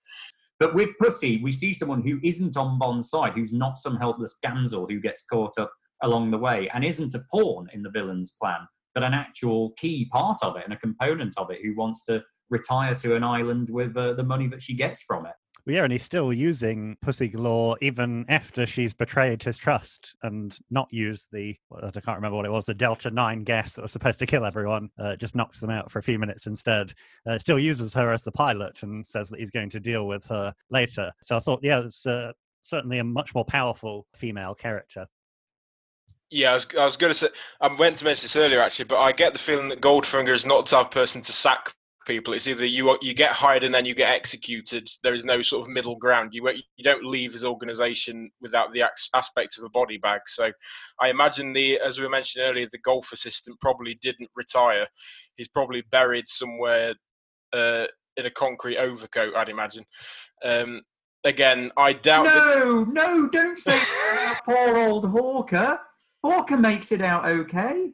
But 0.59 0.75
with 0.75 0.91
Pussy, 1.01 1.41
we 1.41 1.51
see 1.51 1.73
someone 1.73 2.03
who 2.03 2.19
isn't 2.23 2.55
on 2.55 2.77
Bond's 2.77 3.09
side, 3.09 3.33
who's 3.33 3.51
not 3.51 3.79
some 3.79 3.97
helpless 3.97 4.35
damsel 4.41 4.87
who 4.87 4.99
gets 4.99 5.23
caught 5.23 5.57
up 5.57 5.71
along 6.03 6.29
the 6.29 6.37
way 6.37 6.69
and 6.73 6.85
isn't 6.85 7.15
a 7.15 7.23
pawn 7.31 7.67
in 7.73 7.81
the 7.81 7.89
villain's 7.89 8.31
plan, 8.39 8.59
but 8.93 9.03
an 9.03 9.13
actual 9.13 9.71
key 9.71 10.07
part 10.11 10.37
of 10.43 10.55
it 10.57 10.63
and 10.63 10.73
a 10.73 10.77
component 10.77 11.33
of 11.37 11.49
it 11.49 11.59
who 11.63 11.75
wants 11.75 12.03
to 12.03 12.23
retire 12.49 12.95
to 12.95 13.15
an 13.15 13.23
island 13.23 13.69
with 13.71 13.95
uh, 13.97 14.13
the 14.13 14.23
money 14.23 14.47
that 14.47 14.61
she 14.61 14.75
gets 14.75 15.03
from 15.03 15.25
it. 15.25 15.33
Well, 15.65 15.75
yeah, 15.75 15.83
and 15.83 15.91
he's 15.91 16.03
still 16.03 16.31
using 16.31 16.95
Pussy 17.01 17.27
Galore 17.27 17.75
even 17.81 18.25
after 18.29 18.67
she's 18.67 18.93
betrayed 18.93 19.41
his 19.41 19.57
trust 19.57 20.15
and 20.21 20.55
not 20.69 20.87
used 20.91 21.29
the, 21.31 21.55
I 21.75 21.89
can't 21.89 22.17
remember 22.17 22.35
what 22.35 22.45
it 22.45 22.51
was, 22.51 22.65
the 22.65 22.75
Delta 22.75 23.09
9 23.09 23.43
gas 23.43 23.73
that 23.73 23.81
was 23.81 23.91
supposed 23.91 24.19
to 24.19 24.27
kill 24.27 24.45
everyone, 24.45 24.89
uh, 24.99 25.15
just 25.15 25.35
knocks 25.35 25.59
them 25.59 25.71
out 25.71 25.89
for 25.89 25.97
a 25.97 26.03
few 26.03 26.19
minutes 26.19 26.45
instead. 26.45 26.93
Uh, 27.27 27.39
still 27.39 27.57
uses 27.57 27.95
her 27.95 28.11
as 28.11 28.21
the 28.21 28.31
pilot 28.31 28.83
and 28.83 29.07
says 29.07 29.27
that 29.29 29.39
he's 29.39 29.49
going 29.49 29.71
to 29.71 29.79
deal 29.79 30.05
with 30.05 30.27
her 30.27 30.53
later. 30.69 31.11
So 31.23 31.35
I 31.35 31.39
thought, 31.39 31.61
yeah, 31.63 31.79
it's 31.79 32.05
uh, 32.05 32.33
certainly 32.61 32.99
a 32.99 33.03
much 33.03 33.33
more 33.33 33.45
powerful 33.45 34.05
female 34.13 34.53
character. 34.53 35.07
Yeah, 36.29 36.51
I 36.51 36.53
was, 36.53 36.67
I 36.77 36.85
was 36.85 36.97
going 36.97 37.11
to 37.11 37.17
say, 37.17 37.27
I 37.59 37.73
went 37.73 37.97
to 37.97 38.05
mention 38.05 38.25
this 38.25 38.35
earlier 38.35 38.59
actually, 38.59 38.85
but 38.85 38.99
I 38.99 39.11
get 39.13 39.33
the 39.33 39.39
feeling 39.39 39.69
that 39.69 39.81
Goldfinger 39.81 40.33
is 40.33 40.45
not 40.45 40.65
the 40.65 40.75
type 40.75 40.87
of 40.87 40.91
person 40.91 41.21
to 41.21 41.31
sack 41.31 41.73
people. 42.05 42.33
It's 42.33 42.47
either 42.47 42.65
you 42.65 42.97
you 43.01 43.13
get 43.13 43.31
hired 43.31 43.63
and 43.63 43.73
then 43.73 43.85
you 43.85 43.95
get 43.95 44.11
executed. 44.11 44.89
There 45.03 45.13
is 45.13 45.25
no 45.25 45.41
sort 45.41 45.67
of 45.67 45.73
middle 45.73 45.95
ground. 45.95 46.31
You 46.33 46.47
you 46.49 46.83
don't 46.83 47.05
leave 47.05 47.33
his 47.33 47.43
organisation 47.43 48.31
without 48.41 48.71
the 48.71 48.83
aspect 49.13 49.57
of 49.57 49.63
a 49.63 49.69
body 49.69 49.97
bag. 49.97 50.21
So, 50.27 50.51
I 51.01 51.09
imagine 51.09 51.53
the 51.53 51.79
as 51.79 51.99
we 51.99 52.07
mentioned 52.07 52.45
earlier, 52.45 52.67
the 52.71 52.77
golf 52.79 53.11
assistant 53.11 53.59
probably 53.59 53.97
didn't 54.01 54.29
retire. 54.35 54.87
He's 55.35 55.49
probably 55.49 55.83
buried 55.91 56.27
somewhere 56.27 56.93
uh, 57.53 57.85
in 58.17 58.25
a 58.25 58.31
concrete 58.31 58.77
overcoat. 58.77 59.35
I'd 59.35 59.49
imagine. 59.49 59.85
Um, 60.43 60.81
again, 61.23 61.71
I 61.77 61.93
doubt. 61.93 62.25
No, 62.25 62.85
that... 62.85 62.93
no, 62.93 63.27
don't 63.29 63.59
say 63.59 63.79
poor 64.45 64.77
old 64.77 65.09
Hawker. 65.09 65.79
Hawker 66.23 66.57
makes 66.57 66.91
it 66.91 67.01
out 67.01 67.25
okay. 67.25 67.91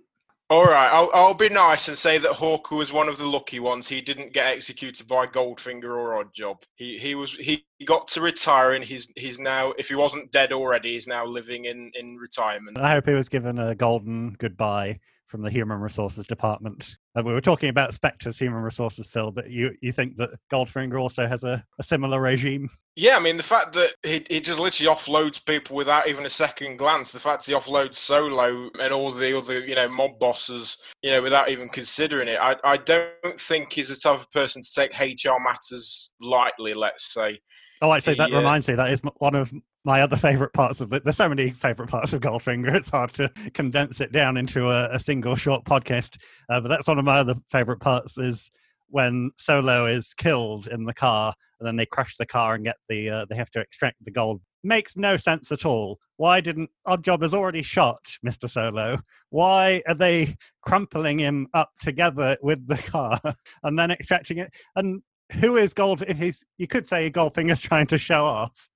All 0.52 0.66
right, 0.66 0.90
I'll, 0.90 1.10
I'll 1.14 1.34
be 1.34 1.48
nice 1.48 1.88
and 1.88 1.98
say 1.98 2.18
that 2.18 2.34
Hawker 2.34 2.76
was 2.76 2.92
one 2.92 3.08
of 3.08 3.18
the 3.18 3.26
lucky 3.26 3.62
ones. 3.62 3.88
He 3.88 4.02
didn't 4.02 4.34
get 4.34 4.48
executed 4.48 5.08
by 5.08 5.26
Goldfinger 5.26 5.86
or 5.86 6.22
Oddjob. 6.22 6.64
He 6.76 6.98
he 6.98 7.16
was 7.16 7.32
he 7.38 7.66
got 7.86 8.10
to 8.10 8.20
retire 8.20 8.74
and 8.74 8.84
he's 8.84 9.10
he's 9.16 9.40
now 9.40 9.72
if 9.78 9.88
he 9.88 9.96
wasn't 9.96 10.34
dead 10.34 10.52
already, 10.52 10.92
he's 10.92 11.08
now 11.08 11.26
living 11.26 11.64
in 11.64 11.90
in 11.98 12.18
retirement. 12.18 12.78
I 12.78 12.92
hope 12.92 13.06
he 13.06 13.14
was 13.14 13.30
given 13.30 13.60
a 13.60 13.74
golden 13.76 14.36
goodbye 14.40 15.00
from 15.28 15.42
the 15.42 15.50
human 15.50 15.80
resources 15.80 16.26
department. 16.26 16.98
And 17.14 17.26
we 17.26 17.34
were 17.34 17.42
talking 17.42 17.70
about 17.70 17.94
Spectre's 17.94 18.40
human 18.40 18.62
resources, 18.62 19.10
Phil, 19.10 19.32
but 19.32 19.50
you, 19.50 19.76
you 19.82 19.92
think 19.92 20.16
that 20.16 20.30
Goldfinger 20.50 21.00
also 21.00 21.28
has 21.28 21.44
a, 21.44 21.64
a 21.78 21.84
similar 21.84 22.22
regime? 22.22 22.70
Yeah, 22.96 23.18
I 23.18 23.20
mean, 23.20 23.36
the 23.36 23.44
fact 23.44 23.74
that 23.74 23.96
he, 24.04 24.26
he 24.30 24.40
just 24.40 24.60
literally 24.60 24.96
offloads 24.96 25.46
people 25.46 25.76
without 25.76 26.08
even 26.08 26.26
a 26.26 26.30
second 26.30 26.78
glance, 26.78 27.12
the 27.12 27.20
fact 27.20 27.46
he 27.46 27.54
offloads 27.54 27.96
Solo 27.96 28.70
and 28.80 28.94
all 28.94 29.12
the 29.12 29.38
other, 29.38 29.60
you 29.60 29.76
know, 29.76 29.90
mob 29.90 30.20
bosses, 30.20 30.78
you 31.02 31.12
know, 31.12 31.22
without 31.22 31.50
even 31.50 31.68
considering 31.68 32.30
it, 32.30 32.40
I, 32.40 32.56
I 32.64 32.78
don't 32.78 33.40
think 33.40 33.74
he's 33.74 33.90
the 33.90 33.96
type 33.96 34.22
of 34.22 34.32
person 34.32 34.62
to 34.62 34.74
take 34.74 34.98
HR 34.98 35.38
matters 35.44 36.12
lightly, 36.22 36.74
let's 36.74 37.14
say. 37.14 37.42
Oh, 37.82 37.92
actually, 37.92 38.16
that 38.16 38.32
uh, 38.32 38.38
reminds 38.38 38.70
me. 38.70 38.76
That 38.76 38.92
is 38.92 39.02
one 39.18 39.36
of 39.36 39.52
my 39.84 40.02
other 40.02 40.16
favorite 40.16 40.54
parts 40.54 40.82
of 40.82 40.94
it. 40.94 41.04
There's 41.04 41.18
so 41.18 41.30
many 41.30 41.52
favorite 41.52 41.90
parts 41.90 42.14
of 42.14 42.22
Goldfinger. 42.22 42.74
It's 42.76 42.90
hard 42.90 43.14
to 43.14 43.30
condense 43.54 44.02
it 44.02 44.12
down 44.12 44.38
into 44.38 44.70
a, 44.70 44.96
a 44.96 45.00
single 45.00 45.36
short 45.36 45.66
podcast. 45.66 46.18
Uh, 46.50 46.62
but 46.62 46.68
that's 46.70 46.88
one 46.88 47.00
of 47.00 47.06
my 47.06 47.18
other 47.20 47.36
favorite 47.52 47.80
parts 47.80 48.18
is 48.18 48.52
when 48.90 49.32
Solo 49.38 49.86
is 49.86 50.14
killed 50.14 50.68
in 50.68 50.86
the 50.86 50.94
car, 50.94 51.34
and 51.60 51.68
then 51.68 51.78
they 51.78 51.86
crash 51.86 52.18
the 52.18 52.26
car 52.26 52.56
and 52.56 52.66
get 52.66 52.76
the 52.90 53.10
uh, 53.10 53.26
they 53.30 53.36
have 53.36 53.50
to 53.52 53.60
extract 53.60 53.98
the 54.04 54.12
gold. 54.12 54.42
Makes 54.64 54.98
no 54.98 55.18
sense 55.18 55.52
at 55.52 55.66
all. 55.66 55.98
Why 56.18 56.42
didn't 56.42 56.70
Oddjob 56.88 57.24
has 57.24 57.34
already 57.34 57.64
shot 57.64 58.18
Mr. 58.26 58.50
Solo? 58.50 59.00
Why 59.30 59.82
are 59.88 59.96
they 59.96 60.36
crumpling 60.62 61.18
him 61.18 61.48
up 61.54 61.72
together 61.80 62.38
with 62.44 62.68
the 62.68 62.78
car 62.78 63.20
and 63.64 63.80
then 63.80 63.90
extracting 63.90 64.38
it? 64.38 64.54
And 64.76 65.02
who 65.40 65.58
is 65.58 65.74
Gold? 65.74 66.04
If 66.08 66.20
he's, 66.20 66.46
you 66.58 66.68
could 66.68 66.86
say 66.86 67.10
Goldfinger's 67.10 67.62
trying 67.62 67.88
to 67.88 67.98
show 67.98 68.24
off, 68.24 68.70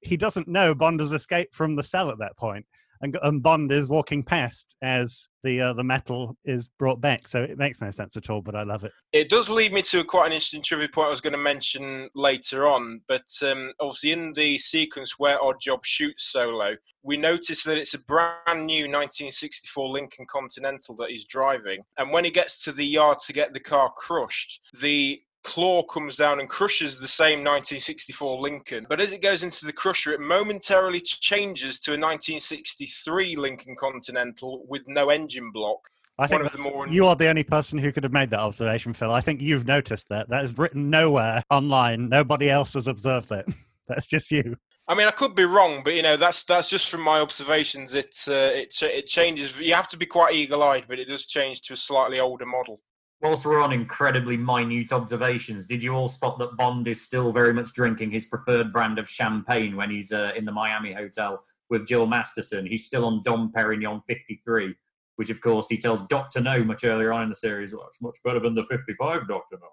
he 0.00 0.16
doesn't 0.16 0.48
know 0.48 0.74
Bond 0.74 1.00
has 1.00 1.12
escaped 1.12 1.54
from 1.54 1.76
the 1.76 1.82
cell 1.82 2.10
at 2.10 2.18
that 2.18 2.36
point, 2.36 2.66
and, 3.00 3.16
and 3.22 3.42
Bond 3.42 3.72
is 3.72 3.90
walking 3.90 4.22
past 4.22 4.76
as 4.82 5.28
the 5.42 5.60
uh, 5.60 5.72
the 5.74 5.84
metal 5.84 6.36
is 6.44 6.68
brought 6.78 7.00
back. 7.00 7.28
So 7.28 7.42
it 7.42 7.58
makes 7.58 7.80
no 7.80 7.90
sense 7.90 8.16
at 8.16 8.30
all, 8.30 8.42
but 8.42 8.54
I 8.54 8.62
love 8.62 8.84
it. 8.84 8.92
It 9.12 9.28
does 9.28 9.50
lead 9.50 9.72
me 9.72 9.82
to 9.82 10.04
quite 10.04 10.26
an 10.26 10.32
interesting 10.32 10.62
trivia 10.62 10.88
point 10.88 11.08
I 11.08 11.10
was 11.10 11.20
going 11.20 11.32
to 11.32 11.38
mention 11.38 12.08
later 12.14 12.66
on. 12.66 13.00
But 13.08 13.26
um, 13.42 13.72
obviously, 13.80 14.12
in 14.12 14.32
the 14.32 14.58
sequence 14.58 15.18
where 15.18 15.38
Oddjob 15.38 15.84
shoots 15.84 16.30
Solo, 16.32 16.76
we 17.02 17.16
notice 17.16 17.62
that 17.64 17.78
it's 17.78 17.94
a 17.94 18.00
brand 18.00 18.66
new 18.66 18.84
1964 18.84 19.88
Lincoln 19.88 20.26
Continental 20.28 20.96
that 20.96 21.10
he's 21.10 21.24
driving. 21.26 21.82
And 21.98 22.10
when 22.10 22.24
he 22.24 22.30
gets 22.30 22.62
to 22.64 22.72
the 22.72 22.84
yard 22.84 23.18
to 23.26 23.32
get 23.32 23.52
the 23.52 23.60
car 23.60 23.92
crushed, 23.96 24.60
the 24.80 25.20
claw 25.46 25.84
comes 25.84 26.16
down 26.16 26.40
and 26.40 26.48
crushes 26.48 26.98
the 26.98 27.06
same 27.06 27.38
1964 27.38 28.40
Lincoln. 28.40 28.84
But 28.88 29.00
as 29.00 29.12
it 29.12 29.22
goes 29.22 29.44
into 29.44 29.64
the 29.64 29.72
crusher, 29.72 30.12
it 30.12 30.20
momentarily 30.20 31.00
changes 31.00 31.78
to 31.80 31.92
a 31.92 31.94
1963 31.94 33.36
Lincoln 33.36 33.76
Continental 33.78 34.64
with 34.68 34.82
no 34.88 35.10
engine 35.10 35.52
block. 35.52 35.78
I 36.18 36.26
think 36.26 36.58
more... 36.58 36.88
you 36.88 37.06
are 37.06 37.14
the 37.14 37.28
only 37.28 37.44
person 37.44 37.78
who 37.78 37.92
could 37.92 38.02
have 38.02 38.12
made 38.12 38.30
that 38.30 38.40
observation, 38.40 38.92
Phil. 38.92 39.12
I 39.12 39.20
think 39.20 39.40
you've 39.40 39.66
noticed 39.66 40.08
that. 40.08 40.28
That 40.30 40.42
is 40.42 40.58
written 40.58 40.90
nowhere 40.90 41.44
online. 41.48 42.08
Nobody 42.08 42.50
else 42.50 42.74
has 42.74 42.88
observed 42.88 43.30
it. 43.30 43.46
That's 43.88 44.08
just 44.08 44.32
you. 44.32 44.56
I 44.88 44.94
mean, 44.94 45.06
I 45.06 45.12
could 45.12 45.36
be 45.36 45.44
wrong, 45.44 45.82
but 45.84 45.94
you 45.94 46.02
know, 46.02 46.16
that's 46.16 46.44
that's 46.44 46.68
just 46.68 46.90
from 46.90 47.00
my 47.00 47.18
observations. 47.18 47.94
It 47.96 48.16
uh, 48.28 48.50
it 48.52 48.74
it 48.82 49.06
changes. 49.06 49.58
You 49.58 49.74
have 49.74 49.88
to 49.88 49.96
be 49.96 50.06
quite 50.06 50.34
eagle-eyed, 50.34 50.84
but 50.88 51.00
it 51.00 51.06
does 51.06 51.26
change 51.26 51.62
to 51.62 51.72
a 51.72 51.76
slightly 51.76 52.20
older 52.20 52.46
model 52.46 52.80
whilst 53.20 53.46
we're 53.46 53.60
on 53.60 53.72
incredibly 53.72 54.36
minute 54.36 54.92
observations, 54.92 55.66
did 55.66 55.82
you 55.82 55.94
all 55.94 56.08
spot 56.08 56.38
that 56.38 56.56
Bond 56.56 56.88
is 56.88 57.00
still 57.00 57.32
very 57.32 57.52
much 57.52 57.72
drinking 57.72 58.10
his 58.10 58.26
preferred 58.26 58.72
brand 58.72 58.98
of 58.98 59.08
champagne 59.08 59.76
when 59.76 59.90
he's 59.90 60.12
uh, 60.12 60.32
in 60.36 60.44
the 60.44 60.52
Miami 60.52 60.92
hotel 60.92 61.42
with 61.70 61.86
Jill 61.86 62.06
Masterson. 62.06 62.66
He's 62.66 62.86
still 62.86 63.04
on 63.04 63.22
Dom 63.22 63.52
Perignon 63.52 64.02
53, 64.06 64.74
which 65.16 65.30
of 65.30 65.40
course 65.40 65.68
he 65.68 65.78
tells 65.78 66.06
Doctor 66.06 66.40
No 66.40 66.62
much 66.62 66.84
earlier 66.84 67.12
on 67.12 67.22
in 67.22 67.28
the 67.28 67.34
series. 67.34 67.74
Well, 67.74 67.86
it's 67.86 68.02
much 68.02 68.18
better 68.24 68.40
than 68.40 68.54
the 68.54 68.64
55 68.64 69.28
Doctor 69.28 69.58
No. 69.60 69.68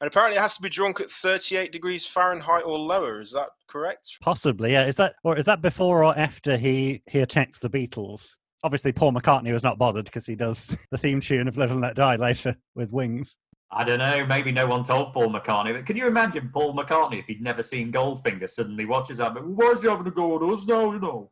And 0.00 0.08
apparently, 0.08 0.36
it 0.36 0.42
has 0.42 0.56
to 0.56 0.62
be 0.62 0.68
drunk 0.68 1.00
at 1.00 1.10
38 1.10 1.70
degrees 1.70 2.04
Fahrenheit 2.04 2.64
or 2.64 2.76
lower. 2.76 3.20
Is 3.20 3.30
that 3.32 3.50
correct? 3.68 4.18
Possibly, 4.20 4.72
yeah. 4.72 4.84
Is 4.86 4.96
that 4.96 5.14
or 5.22 5.38
is 5.38 5.44
that 5.44 5.62
before 5.62 6.04
or 6.04 6.18
after 6.18 6.56
he 6.56 7.02
he 7.06 7.20
attacks 7.20 7.60
the 7.60 7.70
Beatles? 7.70 8.32
Obviously, 8.64 8.92
Paul 8.92 9.12
McCartney 9.12 9.52
was 9.52 9.62
not 9.62 9.78
bothered 9.78 10.04
because 10.04 10.26
he 10.26 10.36
does 10.36 10.78
the 10.90 10.98
theme 10.98 11.20
tune 11.20 11.48
of 11.48 11.56
"Live 11.56 11.70
and 11.70 11.80
Let 11.80 11.96
Die" 11.96 12.16
later 12.16 12.56
with 12.74 12.90
Wings. 12.90 13.38
I 13.74 13.84
don't 13.84 13.98
know. 13.98 14.26
Maybe 14.26 14.52
no 14.52 14.66
one 14.66 14.82
told 14.82 15.14
Paul 15.14 15.32
McCartney. 15.32 15.72
But 15.74 15.86
can 15.86 15.96
you 15.96 16.06
imagine 16.06 16.50
Paul 16.52 16.74
McCartney 16.74 17.18
if 17.18 17.26
he'd 17.26 17.40
never 17.40 17.62
seen 17.62 17.90
Goldfinger 17.90 18.48
suddenly 18.48 18.84
watches 18.84 19.18
that? 19.18 19.32
But 19.32 19.46
why 19.46 19.70
is 19.70 19.82
he 19.82 19.88
having 19.88 20.04
to 20.04 20.10
go 20.10 20.38
with 20.38 20.50
us 20.50 20.66
now? 20.66 20.92
You 20.92 21.00
know. 21.00 21.30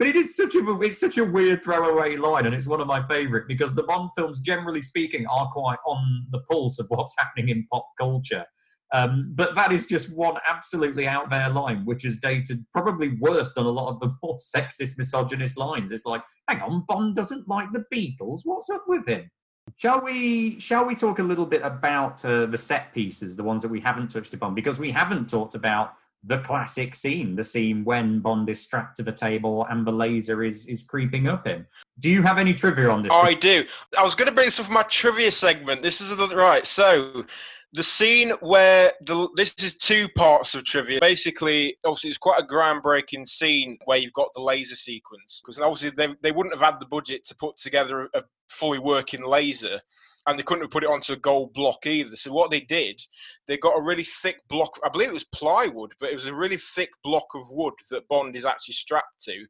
But 0.00 0.08
it 0.08 0.16
is 0.16 0.34
such 0.34 0.54
a 0.54 0.80
it's 0.80 0.98
such 0.98 1.18
a 1.18 1.24
weird 1.24 1.62
throwaway 1.62 2.16
line, 2.16 2.46
and 2.46 2.54
it's 2.54 2.66
one 2.66 2.80
of 2.80 2.86
my 2.86 3.06
favourite 3.06 3.46
because 3.46 3.74
the 3.74 3.82
Bond 3.84 4.10
films, 4.16 4.40
generally 4.40 4.82
speaking, 4.82 5.26
are 5.26 5.50
quite 5.52 5.78
on 5.86 6.26
the 6.30 6.40
pulse 6.50 6.78
of 6.78 6.86
what's 6.88 7.14
happening 7.18 7.50
in 7.50 7.66
pop 7.70 7.86
culture. 7.98 8.44
Um, 8.92 9.32
but 9.34 9.54
that 9.54 9.72
is 9.72 9.86
just 9.86 10.16
one 10.16 10.36
absolutely 10.48 11.06
out 11.06 11.30
there 11.30 11.48
line, 11.50 11.84
which 11.84 12.04
is 12.04 12.16
dated 12.16 12.64
probably 12.72 13.16
worse 13.20 13.54
than 13.54 13.66
a 13.66 13.70
lot 13.70 13.88
of 13.88 14.00
the 14.00 14.12
more 14.22 14.36
sexist, 14.56 14.98
misogynist 14.98 15.58
lines. 15.58 15.92
It's 15.92 16.04
like, 16.04 16.22
hang 16.48 16.60
on, 16.62 16.84
Bond 16.88 17.14
doesn't 17.14 17.48
like 17.48 17.68
the 17.72 17.84
Beatles. 17.92 18.40
What's 18.44 18.70
up 18.70 18.84
with 18.88 19.06
him? 19.06 19.30
Shall 19.76 20.00
we? 20.00 20.58
Shall 20.58 20.84
we 20.84 20.94
talk 20.94 21.20
a 21.20 21.22
little 21.22 21.46
bit 21.46 21.62
about 21.62 22.24
uh, 22.24 22.46
the 22.46 22.58
set 22.58 22.92
pieces, 22.92 23.36
the 23.36 23.44
ones 23.44 23.62
that 23.62 23.70
we 23.70 23.80
haven't 23.80 24.10
touched 24.10 24.34
upon, 24.34 24.54
because 24.54 24.80
we 24.80 24.90
haven't 24.90 25.28
talked 25.28 25.54
about 25.54 25.94
the 26.24 26.38
classic 26.38 26.94
scene, 26.94 27.34
the 27.34 27.44
scene 27.44 27.84
when 27.84 28.20
Bond 28.20 28.48
is 28.50 28.62
strapped 28.62 28.96
to 28.96 29.02
the 29.02 29.12
table 29.12 29.66
and 29.70 29.86
the 29.86 29.92
laser 29.92 30.42
is 30.42 30.66
is 30.66 30.82
creeping 30.82 31.28
up 31.28 31.46
him. 31.46 31.66
Do 32.00 32.10
you 32.10 32.22
have 32.22 32.38
any 32.38 32.54
trivia 32.54 32.90
on 32.90 33.02
this? 33.02 33.12
I 33.12 33.34
do. 33.34 33.64
I 33.98 34.02
was 34.02 34.14
going 34.14 34.28
to 34.28 34.34
bring 34.34 34.46
this 34.46 34.58
up 34.58 34.66
for 34.66 34.72
my 34.72 34.82
trivia 34.84 35.30
segment. 35.30 35.82
This 35.82 36.00
is 36.00 36.16
the, 36.16 36.28
right. 36.28 36.66
So, 36.66 37.24
the 37.72 37.84
scene 37.84 38.30
where 38.40 38.92
the 39.02 39.28
this 39.36 39.54
is 39.62 39.76
two 39.76 40.08
parts 40.16 40.54
of 40.54 40.64
trivia. 40.64 40.98
Basically, 41.00 41.76
obviously, 41.84 42.10
it's 42.10 42.18
quite 42.18 42.40
a 42.40 42.46
groundbreaking 42.46 43.28
scene 43.28 43.78
where 43.84 43.98
you've 43.98 44.12
got 44.12 44.28
the 44.34 44.40
laser 44.40 44.74
sequence 44.74 45.40
because 45.42 45.60
obviously 45.60 45.90
they 45.90 46.14
they 46.22 46.32
wouldn't 46.32 46.54
have 46.54 46.72
had 46.72 46.80
the 46.80 46.86
budget 46.86 47.24
to 47.26 47.36
put 47.36 47.56
together 47.56 48.08
a 48.14 48.22
fully 48.48 48.78
working 48.78 49.24
laser 49.24 49.80
and 50.26 50.38
they 50.38 50.42
couldn't 50.42 50.64
have 50.64 50.70
put 50.70 50.84
it 50.84 50.90
onto 50.90 51.12
a 51.12 51.16
gold 51.16 51.52
block 51.54 51.86
either. 51.86 52.14
So 52.16 52.32
what 52.32 52.50
they 52.50 52.60
did, 52.60 53.00
they 53.46 53.56
got 53.56 53.78
a 53.78 53.82
really 53.82 54.04
thick 54.04 54.40
block. 54.48 54.78
I 54.84 54.88
believe 54.88 55.08
it 55.08 55.14
was 55.14 55.24
plywood, 55.24 55.92
but 55.98 56.10
it 56.10 56.14
was 56.14 56.26
a 56.26 56.34
really 56.34 56.58
thick 56.58 56.90
block 57.02 57.26
of 57.34 57.50
wood 57.50 57.74
that 57.90 58.06
Bond 58.08 58.36
is 58.36 58.44
actually 58.44 58.74
strapped 58.74 59.22
to. 59.22 59.46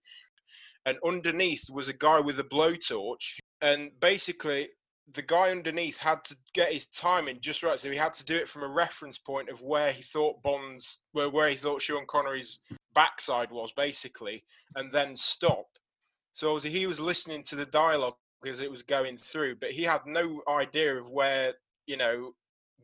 And 0.87 0.99
underneath 1.05 1.69
was 1.71 1.89
a 1.89 1.93
guy 1.93 2.21
with 2.21 2.41
a 2.41 2.45
blowtorch, 2.45 3.39
and 3.61 3.91
basically 4.01 4.69
the 5.13 5.23
guy 5.23 5.51
underneath 5.51 5.99
had 5.99 6.25
to 6.25 6.37
get 6.55 6.73
his 6.73 6.87
timing 6.87 7.39
just 7.41 7.63
right. 7.63 7.79
So 7.79 7.91
he 7.91 7.97
had 7.97 8.15
to 8.15 8.25
do 8.25 8.37
it 8.37 8.49
from 8.49 8.63
a 8.63 8.69
reference 8.69 9.19
point 9.19 9.49
of 9.49 9.61
where 9.61 9.93
he 9.93 10.03
thought 10.03 10.43
Bond's, 10.43 10.99
where 11.13 11.29
where 11.29 11.49
he 11.49 11.57
thought 11.57 11.83
Sean 11.83 12.07
Connery's 12.07 12.59
backside 12.95 13.51
was, 13.51 13.73
basically, 13.73 14.45
and 14.77 14.93
then 14.93 15.17
stop. 15.17 15.67
So 16.33 16.59
he 16.59 16.87
was 16.87 17.01
listening 17.01 17.43
to 17.45 17.57
the 17.57 17.67
dialogue 17.67 18.15
because 18.43 18.61
it 18.61 18.71
was 18.71 18.83
going 18.83 19.19
through, 19.19 19.57
but 19.57 19.73
he 19.73 19.83
had 19.83 20.01
no 20.07 20.43
idea 20.49 20.97
of 20.97 21.11
where 21.11 21.55
you 21.87 21.97
know 21.97 22.35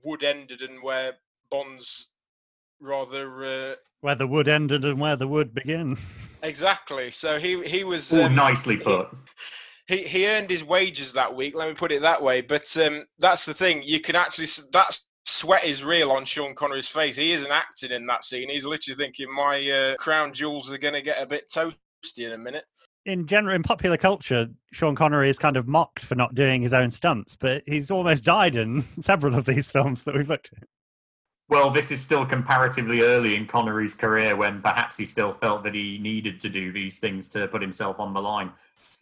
wood 0.05 0.22
ended 0.24 0.62
and 0.62 0.82
where 0.82 1.14
Bond's 1.51 2.09
rather 2.80 3.44
uh, 3.44 3.74
where 4.01 4.14
the 4.14 4.26
wood 4.26 4.49
ended 4.49 4.84
and 4.84 5.01
where 5.01 5.16
the 5.16 5.28
wood 5.28 5.55
began. 5.55 5.97
Exactly. 6.47 7.11
So 7.11 7.38
he 7.38 7.62
he 7.64 7.84
was 7.84 8.12
um, 8.12 8.34
nicely 8.34 8.76
put. 8.76 9.09
He, 9.88 9.99
he 9.99 10.26
earned 10.26 10.51
his 10.51 10.64
wages 10.64 11.12
that 11.12 11.34
week. 11.34 11.55
Let 11.55 11.68
me 11.68 11.74
put 11.74 11.92
it 11.92 12.03
that 12.03 12.22
way. 12.22 12.40
But 12.40 12.76
um, 12.76 13.05
that's 13.18 13.44
the 13.44 13.55
thing. 13.55 13.82
You 13.82 14.01
can 14.01 14.16
actually 14.16 14.49
that 14.72 14.99
sweat 15.24 15.64
is 15.64 15.84
real 15.84 16.12
on 16.12 16.24
Sean 16.24 16.55
Connery's 16.55 16.88
face. 16.88 17.16
He 17.16 17.32
isn't 17.32 17.51
acting 17.51 17.90
in 17.90 18.07
that 18.07 18.24
scene. 18.24 18.49
He's 18.49 18.64
literally 18.64 18.97
thinking, 18.97 19.32
"My 19.34 19.68
uh, 19.70 19.97
crown 19.97 20.32
jewels 20.32 20.70
are 20.70 20.78
going 20.78 20.94
to 20.94 21.03
get 21.03 21.20
a 21.20 21.26
bit 21.26 21.51
toasty 21.53 21.74
in 22.18 22.32
a 22.32 22.38
minute." 22.38 22.64
in 23.07 23.26
general 23.26 23.55
in 23.55 23.62
popular 23.62 23.97
culture, 23.97 24.49
Sean 24.72 24.97
Connery 24.97 25.30
is 25.30 25.38
kind 25.38 25.57
of 25.57 25.68
mocked 25.68 26.01
for 26.01 26.16
not 26.16 26.34
doing 26.34 26.61
his 26.61 26.72
own 26.74 26.90
stunts, 26.90 27.36
but 27.36 27.62
he's 27.64 27.90
almost 27.90 28.24
died 28.24 28.57
in 28.57 28.82
several 29.01 29.36
of 29.36 29.47
these 29.47 29.70
films 29.70 30.05
that 30.05 30.14
we've 30.14 30.28
looked 30.28 30.51
at. 30.61 30.68
Well, 31.49 31.70
this 31.70 31.92
is 31.92 32.01
still 32.01 32.26
comparatively 32.26 33.03
early 33.03 33.36
in 33.36 33.47
Connery's 33.47 33.94
career 33.94 34.34
when 34.34 34.61
perhaps 34.61 34.97
he 34.97 35.07
still 35.07 35.32
felt 35.32 35.62
that 35.62 35.74
he 35.74 35.99
needed 35.99 36.40
to 36.40 36.49
do 36.49 36.72
these 36.72 36.99
things 36.99 37.28
to 37.30 37.47
put 37.47 37.62
himself 37.62 38.01
on 38.01 38.12
the 38.12 38.20
line. 38.20 38.53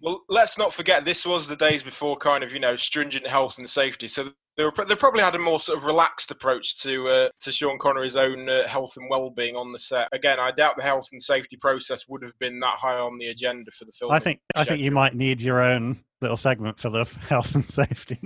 Well, 0.00 0.22
let's 0.28 0.58
not 0.58 0.74
forget 0.74 1.06
this 1.06 1.24
was 1.24 1.48
the 1.48 1.56
days 1.56 1.82
before 1.82 2.16
kind 2.18 2.44
of, 2.44 2.52
you 2.52 2.60
know, 2.60 2.76
stringent 2.76 3.26
health 3.26 3.56
and 3.56 3.68
safety. 3.68 4.08
So 4.08 4.28
they, 4.56 4.64
were, 4.64 4.72
they 4.86 4.94
probably 4.94 5.22
had 5.22 5.34
a 5.34 5.38
more 5.38 5.58
sort 5.58 5.78
of 5.78 5.86
relaxed 5.86 6.30
approach 6.30 6.80
to 6.82 7.08
uh, 7.08 7.28
to 7.40 7.50
Sean 7.50 7.78
Connery's 7.78 8.16
own 8.16 8.48
uh, 8.48 8.68
health 8.68 8.96
and 8.98 9.08
well-being 9.08 9.56
on 9.56 9.72
the 9.72 9.78
set. 9.78 10.08
Again, 10.12 10.38
I 10.38 10.50
doubt 10.50 10.76
the 10.76 10.82
health 10.82 11.08
and 11.12 11.22
safety 11.22 11.56
process 11.56 12.06
would 12.08 12.22
have 12.22 12.38
been 12.38 12.60
that 12.60 12.76
high 12.76 12.98
on 12.98 13.18
the 13.18 13.28
agenda 13.28 13.70
for 13.70 13.86
the 13.86 13.92
film. 13.92 14.12
I 14.12 14.18
think 14.18 14.40
schedule. 14.54 14.72
I 14.72 14.76
think 14.76 14.84
you 14.84 14.90
might 14.90 15.14
need 15.14 15.40
your 15.40 15.62
own 15.62 15.98
little 16.20 16.36
segment 16.36 16.78
for 16.78 16.90
the 16.90 17.04
health 17.28 17.54
and 17.54 17.64
safety. 17.64 18.20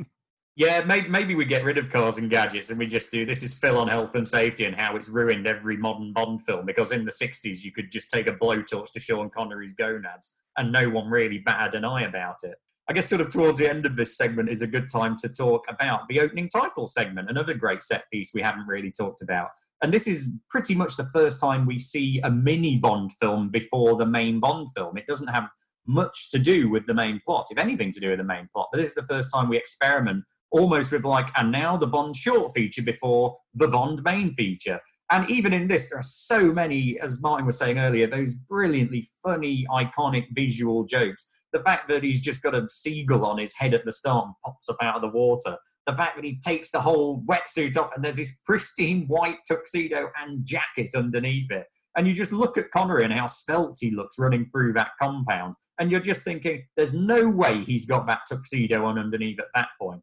Yeah, 0.59 0.81
maybe, 0.85 1.09
maybe 1.09 1.35
we 1.37 1.45
get 1.45 1.63
rid 1.63 1.79
of 1.79 1.89
cars 1.89 2.19
and 2.19 2.29
gadgets 2.29 2.71
and 2.71 2.81
we 2.81 2.89
just 2.89 3.13
do 3.13 3.25
this 3.25 3.45
is 3.45 3.55
Phil 3.55 3.79
on 3.79 3.87
health 3.87 4.17
and 4.17 4.27
safety 4.27 4.65
and 4.65 4.75
how 4.75 4.97
it's 4.97 5.09
ruined 5.09 5.47
every 5.47 5.77
modern 5.77 6.13
Bond 6.13 6.43
film. 6.43 6.67
Because 6.67 6.91
in 6.91 7.05
the 7.05 7.13
60s, 7.13 7.63
you 7.63 7.71
could 7.71 7.93
just 7.93 8.11
take 8.11 8.27
a 8.27 8.33
blowtorch 8.33 8.91
to 8.91 8.99
Sean 8.99 9.31
Connery's 9.31 9.73
gonads 9.73 10.35
and 10.57 10.73
no 10.73 10.91
one 10.91 11.09
really 11.09 11.39
batted 11.39 11.77
an 11.77 11.85
eye 11.85 12.03
about 12.03 12.39
it. 12.43 12.57
I 12.91 12.93
guess 12.93 13.09
sort 13.09 13.21
of 13.21 13.33
towards 13.33 13.59
the 13.59 13.71
end 13.71 13.87
of 13.87 13.95
this 13.95 14.17
segment 14.17 14.49
is 14.49 14.63
a 14.63 14.67
good 14.67 14.89
time 14.89 15.17
to 15.19 15.29
talk 15.29 15.65
about 15.69 16.09
the 16.09 16.19
opening 16.19 16.49
title 16.49 16.89
segment, 16.89 17.31
another 17.31 17.55
great 17.55 17.81
set 17.81 18.11
piece 18.13 18.33
we 18.35 18.43
haven't 18.43 18.67
really 18.67 18.91
talked 18.91 19.23
about. 19.23 19.51
And 19.81 19.93
this 19.93 20.09
is 20.09 20.27
pretty 20.51 20.75
much 20.75 20.97
the 20.97 21.09
first 21.13 21.41
time 21.41 21.67
we 21.67 21.79
see 21.79 22.21
a 22.25 22.31
mini 22.33 22.79
Bond 22.79 23.13
film 23.13 23.51
before 23.51 23.95
the 23.97 24.07
main 24.07 24.41
Bond 24.41 24.67
film. 24.77 24.97
It 24.97 25.07
doesn't 25.07 25.29
have 25.29 25.49
much 25.87 26.31
to 26.31 26.39
do 26.41 26.69
with 26.69 26.85
the 26.87 26.95
main 26.95 27.21
plot, 27.25 27.47
if 27.51 27.59
anything 27.59 27.93
to 27.93 28.01
do 28.01 28.09
with 28.11 28.19
the 28.19 28.25
main 28.25 28.49
plot. 28.53 28.71
But 28.73 28.79
this 28.79 28.89
is 28.89 28.95
the 28.97 29.07
first 29.07 29.33
time 29.33 29.49
we 29.49 29.57
experiment 29.57 30.25
almost 30.51 30.93
with 30.93 31.05
like, 31.05 31.29
and 31.37 31.53
now 31.53 31.77
the 31.77 31.87
Bond 31.87 32.17
short 32.17 32.53
feature 32.55 32.83
before 32.83 33.37
the 33.55 33.69
Bond 33.69 34.03
main 34.05 34.35
feature. 34.35 34.81
And 35.11 35.31
even 35.31 35.55
in 35.55 35.69
this, 35.69 35.89
there 35.89 35.99
are 35.99 36.03
so 36.03 36.53
many, 36.53 36.99
as 37.01 37.23
Martin 37.23 37.47
was 37.47 37.59
saying 37.59 37.79
earlier, 37.79 38.07
those 38.07 38.35
brilliantly 38.35 39.07
funny, 39.23 39.67
iconic 39.71 40.27
visual 40.35 40.85
jokes 40.85 41.27
the 41.53 41.61
fact 41.61 41.89
that 41.89 42.03
he's 42.03 42.21
just 42.21 42.43
got 42.43 42.55
a 42.55 42.69
seagull 42.69 43.25
on 43.25 43.39
his 43.39 43.55
head 43.55 43.75
at 43.75 43.85
the 43.85 43.93
start 43.93 44.27
and 44.27 44.35
pops 44.45 44.69
up 44.69 44.77
out 44.83 44.97
of 44.97 45.03
the 45.03 45.17
water, 45.17 45.57
the 45.87 45.93
fact 45.93 46.17
that 46.17 46.25
he 46.25 46.39
takes 46.45 46.71
the 46.71 46.81
whole 46.81 47.23
wetsuit 47.23 47.77
off 47.77 47.91
and 47.95 48.05
there's 48.05 48.17
this 48.17 48.39
pristine 48.45 49.07
white 49.07 49.39
tuxedo 49.47 50.11
and 50.21 50.45
jacket 50.45 50.95
underneath 50.95 51.51
it. 51.51 51.67
And 51.97 52.07
you 52.07 52.13
just 52.13 52.33
look 52.33 52.59
at 52.59 52.71
Connery 52.71 53.05
and 53.05 53.13
how 53.13 53.27
svelte 53.27 53.79
he 53.81 53.91
looks 53.91 54.19
running 54.19 54.45
through 54.45 54.75
that 54.75 54.91
compound. 55.01 55.55
And 55.81 55.91
you're 55.91 56.01
just 56.01 56.23
thinking, 56.23 56.65
there's 56.77 56.95
no 56.95 57.29
way 57.29 57.65
he's 57.65 57.87
got 57.87 58.07
that 58.07 58.21
tuxedo 58.29 58.85
on 58.85 58.99
underneath 58.99 59.41
at 59.41 59.47
that 59.55 59.69
point. 59.81 60.03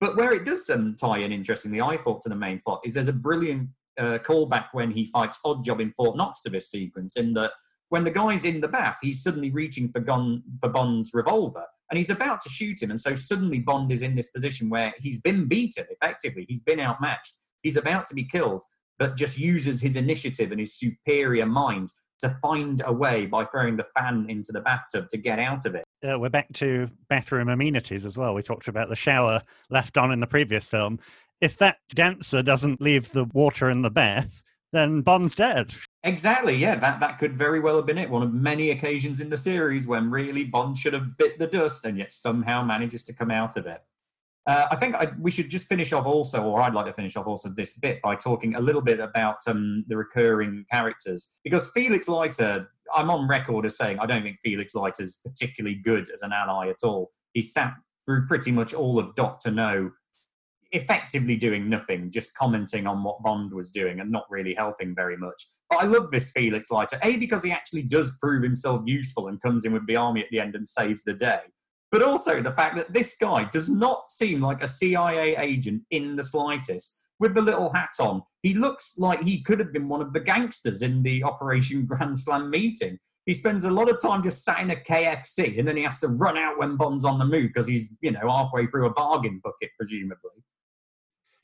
But 0.00 0.16
where 0.16 0.32
it 0.32 0.44
does 0.44 0.68
um, 0.70 0.96
tie 0.98 1.18
in, 1.18 1.32
interestingly, 1.32 1.80
I 1.80 1.96
thought 1.96 2.22
to 2.22 2.28
the 2.28 2.36
main 2.36 2.60
plot, 2.64 2.80
is 2.84 2.94
there's 2.94 3.08
a 3.08 3.12
brilliant 3.12 3.68
uh, 3.98 4.18
callback 4.18 4.68
when 4.72 4.90
he 4.90 5.06
fights 5.06 5.40
Oddjob 5.44 5.80
in 5.80 5.92
Fort 5.92 6.16
Knox 6.16 6.40
to 6.42 6.50
this 6.50 6.70
sequence, 6.70 7.16
in 7.16 7.34
that 7.34 7.52
when 7.90 8.04
the 8.04 8.10
guy's 8.10 8.44
in 8.44 8.60
the 8.60 8.68
bath, 8.68 8.98
he's 9.02 9.22
suddenly 9.22 9.50
reaching 9.50 9.90
for, 9.90 10.00
Gon, 10.00 10.42
for 10.60 10.70
Bond's 10.70 11.10
revolver 11.12 11.66
and 11.90 11.98
he's 11.98 12.10
about 12.10 12.40
to 12.42 12.48
shoot 12.48 12.80
him. 12.80 12.90
And 12.90 13.00
so 13.00 13.14
suddenly 13.14 13.58
Bond 13.58 13.92
is 13.92 14.02
in 14.02 14.14
this 14.14 14.30
position 14.30 14.70
where 14.70 14.94
he's 14.98 15.20
been 15.20 15.46
beaten 15.46 15.86
effectively, 15.90 16.46
he's 16.48 16.60
been 16.60 16.80
outmatched, 16.80 17.36
he's 17.62 17.76
about 17.76 18.06
to 18.06 18.14
be 18.14 18.24
killed, 18.24 18.64
but 18.98 19.16
just 19.16 19.38
uses 19.38 19.80
his 19.80 19.96
initiative 19.96 20.52
and 20.52 20.60
his 20.60 20.78
superior 20.78 21.46
mind 21.46 21.88
to 22.20 22.28
find 22.42 22.82
a 22.84 22.92
way 22.92 23.26
by 23.26 23.44
throwing 23.44 23.76
the 23.76 23.86
fan 23.96 24.26
into 24.28 24.52
the 24.52 24.60
bathtub 24.60 25.08
to 25.08 25.16
get 25.16 25.38
out 25.38 25.66
of 25.66 25.74
it. 25.74 25.84
Uh, 26.06 26.18
we're 26.18 26.28
back 26.28 26.52
to 26.54 26.88
bathroom 27.08 27.48
amenities 27.48 28.06
as 28.06 28.16
well. 28.16 28.34
We 28.34 28.42
talked 28.42 28.68
about 28.68 28.88
the 28.88 28.96
shower 28.96 29.42
left 29.70 29.98
on 29.98 30.12
in 30.12 30.20
the 30.20 30.26
previous 30.26 30.68
film. 30.68 30.98
If 31.40 31.56
that 31.58 31.78
dancer 31.94 32.42
doesn't 32.42 32.80
leave 32.80 33.10
the 33.12 33.24
water 33.32 33.70
in 33.70 33.82
the 33.82 33.90
bath, 33.90 34.42
then 34.72 35.00
Bond's 35.00 35.34
dead. 35.34 35.74
Exactly, 36.04 36.54
yeah. 36.54 36.76
That 36.76 37.00
that 37.00 37.18
could 37.18 37.36
very 37.36 37.60
well 37.60 37.76
have 37.76 37.86
been 37.86 37.98
it. 37.98 38.08
One 38.08 38.22
of 38.22 38.32
many 38.32 38.70
occasions 38.70 39.20
in 39.20 39.28
the 39.28 39.38
series 39.38 39.86
when 39.86 40.10
really 40.10 40.44
Bond 40.44 40.76
should 40.76 40.92
have 40.92 41.16
bit 41.16 41.38
the 41.38 41.46
dust 41.46 41.84
and 41.84 41.98
yet 41.98 42.12
somehow 42.12 42.62
manages 42.62 43.04
to 43.04 43.12
come 43.12 43.30
out 43.30 43.56
of 43.56 43.66
it. 43.66 43.82
Uh, 44.46 44.66
I 44.70 44.76
think 44.76 44.94
I, 44.94 45.12
we 45.20 45.30
should 45.30 45.50
just 45.50 45.68
finish 45.68 45.92
off 45.92 46.06
also, 46.06 46.42
or 46.42 46.60
I'd 46.60 46.74
like 46.74 46.86
to 46.86 46.94
finish 46.94 47.16
off 47.16 47.26
also 47.26 47.50
this 47.50 47.74
bit 47.74 48.00
by 48.02 48.16
talking 48.16 48.54
a 48.54 48.60
little 48.60 48.80
bit 48.80 48.98
about 48.98 49.36
um, 49.46 49.84
the 49.88 49.96
recurring 49.96 50.64
characters. 50.72 51.40
Because 51.44 51.70
Felix 51.72 52.08
Leiter, 52.08 52.70
I'm 52.94 53.10
on 53.10 53.28
record 53.28 53.66
as 53.66 53.76
saying 53.76 53.98
I 53.98 54.06
don't 54.06 54.22
think 54.22 54.38
Felix 54.42 54.74
Leiter 54.74 55.02
is 55.02 55.20
particularly 55.24 55.76
good 55.76 56.10
as 56.12 56.22
an 56.22 56.32
ally 56.32 56.68
at 56.68 56.82
all. 56.82 57.12
He 57.34 57.42
sat 57.42 57.74
through 58.04 58.26
pretty 58.26 58.50
much 58.50 58.72
all 58.72 58.98
of 58.98 59.14
Doctor 59.14 59.50
No 59.50 59.90
effectively 60.72 61.36
doing 61.36 61.68
nothing, 61.68 62.10
just 62.10 62.34
commenting 62.34 62.86
on 62.86 63.02
what 63.02 63.22
Bond 63.22 63.52
was 63.52 63.70
doing 63.70 64.00
and 64.00 64.10
not 64.10 64.26
really 64.30 64.54
helping 64.54 64.94
very 64.94 65.16
much. 65.16 65.46
But 65.68 65.82
I 65.82 65.86
love 65.86 66.10
this 66.10 66.30
Felix 66.32 66.70
Leiter. 66.70 66.98
A, 67.02 67.16
because 67.16 67.44
he 67.44 67.50
actually 67.50 67.82
does 67.82 68.16
prove 68.20 68.42
himself 68.42 68.82
useful 68.84 69.28
and 69.28 69.40
comes 69.40 69.64
in 69.64 69.72
with 69.72 69.86
the 69.86 69.96
army 69.96 70.20
at 70.20 70.28
the 70.30 70.40
end 70.40 70.54
and 70.54 70.68
saves 70.68 71.02
the 71.04 71.14
day. 71.14 71.40
But 71.90 72.02
also 72.02 72.40
the 72.40 72.52
fact 72.52 72.76
that 72.76 72.92
this 72.92 73.16
guy 73.20 73.48
does 73.52 73.68
not 73.68 74.10
seem 74.10 74.40
like 74.40 74.62
a 74.62 74.68
CIA 74.68 75.36
agent 75.36 75.82
in 75.90 76.16
the 76.16 76.24
slightest. 76.24 76.98
With 77.18 77.34
the 77.34 77.42
little 77.42 77.70
hat 77.70 77.90
on, 78.00 78.22
he 78.42 78.54
looks 78.54 78.96
like 78.96 79.22
he 79.22 79.42
could 79.42 79.58
have 79.58 79.72
been 79.72 79.88
one 79.88 80.00
of 80.00 80.12
the 80.12 80.20
gangsters 80.20 80.82
in 80.82 81.02
the 81.02 81.22
Operation 81.22 81.84
Grand 81.88 82.18
Slam 82.18 82.48
meeting. 82.48 82.98
He 83.26 83.34
spends 83.34 83.64
a 83.64 83.70
lot 83.70 83.90
of 83.90 84.00
time 84.00 84.22
just 84.22 84.44
sat 84.44 84.60
in 84.60 84.70
a 84.70 84.76
KFC 84.76 85.58
and 85.58 85.68
then 85.68 85.76
he 85.76 85.82
has 85.82 86.00
to 86.00 86.08
run 86.08 86.38
out 86.38 86.58
when 86.58 86.76
Bond's 86.76 87.04
on 87.04 87.18
the 87.18 87.24
move 87.24 87.50
because 87.52 87.66
he's, 87.66 87.90
you 88.00 88.12
know, 88.12 88.28
halfway 88.28 88.66
through 88.66 88.86
a 88.86 88.92
bargain 88.94 89.40
bucket, 89.44 89.70
presumably. 89.76 90.30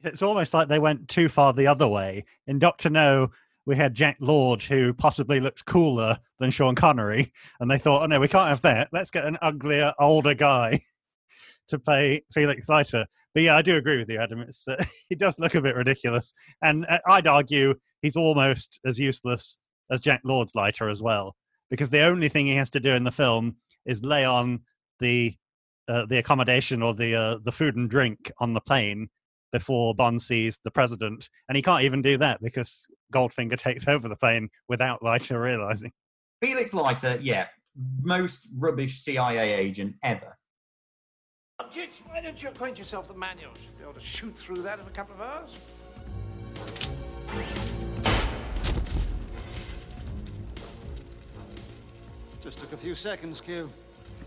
It's 0.02 0.22
almost 0.22 0.54
like 0.54 0.68
they 0.68 0.78
went 0.78 1.08
too 1.08 1.28
far 1.28 1.52
the 1.52 1.66
other 1.66 1.88
way. 1.88 2.24
In 2.46 2.58
Doctor 2.58 2.88
No, 2.88 3.30
we 3.66 3.76
had 3.76 3.94
Jack 3.94 4.16
Lord, 4.20 4.62
who 4.62 4.94
possibly 4.94 5.40
looks 5.40 5.60
cooler 5.60 6.18
than 6.38 6.50
Sean 6.50 6.76
Connery, 6.76 7.32
and 7.60 7.70
they 7.70 7.78
thought, 7.78 8.02
oh 8.02 8.06
no, 8.06 8.20
we 8.20 8.28
can't 8.28 8.48
have 8.48 8.62
that. 8.62 8.88
Let's 8.92 9.10
get 9.10 9.26
an 9.26 9.36
uglier, 9.42 9.92
older 9.98 10.34
guy 10.34 10.80
to 11.68 11.78
play 11.78 12.22
Felix 12.32 12.68
Leiter. 12.68 13.06
But 13.34 13.42
yeah, 13.42 13.56
I 13.56 13.62
do 13.62 13.76
agree 13.76 13.98
with 13.98 14.08
you, 14.08 14.18
Adam. 14.18 14.40
It's 14.40 14.66
uh, 14.66 14.82
he 15.08 15.16
does 15.16 15.38
look 15.38 15.56
a 15.56 15.60
bit 15.60 15.74
ridiculous, 15.74 16.32
and 16.62 16.86
uh, 16.86 17.00
I'd 17.06 17.26
argue 17.26 17.74
he's 18.00 18.16
almost 18.16 18.78
as 18.86 18.98
useless 18.98 19.58
as 19.90 20.00
Jack 20.00 20.20
Lord's 20.24 20.54
Leiter 20.54 20.88
as 20.88 21.02
well, 21.02 21.34
because 21.68 21.90
the 21.90 22.02
only 22.02 22.28
thing 22.28 22.46
he 22.46 22.56
has 22.56 22.70
to 22.70 22.80
do 22.80 22.94
in 22.94 23.04
the 23.04 23.12
film 23.12 23.56
is 23.84 24.02
lay 24.02 24.24
on 24.24 24.60
the 25.00 25.34
uh, 25.88 26.06
the 26.06 26.18
accommodation 26.18 26.82
or 26.82 26.94
the 26.94 27.14
uh, 27.14 27.36
the 27.42 27.52
food 27.52 27.76
and 27.76 27.90
drink 27.90 28.30
on 28.38 28.52
the 28.52 28.60
plane 28.60 29.08
before 29.52 29.94
Bond 29.94 30.20
sees 30.20 30.58
the 30.64 30.70
president, 30.70 31.28
and 31.48 31.56
he 31.56 31.62
can't 31.62 31.84
even 31.84 32.02
do 32.02 32.18
that 32.18 32.40
because 32.42 32.86
Goldfinger 33.14 33.56
takes 33.58 33.88
over 33.88 34.08
the 34.08 34.16
plane 34.16 34.48
without 34.68 35.02
Leiter 35.02 35.40
realizing. 35.40 35.92
Felix 36.42 36.74
Leiter, 36.74 37.18
yeah, 37.22 37.46
most 38.02 38.48
rubbish 38.56 38.98
CIA 38.98 39.52
agent 39.52 39.94
ever. 40.02 40.36
Jits, 41.70 42.00
why 42.06 42.20
don't 42.20 42.40
you 42.40 42.48
acquaint 42.50 42.78
yourself 42.78 43.08
with 43.08 43.16
the 43.16 43.20
manuals? 43.20 43.58
You'll 43.62 43.78
be 43.78 43.82
able 43.82 43.94
to 43.94 44.00
shoot 44.00 44.36
through 44.36 44.62
that 44.62 44.78
in 44.78 44.86
a 44.86 44.90
couple 44.90 45.14
of 45.16 45.22
hours. 45.22 45.50
Just 52.42 52.58
took 52.60 52.72
a 52.72 52.76
few 52.76 52.94
seconds, 52.94 53.40
Q. 53.40 53.70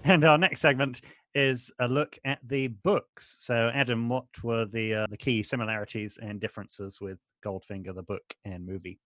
And 0.03 0.25
our 0.25 0.37
next 0.37 0.61
segment 0.61 1.01
is 1.35 1.71
a 1.79 1.87
look 1.87 2.17
at 2.25 2.39
the 2.47 2.67
books. 2.67 3.37
So, 3.39 3.71
Adam, 3.73 4.09
what 4.09 4.25
were 4.43 4.65
the 4.65 4.93
uh, 4.93 5.07
the 5.09 5.17
key 5.17 5.43
similarities 5.43 6.17
and 6.21 6.39
differences 6.39 6.99
with 6.99 7.19
Goldfinger, 7.45 7.93
the 7.95 8.03
book 8.03 8.35
and 8.45 8.65
movie? 8.65 8.99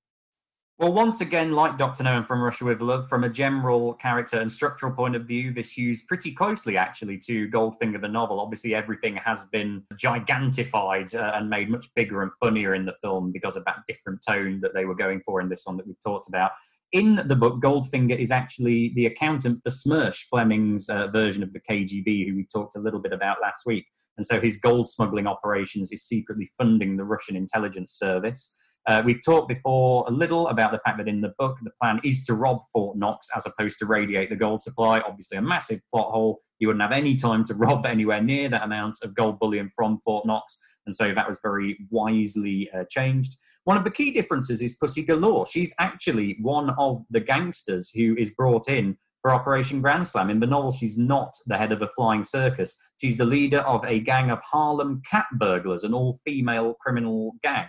Well, 0.80 0.92
once 0.92 1.22
again, 1.22 1.52
like 1.52 1.78
Doctor 1.78 2.04
No 2.04 2.18
and 2.18 2.26
From 2.26 2.42
Russia 2.42 2.66
with 2.66 2.82
Love, 2.82 3.08
from 3.08 3.24
a 3.24 3.30
general 3.30 3.94
character 3.94 4.40
and 4.40 4.52
structural 4.52 4.92
point 4.92 5.16
of 5.16 5.26
view, 5.26 5.54
this 5.54 5.72
hews 5.72 6.02
pretty 6.02 6.34
closely 6.34 6.78
actually 6.78 7.20
to 7.20 7.48
Goldfinger 7.50 8.02
the 8.02 8.08
novel. 8.08 8.40
Obviously, 8.40 8.74
everything 8.74 9.16
has 9.18 9.46
been 9.46 9.84
gigantified 9.94 11.16
uh, 11.16 11.34
and 11.36 11.48
made 11.48 11.70
much 11.70 11.94
bigger 11.96 12.24
and 12.24 12.32
funnier 12.34 12.74
in 12.74 12.86
the 12.86 12.96
film 13.04 13.32
because 13.32 13.56
of 13.56 13.64
that 13.66 13.84
different 13.88 14.24
tone 14.28 14.60
that 14.62 14.74
they 14.74 14.86
were 14.86 14.96
going 14.96 15.22
for 15.22 15.40
in 15.42 15.48
this 15.48 15.68
one 15.68 15.78
that 15.78 15.86
we've 15.86 16.02
talked 16.02 16.28
about 16.28 16.52
in 16.94 17.16
the 17.28 17.36
book, 17.36 17.60
Goldfinger 17.60 18.18
is 18.18 18.32
actually 18.32 18.92
the 18.94 19.08
accountant 19.08 19.62
for 19.64 19.72
Smersh, 19.72 20.28
Fleming's 20.30 20.90
uh, 20.90 21.08
version 21.08 21.42
of 21.42 21.52
the 21.52 21.60
KGB, 21.60 22.30
who 22.30 22.36
we 22.36 22.46
talked 22.54 22.76
a 22.76 22.80
little 22.80 23.02
bit 23.02 23.12
about 23.12 23.42
last 23.42 23.66
week. 23.66 23.86
And 24.16 24.26
so 24.26 24.40
his 24.40 24.58
gold 24.58 24.88
smuggling 24.88 25.26
operations 25.26 25.92
is 25.92 26.04
secretly 26.04 26.48
funding 26.56 26.96
the 26.96 27.04
Russian 27.04 27.36
intelligence 27.36 27.94
service. 27.94 28.56
Uh, 28.86 29.02
we've 29.06 29.24
talked 29.24 29.48
before 29.48 30.04
a 30.08 30.12
little 30.12 30.48
about 30.50 30.72
the 30.72 30.80
fact 30.80 30.98
that 30.98 31.08
in 31.08 31.22
the 31.22 31.34
book, 31.38 31.58
the 31.64 31.72
plan 31.82 32.02
is 32.04 32.24
to 32.24 32.34
rob 32.34 32.60
Fort 32.74 32.98
Knox 32.98 33.30
as 33.36 33.46
opposed 33.46 33.80
to 33.80 33.86
radiate 33.86 34.30
the 34.30 34.36
gold 34.36 34.62
supply. 34.62 35.00
Obviously, 35.00 35.38
a 35.38 35.42
massive 35.42 35.80
plot 35.94 36.12
hole. 36.12 36.40
You 36.60 36.68
wouldn't 36.68 36.82
have 36.82 36.92
any 36.92 37.16
time 37.16 37.44
to 37.46 37.54
rob 37.56 37.86
anywhere 37.86 38.22
near 38.22 38.50
that 38.50 38.64
amount 38.64 38.98
of 39.04 39.16
gold 39.16 39.40
bullion 39.40 39.70
from 39.76 40.00
Fort 40.04 40.26
Knox. 40.26 40.58
And 40.86 40.94
so 40.94 41.14
that 41.14 41.28
was 41.28 41.40
very 41.42 41.78
wisely 41.90 42.70
uh, 42.74 42.84
changed. 42.90 43.38
One 43.64 43.78
of 43.78 43.86
the 43.86 43.92
key 43.92 44.12
differences 44.12 44.62
is 44.62 44.74
Pussy 44.74 45.04
Galore. 45.04 45.46
She's 45.46 45.74
actually 45.80 46.38
one 46.42 46.72
of 46.78 47.02
the 47.10 47.22
gangsters 47.22 47.90
who 47.90 48.16
is 48.18 48.32
brought 48.32 48.68
in 48.68 48.98
for 49.22 49.32
Operation 49.32 49.82
Grand 49.82 50.06
Slam. 50.06 50.30
In 50.30 50.42
the 50.42 50.48
novel, 50.48 50.74
she's 50.74 50.98
not 50.98 51.34
the 51.48 51.58
head 51.58 51.72
of 51.72 51.82
a 51.82 51.88
flying 51.88 52.26
circus. 52.26 52.76
She's 52.98 53.16
the 53.16 53.26
leader 53.26 53.60
of 53.60 53.86
a 53.86 54.02
gang 54.02 54.30
of 54.30 54.42
Harlem 54.42 55.02
cat 55.10 55.26
burglars, 55.36 55.86
an 55.86 55.94
all 55.94 56.14
female 56.26 56.76
criminal 56.82 57.32
gang, 57.42 57.68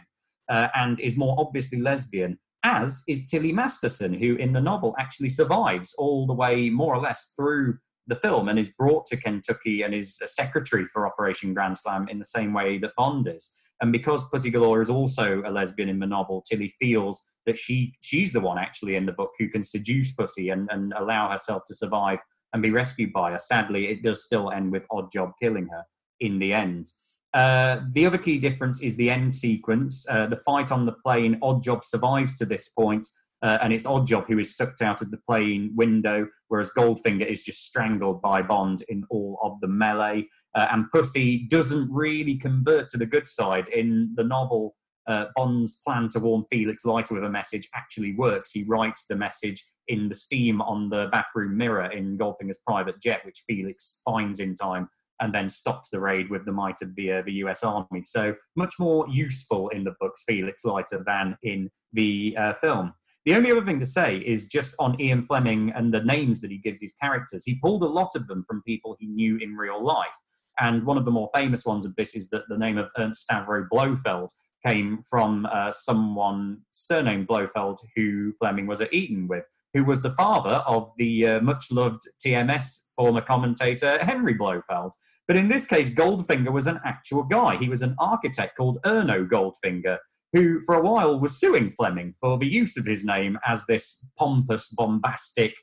uh, 0.49 0.69
and 0.75 1.01
is 1.01 1.17
more 1.17 1.35
obviously 1.39 1.81
lesbian, 1.81 2.39
as 2.65 3.03
is 3.09 3.31
Tilly 3.31 3.53
Masterson, 3.53 4.13
who 4.13 4.37
in 4.37 4.53
the 4.53 4.61
novel 4.61 4.95
actually 4.99 5.29
survives 5.29 5.95
all 5.99 6.27
the 6.27 6.35
way 6.35 6.71
more 6.71 6.95
or 6.95 7.01
less 7.01 7.33
through 7.37 7.79
the 8.07 8.17
film 8.17 8.49
and 8.49 8.59
is 8.59 8.71
brought 8.71 9.07
to 9.07 9.17
Kentucky 9.17 9.83
and 9.83 9.95
is 9.95 10.19
a 10.23 10.29
secretary 10.29 10.85
for 10.85 11.07
Operation 11.07 11.55
Grand 11.55 11.79
Slam 11.79 12.07
in 12.09 12.19
the 12.19 12.25
same 12.25 12.53
way 12.53 12.79
that 12.79 12.93
Bond 12.97 13.29
is. 13.29 13.51
And 13.81 13.93
because 13.93 14.29
Pussy 14.29 14.51
Galore 14.51 14.83
is 14.83 14.91
also 14.91 15.43
a 15.47 15.51
lesbian 15.51 15.89
in 15.89 15.99
the 15.99 16.07
novel, 16.07 16.43
Tilly 16.43 16.73
feels 16.81 17.23
that 17.47 17.59
she 17.59 17.95
she's 18.03 18.33
the 18.33 18.41
one 18.41 18.59
actually 18.59 18.97
in 18.97 19.07
the 19.07 19.13
book 19.13 19.31
who 19.39 19.49
can 19.49 19.65
seduce 19.65 20.13
Pussy 20.13 20.51
and, 20.51 20.69
and 20.71 20.93
allow 20.97 21.31
herself 21.31 21.63
to 21.67 21.75
survive 21.75 22.21
and 22.53 22.63
be 22.63 22.71
rescued 22.71 23.13
by 23.13 23.33
her. 23.33 23.39
Sadly, 23.39 23.89
it 23.89 24.03
does 24.03 24.25
still 24.25 24.51
end 24.51 24.71
with 24.71 24.85
Oddjob 24.93 25.33
killing 25.43 25.69
her 25.69 25.85
in 26.21 26.39
the 26.39 26.53
end. 26.53 26.87
Uh, 27.35 27.81
the 27.91 28.07
other 28.07 28.17
key 28.17 28.39
difference 28.39 28.81
is 28.81 28.97
the 28.97 29.11
end 29.11 29.35
sequence. 29.35 30.07
Uh, 30.09 30.27
the 30.27 30.37
fight 30.37 30.71
on 30.71 30.85
the 30.85 30.93
plane, 30.93 31.39
Oddjob 31.41 31.83
survives 31.83 32.37
to 32.37 32.47
this 32.47 32.69
point, 32.69 33.07
uh, 33.43 33.59
and 33.61 33.73
it's 33.73 33.87
Oddjob 33.87 34.29
who 34.29 34.39
is 34.39 34.57
sucked 34.57 34.83
out 34.83 35.03
of 35.03 35.11
the 35.11 35.19
plane 35.29 35.73
window, 35.75 36.29
whereas 36.49 36.71
Goldfinger 36.71 37.27
is 37.27 37.43
just 37.43 37.65
strangled 37.65 38.23
by 38.23 38.41
Bond 38.41 38.85
in 38.89 39.05
all 39.11 39.39
of 39.43 39.61
the 39.61 39.67
melee. 39.67 40.29
Uh, 40.55 40.69
and 40.71 40.89
Pussy 40.93 41.49
doesn't 41.49 41.91
really 41.93 42.37
convert 42.37 42.89
to 42.91 42.99
the 42.99 43.07
good 43.07 43.27
side. 43.27 43.69
In 43.69 44.13
the 44.15 44.25
novel, 44.25 44.77
uh, 45.09 45.27
Bond's 45.35 45.81
plan 45.85 46.09
to 46.11 46.21
warn 46.21 46.45
Felix 46.51 46.85
Leiter 46.85 47.15
with 47.15 47.25
a 47.25 47.31
message 47.31 47.69
actually 47.75 48.15
works. 48.15 48.53
He 48.53 48.63
writes 48.63 49.07
the 49.07 49.17
message 49.17 49.63
in 49.89 50.09
the 50.09 50.15
steam 50.15 50.63
on 50.63 50.89
the 50.89 51.09
bathroom 51.11 51.57
mirror 51.57 51.91
in 51.91 52.17
Goldfinger's 52.17 52.61
private 52.65 53.01
jet, 53.03 53.27
which 53.27 53.43
Felix 53.47 54.01
finds 54.05 54.39
in 54.39 54.55
time 54.55 54.89
and 55.21 55.33
then 55.33 55.49
stops 55.49 55.91
the 55.91 56.01
raid 56.01 56.31
with 56.31 56.45
the 56.45 56.53
might 56.53 56.83
of 56.83 56.95
the, 56.97 57.13
uh, 57.13 57.23
the 57.25 57.33
US 57.35 57.63
Army. 57.63 58.03
So 58.03 58.35
much 58.57 58.75
more 58.79 59.07
useful 59.09 59.69
in 59.71 59.85
the 59.85 59.95
books, 60.01 60.25
Felix 60.27 60.65
Leiter, 60.65 61.03
than 61.07 61.37
in 61.43 61.71
the 61.93 62.37
uh, 62.39 62.53
film. 62.55 62.93
The 63.25 63.35
only 63.35 63.51
other 63.51 63.65
thing 63.65 63.81
to 63.81 63.87
say 63.87 64.19
is 64.19 64.49
just 64.49 64.77
on 64.79 65.01
Ian 65.01 65.23
Fleming 65.23 65.73
and 65.75 65.93
the 65.95 66.05
names 66.05 66.43
that 66.43 66.51
he 66.51 66.59
gives 66.59 66.81
his 66.81 66.93
characters. 67.01 67.43
He 67.45 67.55
pulled 67.55 67.83
a 67.83 67.87
lot 67.87 68.11
of 68.15 68.27
them 68.27 68.45
from 68.47 68.63
people 68.63 68.97
he 68.99 69.07
knew 69.07 69.39
in 69.39 69.55
real 69.55 69.83
life. 69.83 70.15
And 70.61 70.85
one 70.85 70.99
of 70.99 71.05
the 71.05 71.11
more 71.11 71.31
famous 71.35 71.65
ones 71.65 71.87
of 71.87 71.97
this 71.97 72.15
is 72.15 72.29
that 72.29 72.45
the 72.49 72.59
name 72.59 72.77
of 72.77 72.91
Ernst 72.99 73.29
Stavro 73.29 73.67
Blofeld 73.73 74.29
came 74.65 75.03
from 75.09 75.47
uh, 75.47 75.73
someone 75.73 76.59
surnamed 76.73 77.27
Blofeld 77.27 77.79
who 77.97 78.33
Fleming 78.39 78.67
was 78.67 78.81
at 78.81 78.93
Eton 78.93 79.29
with, 79.29 79.45
who 79.75 79.85
was 79.85 80.03
the 80.03 80.11
father 80.11 80.63
of 80.67 80.91
the 80.97 81.27
uh, 81.27 81.41
much 81.41 81.71
loved 81.71 82.01
TMS 82.25 82.87
former 82.97 83.21
commentator 83.21 83.99
Henry 84.03 84.35
Blofeld. 84.35 84.93
But 85.27 85.37
in 85.37 85.49
this 85.49 85.67
case, 85.67 85.91
Goldfinger 85.91 86.53
was 86.53 86.67
an 86.67 86.81
actual 86.85 87.23
guy. 87.23 87.57
He 87.57 87.69
was 87.69 87.83
an 87.83 87.95
architect 87.99 88.57
called 88.57 88.79
Erno 88.85 89.27
Goldfinger, 89.29 89.99
who 90.33 90.61
for 90.61 90.75
a 90.75 90.83
while 90.83 91.19
was 91.19 91.39
suing 91.39 91.71
Fleming 91.71 92.13
for 92.21 92.39
the 92.39 92.47
use 92.47 92.77
of 92.77 92.87
his 92.87 93.05
name 93.05 93.39
as 93.47 93.65
this 93.67 94.07
pompous, 94.19 94.69
bombastic, 94.71 95.55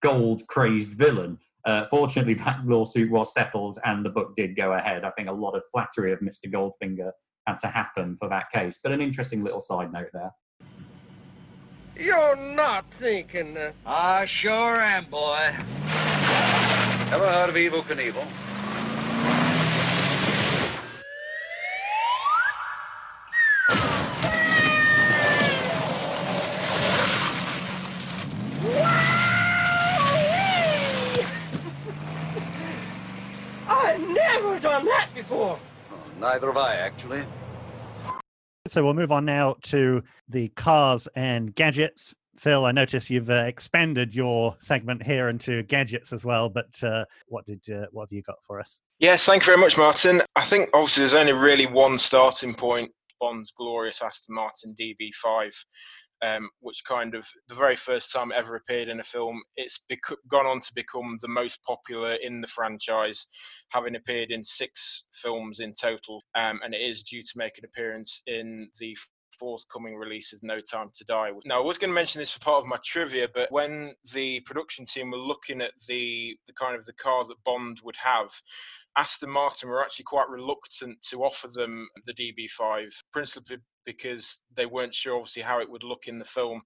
gold 0.00 0.46
crazed 0.48 0.98
villain. 0.98 1.38
Uh, 1.66 1.84
fortunately, 1.86 2.34
that 2.34 2.64
lawsuit 2.64 3.10
was 3.10 3.34
settled 3.34 3.78
and 3.84 4.04
the 4.04 4.10
book 4.10 4.34
did 4.34 4.56
go 4.56 4.72
ahead. 4.72 5.04
I 5.04 5.10
think 5.10 5.28
a 5.28 5.32
lot 5.32 5.54
of 5.54 5.62
flattery 5.70 6.12
of 6.12 6.20
Mr. 6.20 6.50
Goldfinger 6.50 7.10
had 7.46 7.58
to 7.60 7.68
happen 7.68 8.16
for 8.16 8.28
that 8.28 8.50
case. 8.50 8.78
But 8.82 8.92
an 8.92 9.00
interesting 9.00 9.42
little 9.42 9.60
side 9.60 9.92
note 9.92 10.10
there. 10.12 10.30
You're 11.96 12.36
not 12.36 12.86
thinking. 12.92 13.56
Uh... 13.56 13.72
I 13.84 14.24
sure 14.24 14.80
am, 14.80 15.06
boy. 15.06 15.54
Ever 17.12 17.28
heard 17.28 17.48
of 17.48 17.56
Evel 17.56 17.82
Knievel? 17.82 18.26
done 34.60 34.84
that 34.84 35.08
before. 35.14 35.58
Oh, 35.92 36.19
neither 36.30 36.46
have 36.46 36.56
I, 36.56 36.76
actually. 36.76 37.24
So 38.68 38.84
we'll 38.84 38.94
move 38.94 39.10
on 39.10 39.24
now 39.24 39.56
to 39.62 40.02
the 40.28 40.48
cars 40.50 41.08
and 41.16 41.52
gadgets. 41.54 42.14
Phil, 42.36 42.64
I 42.64 42.72
notice 42.72 43.10
you've 43.10 43.30
uh, 43.30 43.44
expanded 43.46 44.14
your 44.14 44.54
segment 44.60 45.02
here 45.02 45.28
into 45.28 45.64
gadgets 45.64 46.12
as 46.12 46.24
well. 46.24 46.48
But 46.48 46.82
uh, 46.84 47.04
what 47.26 47.44
did 47.46 47.68
uh, 47.68 47.86
what 47.90 48.04
have 48.04 48.12
you 48.12 48.22
got 48.22 48.36
for 48.46 48.60
us? 48.60 48.80
Yes, 49.00 49.24
thank 49.24 49.42
you 49.42 49.46
very 49.46 49.58
much, 49.58 49.76
Martin. 49.76 50.22
I 50.36 50.44
think 50.44 50.70
obviously 50.72 51.00
there's 51.00 51.14
only 51.14 51.32
really 51.32 51.66
one 51.66 51.98
starting 51.98 52.54
point: 52.54 52.92
Bond's 53.18 53.50
glorious 53.50 54.00
Aston 54.00 54.36
Martin 54.36 54.74
DB5. 54.80 55.52
Um, 56.22 56.48
which 56.60 56.84
kind 56.84 57.14
of 57.14 57.26
the 57.48 57.54
very 57.54 57.76
first 57.76 58.12
time 58.12 58.32
ever 58.34 58.56
appeared 58.56 58.88
in 58.88 59.00
a 59.00 59.04
film. 59.04 59.42
It's 59.56 59.80
bec- 59.88 60.18
gone 60.28 60.46
on 60.46 60.60
to 60.60 60.74
become 60.74 61.18
the 61.20 61.28
most 61.28 61.62
popular 61.64 62.14
in 62.14 62.40
the 62.40 62.48
franchise, 62.48 63.26
having 63.70 63.96
appeared 63.96 64.30
in 64.30 64.44
six 64.44 65.04
films 65.12 65.60
in 65.60 65.72
total, 65.72 66.22
um, 66.34 66.60
and 66.64 66.74
it 66.74 66.80
is 66.80 67.02
due 67.02 67.22
to 67.22 67.32
make 67.36 67.58
an 67.58 67.64
appearance 67.64 68.22
in 68.26 68.70
the 68.78 68.96
forthcoming 69.40 69.96
release 69.96 70.34
of 70.34 70.42
No 70.42 70.60
Time 70.60 70.90
to 70.94 71.04
Die. 71.04 71.30
Now, 71.46 71.62
I 71.62 71.64
was 71.64 71.78
going 71.78 71.90
to 71.90 71.94
mention 71.94 72.20
this 72.20 72.30
for 72.30 72.40
part 72.40 72.62
of 72.62 72.68
my 72.68 72.76
trivia, 72.84 73.26
but 73.32 73.50
when 73.50 73.94
the 74.12 74.40
production 74.40 74.84
team 74.84 75.10
were 75.10 75.18
looking 75.18 75.62
at 75.62 75.72
the 75.88 76.36
the 76.46 76.52
kind 76.52 76.76
of 76.76 76.84
the 76.84 76.92
car 76.92 77.24
that 77.24 77.42
Bond 77.44 77.80
would 77.82 77.96
have, 77.96 78.30
Aston 78.96 79.30
Martin 79.30 79.70
were 79.70 79.82
actually 79.82 80.04
quite 80.04 80.28
reluctant 80.28 80.98
to 81.10 81.24
offer 81.24 81.48
them 81.48 81.88
the 82.04 82.12
DB5, 82.12 82.92
principally 83.12 83.56
because 83.84 84.40
they 84.54 84.66
weren't 84.66 84.94
sure, 84.94 85.16
obviously, 85.16 85.42
how 85.42 85.60
it 85.60 85.70
would 85.70 85.82
look 85.82 86.06
in 86.06 86.18
the 86.18 86.24
film. 86.24 86.62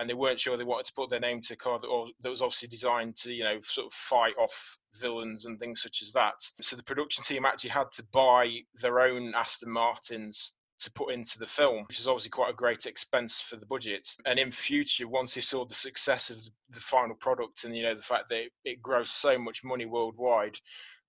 And 0.00 0.08
they 0.08 0.14
weren't 0.14 0.38
sure 0.38 0.56
they 0.56 0.62
wanted 0.62 0.86
to 0.86 0.92
put 0.92 1.10
their 1.10 1.18
name 1.18 1.40
to 1.42 1.54
a 1.54 1.56
car 1.56 1.80
that, 1.80 2.12
that 2.20 2.30
was 2.30 2.40
obviously 2.40 2.68
designed 2.68 3.16
to, 3.16 3.32
you 3.32 3.42
know, 3.42 3.58
sort 3.62 3.88
of 3.88 3.92
fight 3.92 4.34
off 4.38 4.78
villains 5.00 5.44
and 5.44 5.58
things 5.58 5.82
such 5.82 6.02
as 6.02 6.12
that. 6.12 6.34
So 6.60 6.76
the 6.76 6.84
production 6.84 7.24
team 7.24 7.44
actually 7.44 7.70
had 7.70 7.90
to 7.92 8.04
buy 8.12 8.60
their 8.80 9.00
own 9.00 9.34
Aston 9.34 9.72
Martins 9.72 10.54
to 10.80 10.92
put 10.92 11.12
into 11.12 11.38
the 11.38 11.46
film, 11.46 11.84
which 11.88 11.98
is 11.98 12.06
obviously 12.06 12.30
quite 12.30 12.50
a 12.50 12.56
great 12.56 12.86
expense 12.86 13.40
for 13.40 13.56
the 13.56 13.66
budget. 13.66 14.08
And 14.26 14.38
in 14.38 14.52
future, 14.52 15.08
once 15.08 15.34
they 15.34 15.40
saw 15.40 15.64
the 15.64 15.74
success 15.74 16.30
of 16.30 16.40
the 16.70 16.80
final 16.80 17.16
product 17.16 17.64
and 17.64 17.76
you 17.76 17.82
know 17.82 17.94
the 17.94 18.02
fact 18.02 18.28
that 18.28 18.48
it 18.64 18.82
grossed 18.82 19.08
so 19.08 19.38
much 19.38 19.64
money 19.64 19.86
worldwide, 19.86 20.58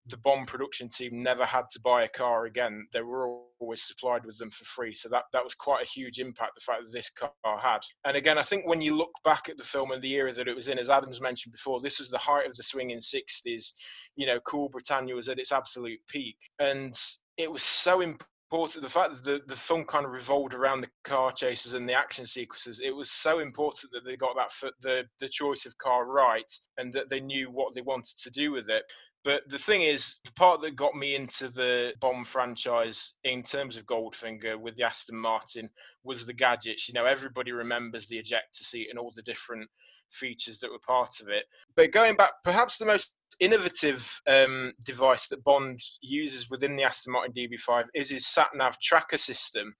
the 0.07 0.17
Bond 0.17 0.47
production 0.47 0.89
team 0.89 1.21
never 1.21 1.45
had 1.45 1.69
to 1.71 1.79
buy 1.81 2.03
a 2.03 2.07
car 2.07 2.45
again. 2.45 2.87
They 2.93 3.01
were 3.01 3.41
always 3.59 3.83
supplied 3.83 4.25
with 4.25 4.37
them 4.37 4.49
for 4.49 4.65
free. 4.65 4.93
So 4.93 5.09
that, 5.09 5.25
that 5.33 5.43
was 5.43 5.55
quite 5.55 5.83
a 5.83 5.87
huge 5.87 6.19
impact, 6.19 6.55
the 6.55 6.61
fact 6.61 6.83
that 6.83 6.91
this 6.91 7.09
car 7.09 7.31
had. 7.59 7.79
And 8.05 8.17
again, 8.17 8.37
I 8.37 8.43
think 8.43 8.67
when 8.67 8.81
you 8.81 8.95
look 8.95 9.11
back 9.23 9.49
at 9.49 9.57
the 9.57 9.63
film 9.63 9.91
and 9.91 10.01
the 10.01 10.13
era 10.13 10.33
that 10.33 10.47
it 10.47 10.55
was 10.55 10.67
in, 10.67 10.79
as 10.79 10.89
Adams 10.89 11.21
mentioned 11.21 11.53
before, 11.53 11.81
this 11.81 11.99
was 11.99 12.09
the 12.09 12.17
height 12.17 12.47
of 12.47 12.55
the 12.55 12.63
swinging 12.63 12.99
60s. 12.99 13.71
You 14.15 14.27
know, 14.27 14.39
Cool 14.41 14.69
Britannia 14.69 15.15
was 15.15 15.29
at 15.29 15.39
its 15.39 15.51
absolute 15.51 15.99
peak. 16.07 16.37
And 16.59 16.99
it 17.37 17.51
was 17.51 17.63
so 17.63 18.01
important 18.01 18.29
the 18.51 18.89
fact 18.89 19.13
that 19.13 19.23
the, 19.23 19.41
the 19.47 19.55
film 19.55 19.83
kind 19.85 20.05
of 20.05 20.11
revolved 20.11 20.55
around 20.55 20.81
the 20.81 20.89
car 21.03 21.31
chases 21.31 21.73
and 21.73 21.87
the 21.87 21.93
action 21.93 22.25
sequences 22.25 22.81
it 22.83 22.89
was 22.89 23.11
so 23.11 23.39
important 23.39 23.91
that 23.91 24.03
they 24.03 24.17
got 24.17 24.35
that 24.35 24.71
the 24.81 25.03
the 25.19 25.29
choice 25.29 25.67
of 25.67 25.77
car 25.77 26.05
right 26.05 26.51
and 26.77 26.91
that 26.91 27.09
they 27.09 27.19
knew 27.19 27.51
what 27.51 27.75
they 27.75 27.81
wanted 27.81 28.17
to 28.17 28.31
do 28.31 28.51
with 28.51 28.67
it 28.67 28.83
but 29.24 29.43
the 29.49 29.57
thing 29.57 29.82
is, 29.82 30.20
the 30.24 30.32
part 30.32 30.61
that 30.61 30.78
got 30.78 30.95
me 30.95 31.15
into 31.15 31.49
the 31.49 31.93
Bond 31.99 32.28
franchise 32.28 33.13
in 33.24 33.43
terms 33.43 33.76
of 33.76 33.86
Goldfinger 33.86 34.59
with 34.59 34.78
the 34.78 34.84
Aston 34.84 35.17
Martin 35.17 35.70
was 36.03 36.26
the 36.26 36.34
gadgets. 36.34 36.88
You 36.88 36.93
know, 36.93 37.05
everybody 37.05 37.51
remembers 37.51 38.07
the 38.07 38.17
ejector 38.17 38.63
seat 38.63 38.88
and 38.89 38.97
all 38.97 39.11
the 39.13 39.22
different 39.22 39.70
features 40.09 40.59
that 40.59 40.72
were 40.72 40.80
part 40.80 41.20
of 41.20 41.28
it. 41.28 41.45
But 41.76 41.91
going 41.91 42.15
back, 42.15 42.32
perhaps 42.43 42.78
the 42.78 42.86
most 42.86 43.13
innovative 43.41 44.22
um, 44.26 44.74
device 44.86 45.28
that 45.28 45.43
Bond 45.43 45.82
uses 46.01 46.49
within 46.49 46.78
the 46.78 46.84
Aston 46.84 47.13
Martin 47.13 47.34
DB5 47.34 47.86
is 47.93 48.09
his 48.11 48.26
sat 48.26 48.49
nav 48.55 48.80
tracker 48.80 49.17
system. 49.17 49.76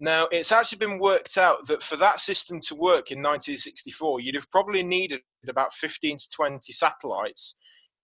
Now, 0.00 0.26
it's 0.32 0.50
actually 0.50 0.78
been 0.78 0.98
worked 0.98 1.38
out 1.38 1.68
that 1.68 1.84
for 1.84 1.94
that 1.96 2.20
system 2.20 2.60
to 2.62 2.74
work 2.74 3.12
in 3.12 3.18
1964, 3.18 4.20
you'd 4.20 4.34
have 4.34 4.50
probably 4.50 4.82
needed 4.82 5.20
about 5.48 5.72
15 5.72 6.18
to 6.18 6.28
20 6.28 6.72
satellites 6.72 7.54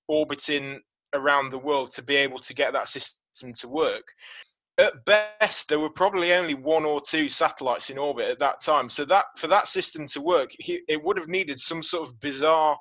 orbiting 0.09 0.80
around 1.14 1.50
the 1.50 1.59
world 1.59 1.90
to 1.92 2.02
be 2.02 2.16
able 2.16 2.38
to 2.38 2.54
get 2.54 2.72
that 2.72 2.88
system 2.88 3.54
to 3.54 3.68
work. 3.68 4.04
At 4.78 5.04
best, 5.04 5.68
there 5.68 5.80
were 5.80 5.90
probably 5.90 6.32
only 6.34 6.54
one 6.54 6.84
or 6.84 7.00
two 7.00 7.28
satellites 7.28 7.90
in 7.90 7.98
orbit 7.98 8.30
at 8.30 8.38
that 8.38 8.61
time. 8.61 8.88
So 8.88 9.04
that 9.06 9.24
for 9.36 9.48
that 9.48 9.66
system 9.66 10.06
to 10.09 10.20
work, 10.20 10.50
it 10.59 11.02
would 11.02 11.16
have 11.16 11.28
needed 11.28 11.59
some 11.59 11.82
sort 11.82 12.09
of 12.09 12.20
bizarre 12.20 12.76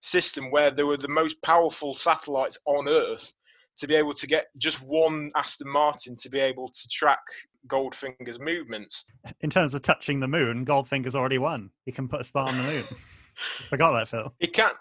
system 0.00 0.50
where 0.50 0.70
there 0.70 0.86
were 0.86 0.96
the 0.96 1.08
most 1.08 1.40
powerful 1.42 1.94
satellites 1.94 2.58
on 2.66 2.88
Earth 2.88 3.34
to 3.78 3.88
be 3.88 3.94
able 3.94 4.12
to 4.12 4.26
get 4.26 4.46
just 4.58 4.80
one 4.82 5.30
Aston 5.34 5.68
Martin 5.68 6.14
to 6.16 6.28
be 6.28 6.38
able 6.38 6.68
to 6.68 6.88
track 6.88 7.22
Goldfinger's 7.66 8.38
movements. 8.38 9.04
In 9.40 9.50
terms 9.50 9.74
of 9.74 9.82
touching 9.82 10.20
the 10.20 10.28
moon, 10.28 10.64
Goldfinger's 10.64 11.14
already 11.14 11.38
won. 11.38 11.70
He 11.84 11.92
can 11.92 12.06
put 12.06 12.20
a 12.20 12.24
spot 12.24 12.50
on 12.50 12.58
the 12.58 12.62
moon. 12.64 12.84
Forgot 13.68 13.92
that, 13.92 14.08
Phil. 14.08 14.32
He 14.38 14.46
can't. 14.46 14.76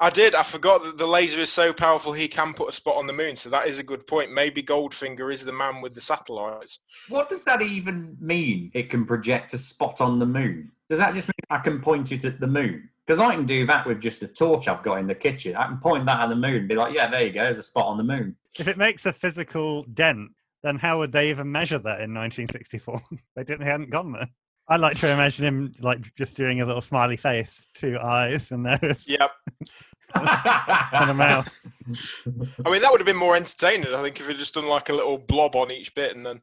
I 0.00 0.10
did. 0.10 0.34
I 0.34 0.44
forgot 0.44 0.84
that 0.84 0.96
the 0.96 1.06
laser 1.06 1.40
is 1.40 1.50
so 1.50 1.72
powerful 1.72 2.12
he 2.12 2.28
can 2.28 2.54
put 2.54 2.68
a 2.68 2.72
spot 2.72 2.96
on 2.96 3.08
the 3.08 3.12
moon. 3.12 3.34
So 3.34 3.50
that 3.50 3.66
is 3.66 3.78
a 3.78 3.82
good 3.82 4.06
point. 4.06 4.32
Maybe 4.32 4.62
Goldfinger 4.62 5.32
is 5.32 5.44
the 5.44 5.52
man 5.52 5.80
with 5.80 5.94
the 5.94 6.00
satellites. 6.00 6.78
What 7.08 7.28
does 7.28 7.44
that 7.46 7.62
even 7.62 8.16
mean? 8.20 8.70
It 8.74 8.90
can 8.90 9.04
project 9.04 9.54
a 9.54 9.58
spot 9.58 10.00
on 10.00 10.20
the 10.20 10.26
moon. 10.26 10.70
Does 10.88 11.00
that 11.00 11.14
just 11.14 11.28
mean 11.28 11.34
I 11.50 11.58
can 11.58 11.80
point 11.80 12.12
it 12.12 12.24
at 12.24 12.38
the 12.38 12.46
moon? 12.46 12.88
Because 13.04 13.18
I 13.18 13.34
can 13.34 13.44
do 13.44 13.66
that 13.66 13.86
with 13.86 14.00
just 14.00 14.22
a 14.22 14.28
torch 14.28 14.68
I've 14.68 14.82
got 14.82 14.98
in 14.98 15.06
the 15.06 15.14
kitchen. 15.14 15.56
I 15.56 15.66
can 15.66 15.78
point 15.78 16.06
that 16.06 16.20
at 16.20 16.28
the 16.28 16.36
moon 16.36 16.56
and 16.56 16.68
be 16.68 16.76
like, 16.76 16.94
yeah, 16.94 17.08
there 17.08 17.26
you 17.26 17.32
go, 17.32 17.42
there's 17.42 17.58
a 17.58 17.62
spot 17.62 17.86
on 17.86 17.96
the 17.96 18.04
moon. 18.04 18.36
If 18.58 18.68
it 18.68 18.76
makes 18.76 19.06
a 19.06 19.12
physical 19.12 19.82
dent, 19.84 20.30
then 20.62 20.76
how 20.76 20.98
would 20.98 21.12
they 21.12 21.30
even 21.30 21.50
measure 21.50 21.78
that 21.78 22.00
in 22.00 22.14
1964? 22.14 23.00
they 23.36 23.44
didn't. 23.44 23.60
They 23.60 23.66
hadn't 23.66 23.90
gone 23.90 24.12
there. 24.12 24.28
I 24.68 24.76
like 24.76 24.96
to 24.98 25.08
imagine 25.08 25.46
him 25.46 25.74
like 25.80 26.14
just 26.14 26.36
doing 26.36 26.60
a 26.60 26.66
little 26.66 26.82
smiley 26.82 27.16
face, 27.16 27.68
two 27.74 27.98
eyes 27.98 28.50
and 28.50 28.64
nose. 28.64 29.08
Yep. 29.08 29.30
And 30.14 31.18
mouth. 31.18 31.60
I 32.66 32.70
mean, 32.70 32.82
that 32.82 32.90
would 32.90 33.00
have 33.00 33.06
been 33.06 33.16
more 33.16 33.36
entertaining, 33.36 33.94
I 33.94 34.02
think, 34.02 34.20
if 34.20 34.28
it 34.28 34.34
just 34.34 34.54
done 34.54 34.66
like 34.66 34.88
a 34.88 34.94
little 34.94 35.18
blob 35.18 35.56
on 35.56 35.72
each 35.72 35.94
bit 35.94 36.16
and 36.16 36.24
then. 36.24 36.40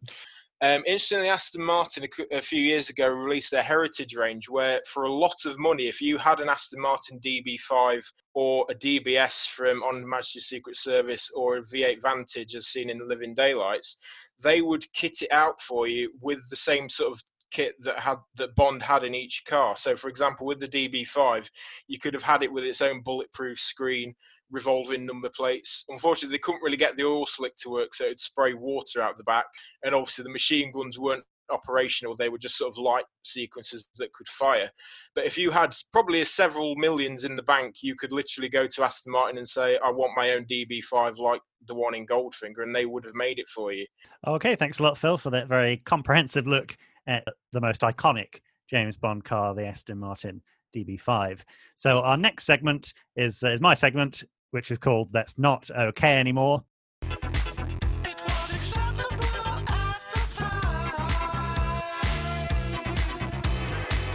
Um, 0.62 0.84
interestingly, 0.88 1.28
Aston 1.28 1.64
Martin 1.64 2.06
a, 2.06 2.38
a, 2.38 2.42
few 2.42 2.62
years 2.62 2.90
ago 2.90 3.08
released 3.10 3.52
their 3.52 3.62
Heritage 3.62 4.16
range, 4.16 4.48
where 4.48 4.80
for 4.88 5.04
a 5.04 5.12
lot 5.12 5.46
of 5.46 5.60
money, 5.60 5.88
if 5.88 6.02
you 6.02 6.18
had 6.18 6.40
an 6.40 6.48
Aston 6.48 6.80
Martin 6.80 7.20
DB5 7.20 8.06
or 8.34 8.66
a 8.70 8.74
DBS 8.74 9.48
from 9.50 9.84
On 9.84 10.08
Majesty's 10.08 10.46
Secret 10.46 10.78
Service 10.78 11.30
or 11.36 11.58
a 11.58 11.62
V8 11.62 12.02
Vantage, 12.02 12.56
as 12.56 12.68
seen 12.68 12.90
in 12.90 13.00
the 13.00 13.06
Living 13.06 13.34
Daylights, 13.34 13.98
they 14.42 14.62
would 14.62 14.92
kit 14.94 15.22
it 15.22 15.32
out 15.32 15.60
for 15.62 15.88
you 15.88 16.12
with 16.22 16.40
the 16.50 16.56
same 16.56 16.88
sort 16.88 17.12
of 17.12 17.22
kit 17.56 17.76
that 17.80 18.00
had 18.00 18.18
that 18.36 18.56
Bond 18.56 18.82
had 18.82 19.04
in 19.06 19.16
each 19.16 19.44
car. 19.48 19.78
So, 19.78 19.96
for 19.96 20.10
example, 20.10 20.46
with 20.46 20.60
the 20.60 20.68
DB5, 20.68 21.50
you 21.88 21.98
could 21.98 22.14
have 22.14 22.24
had 22.24 22.44
it 22.44 22.52
with 22.52 22.66
its 22.66 22.82
own 22.82 23.02
bulletproof 23.02 23.58
screen, 23.60 24.14
revolving 24.52 25.06
number 25.06 25.30
plates. 25.30 25.86
Unfortunately, 25.88 26.36
they 26.36 26.42
couldn't 26.42 26.64
really 26.64 26.78
get 26.78 26.98
the 26.98 27.06
oil 27.06 27.26
slick 27.26 27.56
to 27.58 27.70
work, 27.70 27.94
so 27.94 28.04
it'd 28.04 28.20
spray 28.20 28.54
water 28.54 29.02
out 29.02 29.18
the 29.18 29.24
back. 29.24 29.46
And 29.84 29.96
obviously, 29.96 30.24
the 30.24 30.32
machine 30.32 30.74
guns 30.74 31.00
weren't 31.00 31.24
operational; 31.50 32.14
they 32.14 32.28
were 32.28 32.38
just 32.38 32.58
sort 32.58 32.74
of 32.74 32.78
light 32.78 33.06
sequences 33.24 33.88
that 33.96 34.12
could 34.12 34.28
fire. 34.28 34.70
But 35.14 35.26
if 35.26 35.38
you 35.38 35.50
had 35.50 35.74
probably 35.94 36.26
several 36.26 36.76
millions 36.76 37.24
in 37.24 37.38
the 37.38 37.44
bank, 37.44 37.76
you 37.82 37.96
could 37.96 38.12
literally 38.12 38.50
go 38.50 38.68
to 38.68 38.84
Aston 38.84 39.14
Martin 39.14 39.38
and 39.38 39.48
say, 39.48 39.78
"I 39.78 39.92
want 39.92 40.18
my 40.18 40.32
own 40.32 40.46
DB5 40.46 41.20
like 41.20 41.42
the 41.68 41.76
one 41.76 41.96
in 41.96 42.06
Goldfinger," 42.06 42.64
and 42.64 42.76
they 42.76 42.86
would 42.86 43.06
have 43.06 43.16
made 43.16 43.40
it 43.40 43.48
for 43.48 43.72
you. 43.72 43.86
Okay, 44.28 44.58
thanks 44.58 44.80
a 44.80 44.84
lot, 44.84 44.98
Phil, 44.98 45.18
for 45.18 45.30
that 45.30 45.48
very 45.48 45.78
comprehensive 45.78 46.48
look 46.48 46.76
at 47.08 47.26
the 47.52 47.62
most 47.62 47.82
iconic 47.82 48.40
James 48.70 48.98
Bond 48.98 49.24
car, 49.24 49.54
the 49.54 49.66
Aston 49.66 50.00
Martin 50.00 50.42
DB5. 50.76 51.42
So 51.76 52.00
our 52.00 52.18
next 52.18 52.46
segment 52.46 52.94
is 53.16 53.44
uh, 53.44 53.50
is 53.50 53.62
my 53.62 53.74
segment, 53.74 54.24
which 54.52 54.72
is 54.72 54.78
called 54.78 55.12
"That's 55.12 55.38
Not 55.38 55.70
Okay 55.72 56.20
Anymore." 56.20 56.64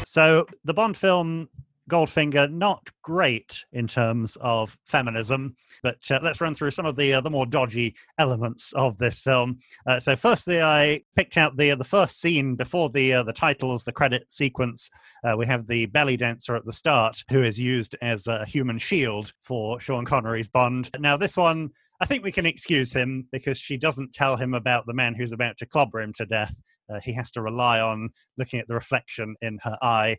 So 0.05 0.45
the 0.64 0.74
Bond 0.74 0.97
film 0.97 1.49
Goldfinger, 1.88 2.50
not 2.50 2.88
great 3.02 3.64
in 3.72 3.86
terms 3.86 4.36
of 4.40 4.76
feminism, 4.86 5.56
but 5.82 5.98
uh, 6.10 6.20
let's 6.22 6.40
run 6.40 6.54
through 6.54 6.70
some 6.70 6.86
of 6.86 6.96
the 6.96 7.14
uh, 7.14 7.20
the 7.20 7.30
more 7.30 7.46
dodgy 7.46 7.96
elements 8.18 8.72
of 8.72 8.98
this 8.98 9.20
film. 9.20 9.58
Uh, 9.86 9.98
so, 9.98 10.16
firstly, 10.16 10.60
I 10.60 11.02
picked 11.16 11.36
out 11.36 11.56
the 11.56 11.72
uh, 11.72 11.76
the 11.76 11.84
first 11.84 12.20
scene 12.20 12.54
before 12.54 12.90
the 12.90 13.14
uh, 13.14 13.22
the 13.22 13.32
titles, 13.32 13.84
the 13.84 13.92
credit 13.92 14.30
sequence. 14.30 14.90
Uh, 15.24 15.36
we 15.36 15.46
have 15.46 15.66
the 15.66 15.86
belly 15.86 16.16
dancer 16.16 16.54
at 16.54 16.64
the 16.64 16.72
start, 16.72 17.22
who 17.30 17.42
is 17.42 17.58
used 17.58 17.96
as 18.02 18.26
a 18.26 18.44
human 18.44 18.78
shield 18.78 19.32
for 19.40 19.80
Sean 19.80 20.04
Connery's 20.04 20.48
Bond. 20.48 20.90
Now, 20.98 21.16
this 21.16 21.36
one. 21.36 21.70
I 22.02 22.06
think 22.06 22.24
we 22.24 22.32
can 22.32 22.46
excuse 22.46 22.94
him 22.94 23.28
because 23.30 23.58
she 23.58 23.76
doesn't 23.76 24.14
tell 24.14 24.34
him 24.34 24.54
about 24.54 24.86
the 24.86 24.94
man 24.94 25.14
who's 25.14 25.32
about 25.32 25.58
to 25.58 25.66
clobber 25.66 26.00
him 26.00 26.14
to 26.14 26.24
death. 26.24 26.54
he 27.02 27.12
has 27.12 27.30
to 27.32 27.42
rely 27.42 27.78
on 27.78 28.08
looking 28.38 28.58
at 28.58 28.66
the 28.68 28.74
reflection 28.74 29.36
in 29.42 29.58
her 29.62 29.76
eye. 29.82 30.16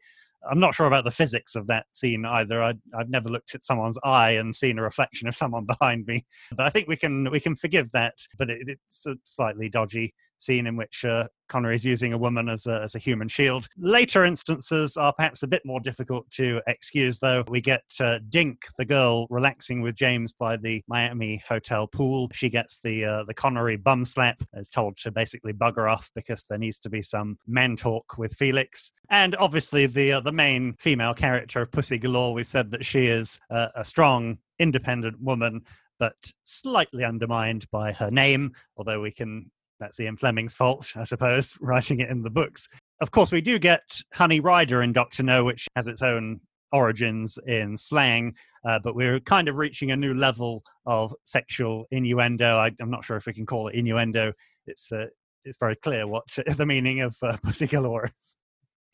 I'm 0.49 0.59
not 0.59 0.73
sure 0.73 0.87
about 0.87 1.03
the 1.03 1.11
physics 1.11 1.55
of 1.55 1.67
that 1.67 1.85
scene 1.93 2.25
either. 2.25 2.63
I, 2.63 2.73
have 2.97 3.09
never 3.09 3.29
looked 3.29 3.53
at 3.53 3.63
someone's 3.63 3.97
eye 4.03 4.31
and 4.31 4.53
seen 4.55 4.79
a 4.79 4.83
reflection 4.83 5.27
of 5.27 5.35
someone 5.35 5.65
behind 5.79 6.05
me, 6.07 6.25
but 6.51 6.65
I 6.65 6.69
think 6.69 6.87
we 6.87 6.95
can 6.95 7.29
we 7.29 7.39
can 7.39 7.55
forgive 7.55 7.91
that. 7.91 8.15
But 8.37 8.49
it, 8.49 8.67
it's 8.67 9.05
a 9.05 9.15
slightly 9.23 9.69
dodgy 9.69 10.13
scene 10.41 10.67
in 10.67 10.75
which 10.75 11.05
uh, 11.05 11.27
is 11.53 11.85
using 11.85 12.13
a 12.13 12.17
woman 12.17 12.47
as 12.47 12.65
a, 12.65 12.81
as 12.81 12.95
a 12.95 12.99
human 12.99 13.27
shield. 13.27 13.67
Later 13.77 14.23
instances 14.23 14.95
are 14.95 15.13
perhaps 15.13 15.43
a 15.43 15.47
bit 15.47 15.61
more 15.65 15.81
difficult 15.81 16.29
to 16.31 16.61
excuse, 16.65 17.19
though. 17.19 17.43
We 17.49 17.59
get 17.59 17.83
uh, 17.99 18.19
Dink, 18.29 18.61
the 18.77 18.85
girl, 18.85 19.27
relaxing 19.29 19.81
with 19.81 19.95
James 19.95 20.31
by 20.31 20.55
the 20.55 20.81
Miami 20.87 21.43
hotel 21.47 21.87
pool. 21.87 22.29
She 22.33 22.49
gets 22.49 22.79
the 22.81 23.03
uh, 23.03 23.23
the 23.25 23.33
Connery 23.33 23.75
bum 23.75 24.05
slap, 24.05 24.41
is 24.53 24.69
told 24.69 24.95
to 24.97 25.11
basically 25.11 25.51
bugger 25.51 25.91
off 25.91 26.09
because 26.15 26.45
there 26.45 26.57
needs 26.57 26.79
to 26.79 26.89
be 26.89 27.01
some 27.01 27.37
man 27.47 27.75
talk 27.75 28.17
with 28.17 28.33
Felix. 28.33 28.93
And 29.09 29.35
obviously, 29.35 29.87
the 29.87 30.13
uh, 30.13 30.19
the 30.21 30.31
main 30.31 30.75
female 30.79 31.13
character 31.13 31.61
of 31.61 31.71
Pussy 31.71 31.97
Galore, 31.97 32.33
we 32.33 32.45
said 32.45 32.71
that 32.71 32.85
she 32.85 33.07
is 33.07 33.39
uh, 33.49 33.67
a 33.75 33.83
strong, 33.83 34.37
independent 34.57 35.21
woman 35.21 35.63
but 35.99 36.31
slightly 36.45 37.03
undermined 37.03 37.69
by 37.69 37.91
her 37.91 38.09
name, 38.09 38.51
although 38.75 38.99
we 38.99 39.11
can 39.11 39.51
that's 39.81 39.99
Ian 39.99 40.15
Fleming's 40.15 40.55
fault, 40.55 40.93
I 40.95 41.03
suppose, 41.03 41.57
writing 41.61 41.99
it 41.99 42.09
in 42.09 42.21
the 42.21 42.29
books. 42.29 42.69
Of 43.01 43.11
course, 43.11 43.31
we 43.31 43.41
do 43.41 43.59
get 43.59 43.81
Honey 44.13 44.39
Rider 44.39 44.83
in 44.83 44.93
Doctor 44.93 45.23
No, 45.23 45.43
which 45.43 45.67
has 45.75 45.87
its 45.87 46.03
own 46.03 46.39
origins 46.71 47.37
in 47.47 47.75
slang, 47.75 48.35
uh, 48.63 48.79
but 48.81 48.95
we're 48.95 49.19
kind 49.19 49.49
of 49.49 49.55
reaching 49.55 49.91
a 49.91 49.97
new 49.97 50.13
level 50.13 50.63
of 50.85 51.13
sexual 51.25 51.85
innuendo. 51.91 52.57
I, 52.57 52.71
am 52.79 52.91
not 52.91 53.03
sure 53.03 53.17
if 53.17 53.25
we 53.25 53.33
can 53.33 53.45
call 53.45 53.67
it 53.67 53.75
innuendo. 53.75 54.31
It's 54.67 54.91
uh, 54.91 55.07
it's 55.43 55.57
very 55.57 55.75
clear 55.75 56.05
what 56.05 56.23
the 56.55 56.65
meaning 56.65 57.01
of 57.01 57.17
uh, 57.23 57.37
Pussy 57.43 57.67
Galore 57.67 58.05
is. 58.19 58.37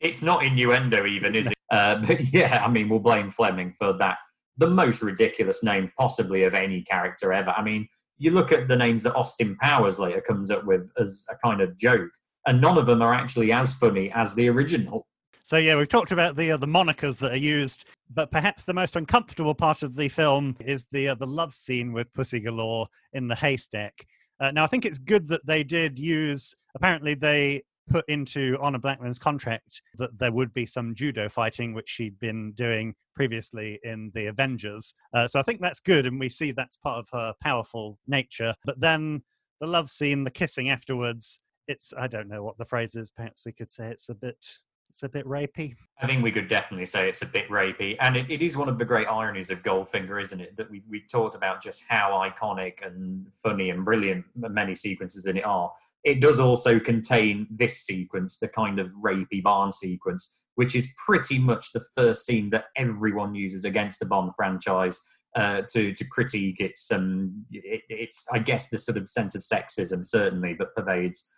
It's 0.00 0.22
not 0.22 0.44
innuendo, 0.44 1.06
even, 1.06 1.34
is 1.34 1.48
it? 1.48 1.58
Uh, 1.70 2.00
but 2.06 2.32
yeah, 2.32 2.62
I 2.64 2.70
mean, 2.70 2.88
we'll 2.88 2.98
blame 2.98 3.30
Fleming 3.30 3.72
for 3.72 3.92
that. 3.98 4.18
The 4.56 4.68
most 4.68 5.02
ridiculous 5.02 5.62
name, 5.62 5.92
possibly, 5.98 6.44
of 6.44 6.54
any 6.54 6.82
character 6.82 7.32
ever. 7.32 7.50
I 7.56 7.62
mean, 7.62 7.88
you 8.18 8.32
look 8.32 8.52
at 8.52 8.68
the 8.68 8.76
names 8.76 9.02
that 9.04 9.14
Austin 9.14 9.56
Powers 9.56 9.98
later 9.98 10.20
comes 10.20 10.50
up 10.50 10.64
with 10.64 10.90
as 10.98 11.26
a 11.30 11.36
kind 11.46 11.60
of 11.60 11.76
joke, 11.78 12.10
and 12.46 12.60
none 12.60 12.78
of 12.78 12.86
them 12.86 13.02
are 13.02 13.14
actually 13.14 13.52
as 13.52 13.76
funny 13.76 14.10
as 14.12 14.34
the 14.34 14.48
original. 14.48 15.06
So 15.42 15.56
yeah, 15.56 15.76
we've 15.76 15.88
talked 15.88 16.12
about 16.12 16.36
the 16.36 16.52
uh, 16.52 16.56
the 16.58 16.66
monikers 16.66 17.18
that 17.20 17.32
are 17.32 17.36
used, 17.36 17.86
but 18.10 18.30
perhaps 18.30 18.64
the 18.64 18.74
most 18.74 18.96
uncomfortable 18.96 19.54
part 19.54 19.82
of 19.82 19.96
the 19.96 20.08
film 20.08 20.56
is 20.60 20.86
the 20.92 21.08
uh, 21.08 21.14
the 21.14 21.26
love 21.26 21.54
scene 21.54 21.92
with 21.92 22.12
Pussy 22.12 22.40
Galore 22.40 22.86
in 23.14 23.28
the 23.28 23.34
haystack. 23.34 24.06
Uh, 24.40 24.50
now 24.50 24.64
I 24.64 24.66
think 24.66 24.84
it's 24.84 24.98
good 24.98 25.26
that 25.28 25.46
they 25.46 25.64
did 25.64 25.98
use. 25.98 26.54
Apparently, 26.74 27.14
they 27.14 27.62
put 27.88 28.04
into 28.08 28.56
Honor 28.60 28.78
Blackman's 28.78 29.18
contract 29.18 29.82
that 29.98 30.18
there 30.18 30.32
would 30.32 30.52
be 30.52 30.66
some 30.66 30.94
judo 30.94 31.28
fighting, 31.28 31.74
which 31.74 31.88
she'd 31.88 32.18
been 32.18 32.52
doing 32.52 32.94
previously 33.14 33.80
in 33.82 34.10
the 34.14 34.26
Avengers. 34.26 34.94
Uh, 35.12 35.26
so 35.26 35.40
I 35.40 35.42
think 35.42 35.60
that's 35.60 35.80
good, 35.80 36.06
and 36.06 36.20
we 36.20 36.28
see 36.28 36.52
that's 36.52 36.76
part 36.76 36.98
of 36.98 37.08
her 37.12 37.34
powerful 37.42 37.98
nature. 38.06 38.54
But 38.64 38.80
then 38.80 39.22
the 39.60 39.66
love 39.66 39.90
scene, 39.90 40.24
the 40.24 40.30
kissing 40.30 40.70
afterwards, 40.70 41.40
it's 41.66 41.92
I 41.98 42.06
don't 42.06 42.28
know 42.28 42.42
what 42.42 42.58
the 42.58 42.64
phrase 42.64 42.94
is. 42.94 43.10
Perhaps 43.10 43.42
we 43.44 43.52
could 43.52 43.70
say 43.70 43.88
it's 43.88 44.08
a 44.08 44.14
bit 44.14 44.38
it's 44.90 45.02
a 45.02 45.08
bit 45.08 45.26
rapey. 45.26 45.74
I 46.00 46.06
think 46.06 46.22
we 46.22 46.32
could 46.32 46.48
definitely 46.48 46.86
say 46.86 47.08
it's 47.08 47.22
a 47.22 47.26
bit 47.26 47.48
rapey. 47.48 47.96
And 48.00 48.16
it, 48.16 48.30
it 48.30 48.42
is 48.42 48.56
one 48.56 48.68
of 48.68 48.78
the 48.78 48.84
great 48.84 49.06
ironies 49.06 49.50
of 49.50 49.62
Goldfinger, 49.62 50.20
isn't 50.20 50.40
it? 50.40 50.56
That 50.56 50.70
we, 50.70 50.82
we 50.88 51.00
talked 51.00 51.34
about 51.34 51.62
just 51.62 51.84
how 51.88 52.12
iconic 52.12 52.86
and 52.86 53.26
funny 53.34 53.70
and 53.70 53.84
brilliant 53.84 54.24
many 54.34 54.74
sequences 54.74 55.26
in 55.26 55.36
it 55.36 55.44
are 55.44 55.70
it 56.04 56.20
does 56.20 56.40
also 56.40 56.78
contain 56.78 57.46
this 57.50 57.80
sequence, 57.80 58.38
the 58.38 58.48
kind 58.48 58.78
of 58.78 58.88
rapey 59.04 59.42
barn 59.42 59.72
sequence, 59.72 60.44
which 60.54 60.74
is 60.74 60.92
pretty 61.04 61.38
much 61.38 61.72
the 61.72 61.84
first 61.94 62.24
scene 62.24 62.50
that 62.50 62.66
everyone 62.76 63.34
uses 63.34 63.64
against 63.64 63.98
the 64.00 64.06
Bond 64.06 64.32
franchise 64.36 65.00
uh, 65.36 65.62
to 65.68 65.92
to 65.92 66.04
critique 66.08 66.58
its 66.58 66.90
um 66.90 67.44
it, 67.50 67.82
it's 67.88 68.26
I 68.32 68.38
guess 68.38 68.70
the 68.70 68.78
sort 68.78 68.96
of 68.96 69.08
sense 69.08 69.34
of 69.34 69.42
sexism 69.42 70.04
certainly 70.04 70.54
that 70.54 70.74
pervades 70.74 71.28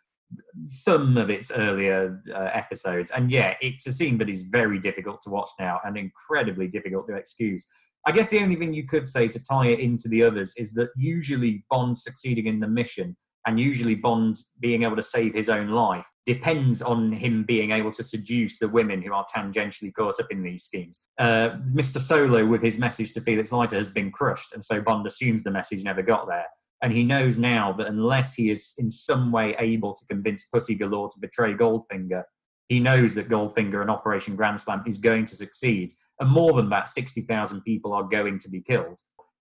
some 0.67 1.17
of 1.17 1.29
its 1.29 1.51
earlier 1.51 2.23
uh, 2.33 2.51
episodes. 2.53 3.11
And 3.11 3.31
yeah, 3.31 3.55
it's 3.61 3.87
a 3.87 3.93
scene 3.93 4.17
that 4.19 4.29
is 4.29 4.43
very 4.43 4.79
difficult 4.79 5.21
to 5.23 5.31
watch 5.31 5.51
now 5.59 5.81
and 5.85 5.97
incredibly 5.97 6.69
difficult 6.69 7.09
to 7.09 7.17
excuse. 7.17 7.67
I 8.07 8.13
guess 8.13 8.31
the 8.31 8.41
only 8.41 8.57
thing 8.57 8.73
you 8.73 8.87
could 8.87 9.07
say 9.07 9.29
to 9.29 9.43
tie 9.43 9.67
it 9.67 9.81
into 9.81 10.09
the 10.09 10.23
others 10.23 10.55
is 10.57 10.73
that 10.75 10.91
usually 10.97 11.65
Bond 11.69 11.99
succeeding 11.99 12.47
in 12.47 12.61
the 12.61 12.69
mission 12.69 13.17
and 13.47 13.59
usually 13.59 13.95
Bond 13.95 14.39
being 14.61 14.83
able 14.83 14.97
to 14.97 15.03
save 15.03 15.33
his 15.33 15.49
own 15.49 15.69
life 15.69 16.07
depends 16.27 16.83
on 16.83 17.13
him 17.13 17.45
being 17.45 17.71
able 17.71 17.91
to 17.93 18.05
seduce 18.05 18.59
the 18.59 18.69
women 18.69 19.01
who 19.01 19.15
are 19.15 19.25
tangentially 19.35 19.93
caught 19.95 20.21
up 20.21 20.27
in 20.31 20.43
these 20.43 20.65
schemes. 20.65 21.09
Uh, 21.19 21.51
Mr. 21.73 21.99
Solo, 21.99 22.45
with 22.45 22.63
his 22.63 22.79
message 22.79 23.13
to 23.13 23.21
Felix 23.21 23.53
Leiter, 23.53 23.77
has 23.77 23.91
been 23.91 24.11
crushed, 24.11 24.53
and 24.53 24.63
so 24.63 24.81
Bond 24.81 25.07
assumes 25.07 25.43
the 25.43 25.51
message 25.51 25.85
never 25.85 26.03
got 26.03 26.29
there. 26.29 26.47
And 26.83 26.93
he 26.93 27.03
knows 27.03 27.39
now 27.39 27.73
that 27.75 27.89
unless 27.89 28.35
he 28.35 28.51
is 28.51 28.75
in 28.79 28.91
some 28.91 29.33
way 29.33 29.55
able 29.59 29.95
to 29.95 30.07
convince 30.07 30.47
Pussy 30.47 30.75
Galore 30.75 31.09
to 31.11 31.21
betray 31.21 31.55
Goldfinger, 31.55 32.23
he 32.69 32.81
knows 32.81 33.15
that 33.15 33.29
Goldfinger 33.29 33.81
and 33.81 33.91
Operation 33.91 34.37
Grand 34.37 34.61
Slam 34.61 34.85
is 34.87 34.97
going 34.99 35.25
to 35.27 35.35
succeed. 35.35 35.93
And 36.21 36.31
more 36.31 36.53
than 36.53 36.71
that, 36.71 36.89
60,000 36.89 37.63
people 37.63 37.93
are 37.93 38.05
going 38.05 38.39
to 38.39 38.49
be 38.49 38.61
killed. 38.61 38.99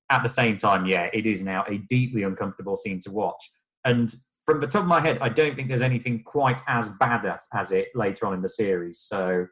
At 0.10 0.24
the 0.24 0.30
same 0.30 0.58
time, 0.58 0.86
yeah, 0.86 1.10
it 1.14 1.28
is 1.28 1.44
now 1.44 1.64
a 1.68 1.78
deeply 1.78 2.24
uncomfortable 2.24 2.76
scene 2.76 3.00
to 3.02 3.12
watch 3.12 3.50
and 3.86 4.14
from 4.46 4.60
the 4.60 4.68
top 4.68 4.82
of 4.82 4.88
my 4.88 5.00
head, 5.00 5.20
I 5.22 5.30
don't 5.30 5.56
think 5.56 5.68
there's 5.68 5.82
anything 5.82 6.24
quite 6.24 6.60
as 6.68 6.90
bad 7.00 7.26
as, 7.26 7.48
as 7.54 7.72
it 7.72 7.90
later 7.94 8.26
on 8.26 8.34
in 8.34 8.42
the 8.42 8.50
series. 8.50 9.00
So, 9.00 9.46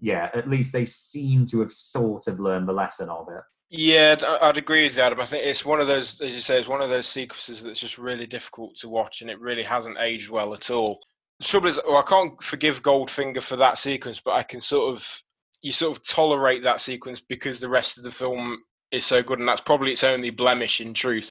yeah, 0.00 0.30
at 0.34 0.48
least 0.48 0.72
they 0.72 0.84
seem 0.84 1.44
to 1.46 1.60
have 1.60 1.70
sort 1.70 2.26
of 2.26 2.40
learned 2.40 2.68
the 2.68 2.72
lesson 2.72 3.08
of 3.08 3.28
it. 3.28 3.42
Yeah, 3.72 4.16
I'd 4.42 4.58
agree 4.58 4.82
with 4.82 4.96
you, 4.96 5.02
Adam. 5.02 5.20
I 5.20 5.26
think 5.26 5.44
it's 5.44 5.64
one 5.64 5.80
of 5.80 5.86
those, 5.86 6.20
as 6.20 6.34
you 6.34 6.40
say, 6.40 6.58
it's 6.58 6.68
one 6.68 6.82
of 6.82 6.88
those 6.88 7.06
sequences 7.06 7.62
that's 7.62 7.78
just 7.78 7.98
really 7.98 8.26
difficult 8.26 8.76
to 8.78 8.88
watch, 8.88 9.20
and 9.20 9.30
it 9.30 9.38
really 9.40 9.62
hasn't 9.62 9.98
aged 10.00 10.28
well 10.28 10.52
at 10.54 10.70
all. 10.70 10.98
The 11.38 11.46
trouble 11.46 11.68
is, 11.68 11.80
well, 11.86 11.98
I 11.98 12.02
can't 12.02 12.42
forgive 12.42 12.82
Goldfinger 12.82 13.42
for 13.42 13.54
that 13.56 13.78
sequence, 13.78 14.20
but 14.20 14.32
I 14.32 14.42
can 14.42 14.60
sort 14.60 14.92
of, 14.92 15.22
you 15.62 15.70
sort 15.70 15.96
of 15.96 16.04
tolerate 16.04 16.64
that 16.64 16.80
sequence 16.80 17.20
because 17.20 17.60
the 17.60 17.68
rest 17.68 17.96
of 17.96 18.02
the 18.02 18.10
film 18.10 18.58
is 18.90 19.06
so 19.06 19.22
good, 19.22 19.38
and 19.38 19.46
that's 19.46 19.60
probably 19.60 19.92
its 19.92 20.02
only 20.02 20.30
blemish 20.30 20.80
in 20.80 20.92
truth. 20.92 21.30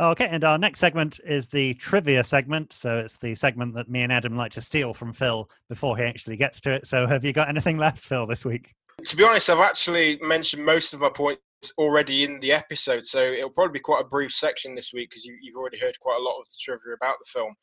Okay, 0.00 0.28
and 0.30 0.44
our 0.44 0.56
next 0.56 0.80
segment 0.80 1.20
is 1.26 1.48
the 1.48 1.74
trivia 1.74 2.24
segment. 2.24 2.72
So 2.72 2.96
it's 2.96 3.18
the 3.18 3.34
segment 3.34 3.74
that 3.74 3.90
me 3.90 4.00
and 4.00 4.10
Adam 4.10 4.34
like 4.34 4.50
to 4.52 4.62
steal 4.62 4.94
from 4.94 5.12
Phil 5.12 5.50
before 5.68 5.98
he 5.98 6.04
actually 6.04 6.38
gets 6.38 6.58
to 6.62 6.72
it. 6.72 6.86
So 6.86 7.06
have 7.06 7.22
you 7.22 7.34
got 7.34 7.50
anything 7.50 7.76
left, 7.76 7.98
Phil, 7.98 8.26
this 8.26 8.42
week? 8.42 8.72
To 9.04 9.14
be 9.14 9.24
honest, 9.24 9.50
I've 9.50 9.58
actually 9.58 10.18
mentioned 10.22 10.64
most 10.64 10.94
of 10.94 11.00
my 11.00 11.10
points 11.10 11.42
already 11.76 12.24
in 12.24 12.40
the 12.40 12.50
episode, 12.50 13.04
so 13.04 13.22
it'll 13.22 13.50
probably 13.50 13.74
be 13.74 13.82
quite 13.82 14.00
a 14.00 14.08
brief 14.08 14.32
section 14.32 14.74
this 14.74 14.90
week 14.94 15.10
because 15.10 15.26
you, 15.26 15.34
have 15.52 15.60
already 15.60 15.78
heard 15.78 16.00
quite 16.00 16.18
a 16.18 16.22
lot 16.22 16.38
of 16.38 16.46
the 16.46 16.54
trivia 16.62 16.94
about 16.94 17.16
the 17.18 17.30
film. 17.30 17.54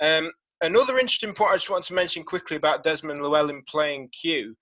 Um, 0.00 0.32
another 0.62 0.98
interesting 0.98 1.34
point 1.34 1.52
I 1.52 1.56
just 1.56 1.68
want 1.68 1.84
to 1.84 1.94
mention 1.94 2.22
quickly 2.22 2.56
about 2.56 2.82
Desmond 2.82 3.20
Llewellyn 3.20 3.62
playing 3.68 4.08
Q. 4.08 4.56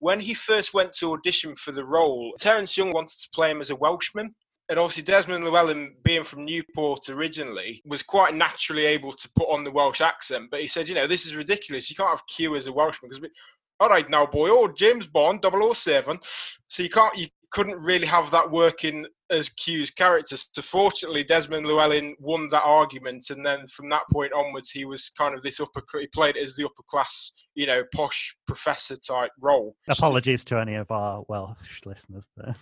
When 0.00 0.20
he 0.20 0.34
first 0.34 0.74
went 0.74 0.92
to 0.98 1.12
audition 1.12 1.56
for 1.56 1.72
the 1.72 1.86
role, 1.86 2.34
Terence 2.38 2.76
Young 2.76 2.92
wanted 2.92 3.18
to 3.18 3.28
play 3.32 3.50
him 3.50 3.62
as 3.62 3.70
a 3.70 3.76
Welshman 3.76 4.34
and 4.68 4.78
obviously 4.78 5.04
Desmond 5.04 5.44
Llewellyn, 5.44 5.94
being 6.02 6.24
from 6.24 6.44
Newport 6.44 7.08
originally, 7.08 7.82
was 7.84 8.02
quite 8.02 8.34
naturally 8.34 8.84
able 8.84 9.12
to 9.12 9.30
put 9.36 9.48
on 9.48 9.62
the 9.62 9.70
Welsh 9.70 10.00
accent. 10.00 10.50
But 10.50 10.60
he 10.60 10.66
said, 10.66 10.88
you 10.88 10.94
know, 10.94 11.06
this 11.06 11.26
is 11.26 11.36
ridiculous. 11.36 11.88
You 11.88 11.96
can't 11.96 12.10
have 12.10 12.26
Q 12.26 12.56
as 12.56 12.66
a 12.66 12.72
Welshman 12.72 13.10
because, 13.10 13.30
all 13.78 13.88
right, 13.88 14.08
now 14.10 14.26
boy, 14.26 14.50
or 14.50 14.70
oh, 14.70 14.74
James 14.76 15.06
Bond 15.06 15.44
007. 15.44 16.18
So 16.66 16.82
you 16.82 16.90
can't, 16.90 17.16
you 17.16 17.28
couldn't 17.50 17.80
really 17.80 18.06
have 18.06 18.30
that 18.32 18.50
working 18.50 19.06
as 19.30 19.48
Q's 19.50 19.90
character. 19.92 20.36
So 20.36 20.62
fortunately, 20.62 21.22
Desmond 21.22 21.66
Llewellyn 21.66 22.16
won 22.18 22.48
that 22.50 22.62
argument, 22.64 23.30
and 23.30 23.46
then 23.46 23.68
from 23.68 23.88
that 23.90 24.02
point 24.12 24.32
onwards, 24.32 24.70
he 24.70 24.84
was 24.84 25.10
kind 25.10 25.34
of 25.34 25.42
this 25.42 25.60
upper. 25.60 25.82
He 25.98 26.08
played 26.08 26.36
as 26.36 26.56
the 26.56 26.64
upper 26.64 26.82
class, 26.90 27.32
you 27.54 27.66
know, 27.66 27.82
posh 27.94 28.36
professor 28.48 28.96
type 28.96 29.30
role. 29.40 29.76
Apologies 29.88 30.44
to 30.44 30.58
any 30.58 30.74
of 30.74 30.90
our 30.90 31.24
Welsh 31.28 31.82
listeners 31.86 32.28
there. 32.36 32.56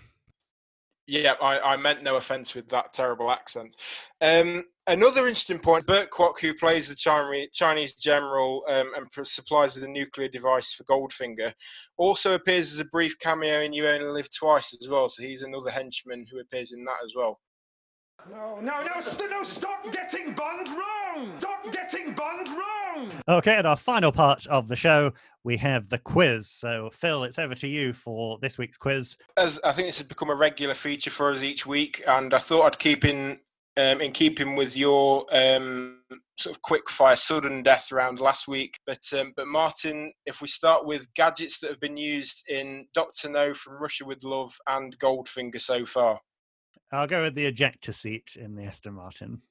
Yeah, 1.07 1.35
I, 1.41 1.59
I 1.75 1.77
meant 1.77 2.03
no 2.03 2.17
offence 2.17 2.55
with 2.55 2.69
that 2.71 2.95
terrible 2.95 3.31
accent. 3.31 3.77
Um, 4.23 4.65
another 4.87 5.27
interesting 5.27 5.59
point 5.59 5.87
Burt 5.87 6.11
Kwouk, 6.11 6.41
who 6.41 6.55
plays 6.55 6.89
the 6.89 7.49
Chinese 7.53 7.95
general 7.97 8.65
um, 8.69 8.91
and 8.97 9.27
supplies 9.27 9.75
the 9.75 9.87
nuclear 9.87 10.29
device 10.29 10.73
for 10.73 10.85
Goldfinger, 10.85 11.53
also 11.99 12.33
appears 12.33 12.73
as 12.73 12.79
a 12.79 12.87
brief 12.87 13.19
cameo 13.19 13.61
in 13.61 13.75
You 13.75 13.87
Only 13.87 14.07
Live 14.07 14.29
Twice 14.35 14.75
as 14.81 14.89
well. 14.89 15.11
So 15.11 15.23
he's 15.23 15.43
another 15.43 15.71
henchman 15.71 16.27
who 16.31 16.41
appears 16.41 16.73
in 16.73 16.85
that 16.85 17.05
as 17.05 17.13
well. 17.15 17.39
No, 18.31 18.59
no, 18.61 18.83
no, 18.83 19.27
no, 19.27 19.43
stop 19.43 19.93
getting 19.93 20.33
Bond 20.33 20.69
wrong! 20.69 21.29
Stop 21.39 21.71
getting 21.73 22.15
Bond 22.15 22.49
wrong! 22.49 23.11
Okay, 23.29 23.57
and 23.57 23.67
our 23.67 23.77
final 23.77 24.13
part 24.13 24.47
of 24.47 24.67
the 24.69 24.77
show, 24.77 25.13
we 25.43 25.59
have 25.59 25.91
the 25.91 25.99
quiz. 25.99 26.49
So, 26.49 26.89
Phil, 26.91 27.25
it's 27.25 27.39
over 27.39 27.55
to 27.57 27.69
you 27.69 27.93
for 27.93 28.39
this 28.41 28.57
week's 28.57 28.79
quiz. 28.79 29.19
As 29.37 29.61
I 29.63 29.73
think 29.73 29.89
this 29.89 29.99
has 29.99 30.07
become 30.07 30.31
a 30.31 30.35
regular 30.35 30.75
feature 30.75 31.11
for 31.11 31.31
us 31.33 31.43
each 31.43 31.67
week, 31.67 32.03
and 32.07 32.33
I 32.33 32.39
thought 32.39 32.65
I'd 32.65 32.79
keep 32.79 33.05
in 33.05 33.41
um, 33.77 34.01
in 34.01 34.13
keeping 34.13 34.57
with 34.57 34.77
your 34.77 35.27
um, 35.31 36.01
sort 36.39 36.57
of 36.57 36.63
quick 36.63 36.89
fire 36.89 37.17
sudden 37.17 37.63
death 37.63 37.93
round 37.93 38.21
last 38.21 38.49
week. 38.49 38.79
But 38.87 39.03
um, 39.13 39.35
but 39.37 39.49
Martin, 39.49 40.13
if 40.25 40.41
we 40.41 40.49
start 40.49 40.87
with 40.87 41.13
gadgets 41.15 41.61
that 41.61 41.71
have 41.71 41.81
been 41.81 41.99
used 41.99 42.45
in 42.49 42.87
Doctor 42.95 43.29
No 43.29 43.53
from 43.53 43.83
Russia 43.83 44.07
with 44.07 44.25
Love 44.25 44.57
and 44.67 44.99
Goldfinger 44.99 45.61
so 45.61 45.85
far. 45.85 46.21
I'll 46.95 47.07
go 47.07 47.23
with 47.23 47.35
the 47.35 47.47
ejector 47.47 47.93
seat 47.93 48.37
in 48.41 48.55
the 48.55 48.63
Aston 48.65 48.95
Martin. 48.95 49.43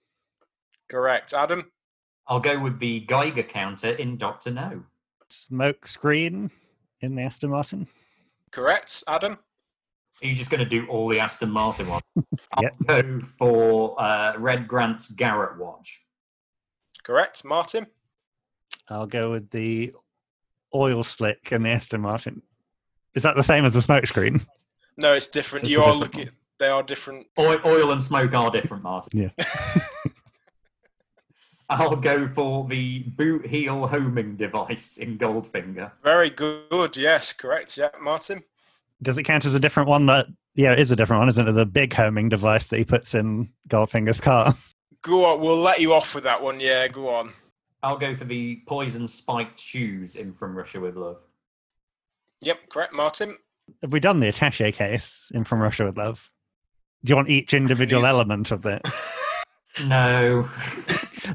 Correct, 0.90 1.34
Adam. 1.34 1.72
I'll 2.28 2.40
go 2.40 2.58
with 2.58 2.80
the 2.80 3.02
Geiger 3.02 3.44
counter 3.44 3.90
in 3.90 4.18
Doctor 4.18 4.52
No. 4.52 4.84
Smoke 5.30 5.86
screen 5.86 6.52
in 7.02 7.16
the 7.16 7.24
Aston 7.24 7.50
Martin. 7.50 7.88
Correct, 8.52 9.04
Adam. 9.08 9.38
Are 10.24 10.28
you 10.28 10.36
just 10.36 10.52
going 10.52 10.64
to 10.64 10.70
do 10.70 10.88
all 10.88 11.10
the 11.10 11.20
Aston 11.20 11.50
Martin 11.50 11.90
ones? 11.90 12.04
I'll 12.54 12.70
go 12.86 13.20
for 13.20 14.02
uh, 14.02 14.36
Red 14.38 14.68
Grant's 14.68 15.12
garrotte 15.12 15.58
watch. 15.58 16.02
Correct, 17.04 17.44
Martin. 17.44 17.88
I'll 18.88 19.08
go 19.08 19.32
with 19.32 19.50
the 19.50 19.94
oil 20.74 21.04
slick 21.04 21.52
in 21.52 21.64
the 21.64 21.70
Aston 21.72 22.02
Martin. 22.02 22.42
Is 23.16 23.24
that 23.24 23.36
the 23.36 23.44
same 23.44 23.66
as 23.66 23.74
the 23.74 23.82
smoke 23.82 24.06
screen? 24.06 24.42
No, 24.96 25.14
it's 25.14 25.28
different. 25.28 25.66
It's 25.66 25.74
you 25.74 25.82
are 25.82 25.92
different 25.92 26.16
looking. 26.16 26.30
They 26.64 26.70
are 26.70 26.82
different. 26.82 27.28
Oil, 27.38 27.58
oil 27.66 27.92
and 27.92 28.02
smoke 28.02 28.34
are 28.34 28.50
different, 28.50 28.84
Martin. 28.84 29.10
Yeah. 29.12 29.46
I'll 31.70 31.98
go 31.98 32.26
for 32.26 32.66
the 32.70 33.00
boot 33.00 33.46
heel 33.46 33.86
homing 33.86 34.38
device 34.38 34.96
in 34.96 35.18
Goldfinger. 35.18 35.92
Very 36.06 36.30
good. 36.30 36.96
Yes, 36.96 37.34
correct. 37.34 37.76
Yeah, 37.76 37.90
Martin. 38.02 38.46
Does 39.02 39.18
it 39.18 39.24
count 39.24 39.44
as 39.44 39.56
a 39.56 39.60
different 39.60 39.90
one? 39.90 40.06
That 40.06 40.28
yeah, 40.56 40.72
it 40.72 40.80
is 40.80 40.90
a 40.94 40.96
different 40.96 41.20
one, 41.20 41.28
isn't 41.28 41.50
it? 41.50 41.52
The 41.52 41.66
big 41.66 41.94
homing 41.94 42.30
device 42.30 42.68
that 42.68 42.78
he 42.78 42.86
puts 42.86 43.14
in 43.14 43.50
Goldfinger's 43.68 44.22
car. 44.22 44.56
Go 45.02 45.26
on. 45.26 45.42
We'll 45.42 45.58
let 45.58 45.82
you 45.82 45.94
off 45.94 46.16
with 46.16 46.24
that 46.24 46.42
one. 46.42 46.62
Yeah, 46.62 46.88
go 46.88 47.10
on. 47.10 47.34
I'll 47.82 47.98
go 47.98 48.14
for 48.14 48.24
the 48.24 48.62
poison 48.68 49.06
spiked 49.06 49.60
shoes 49.60 50.16
in 50.16 50.32
From 50.32 50.56
Russia 50.56 50.80
with 50.80 50.96
Love. 50.96 51.22
Yep, 52.40 52.70
correct, 52.70 52.94
Martin. 52.94 53.38
Have 53.82 53.92
we 53.92 54.00
done 54.00 54.22
the 54.22 54.30
attache 54.30 54.72
case 54.72 55.30
in 55.36 55.44
From 55.44 55.60
Russia 55.60 55.84
with 55.84 55.98
Love? 55.98 56.32
Do 57.04 57.12
you 57.12 57.16
want 57.16 57.30
each 57.30 57.54
individual 57.54 58.06
element 58.06 58.52
of 58.52 58.66
it? 58.66 58.88
No. 59.86 60.48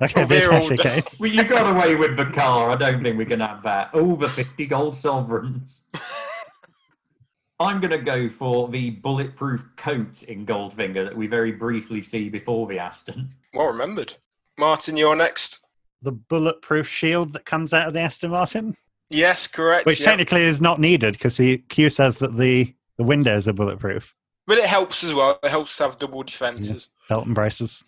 Okay, 0.00 0.24
the 0.24 0.26
They're 0.28 0.52
all 0.52 0.68
case. 0.68 1.18
Well, 1.18 1.28
you 1.28 1.42
got 1.42 1.74
away 1.74 1.96
with 1.96 2.16
the 2.16 2.26
car. 2.26 2.70
I 2.70 2.76
don't 2.76 3.02
think 3.02 3.18
we 3.18 3.24
can 3.24 3.40
have 3.40 3.64
that. 3.64 3.90
Over 3.92 4.28
50 4.28 4.64
gold 4.66 4.94
sovereigns. 4.94 5.88
I'm 7.60 7.80
going 7.80 7.90
to 7.90 7.98
go 7.98 8.28
for 8.28 8.68
the 8.68 8.90
bulletproof 8.90 9.64
coat 9.76 10.22
in 10.22 10.46
Goldfinger 10.46 11.04
that 11.04 11.16
we 11.16 11.26
very 11.26 11.50
briefly 11.50 12.02
see 12.02 12.28
before 12.28 12.68
the 12.68 12.78
Aston. 12.78 13.34
Well 13.54 13.66
remembered. 13.66 14.16
Martin, 14.56 14.96
you're 14.96 15.16
next. 15.16 15.66
The 16.02 16.12
bulletproof 16.12 16.86
shield 16.88 17.32
that 17.32 17.44
comes 17.44 17.74
out 17.74 17.88
of 17.88 17.94
the 17.94 18.00
Aston 18.00 18.30
Martin, 18.30 18.76
Yes, 19.10 19.48
correct. 19.48 19.86
which 19.86 19.98
yep. 20.00 20.10
technically 20.10 20.42
is 20.42 20.60
not 20.60 20.78
needed 20.78 21.14
because 21.14 21.36
he 21.36 21.58
Q 21.58 21.90
says 21.90 22.18
that 22.18 22.36
the 22.36 22.72
the 22.98 23.02
windows 23.04 23.48
are 23.48 23.52
bulletproof. 23.52 24.14
But 24.48 24.56
it 24.58 24.64
helps 24.64 25.04
as 25.04 25.12
well. 25.12 25.38
It 25.42 25.50
helps 25.50 25.76
to 25.76 25.82
have 25.84 25.98
double 25.98 26.22
defences. 26.22 26.88
Belt 27.08 27.26
and 27.26 27.34
braces. 27.34 27.84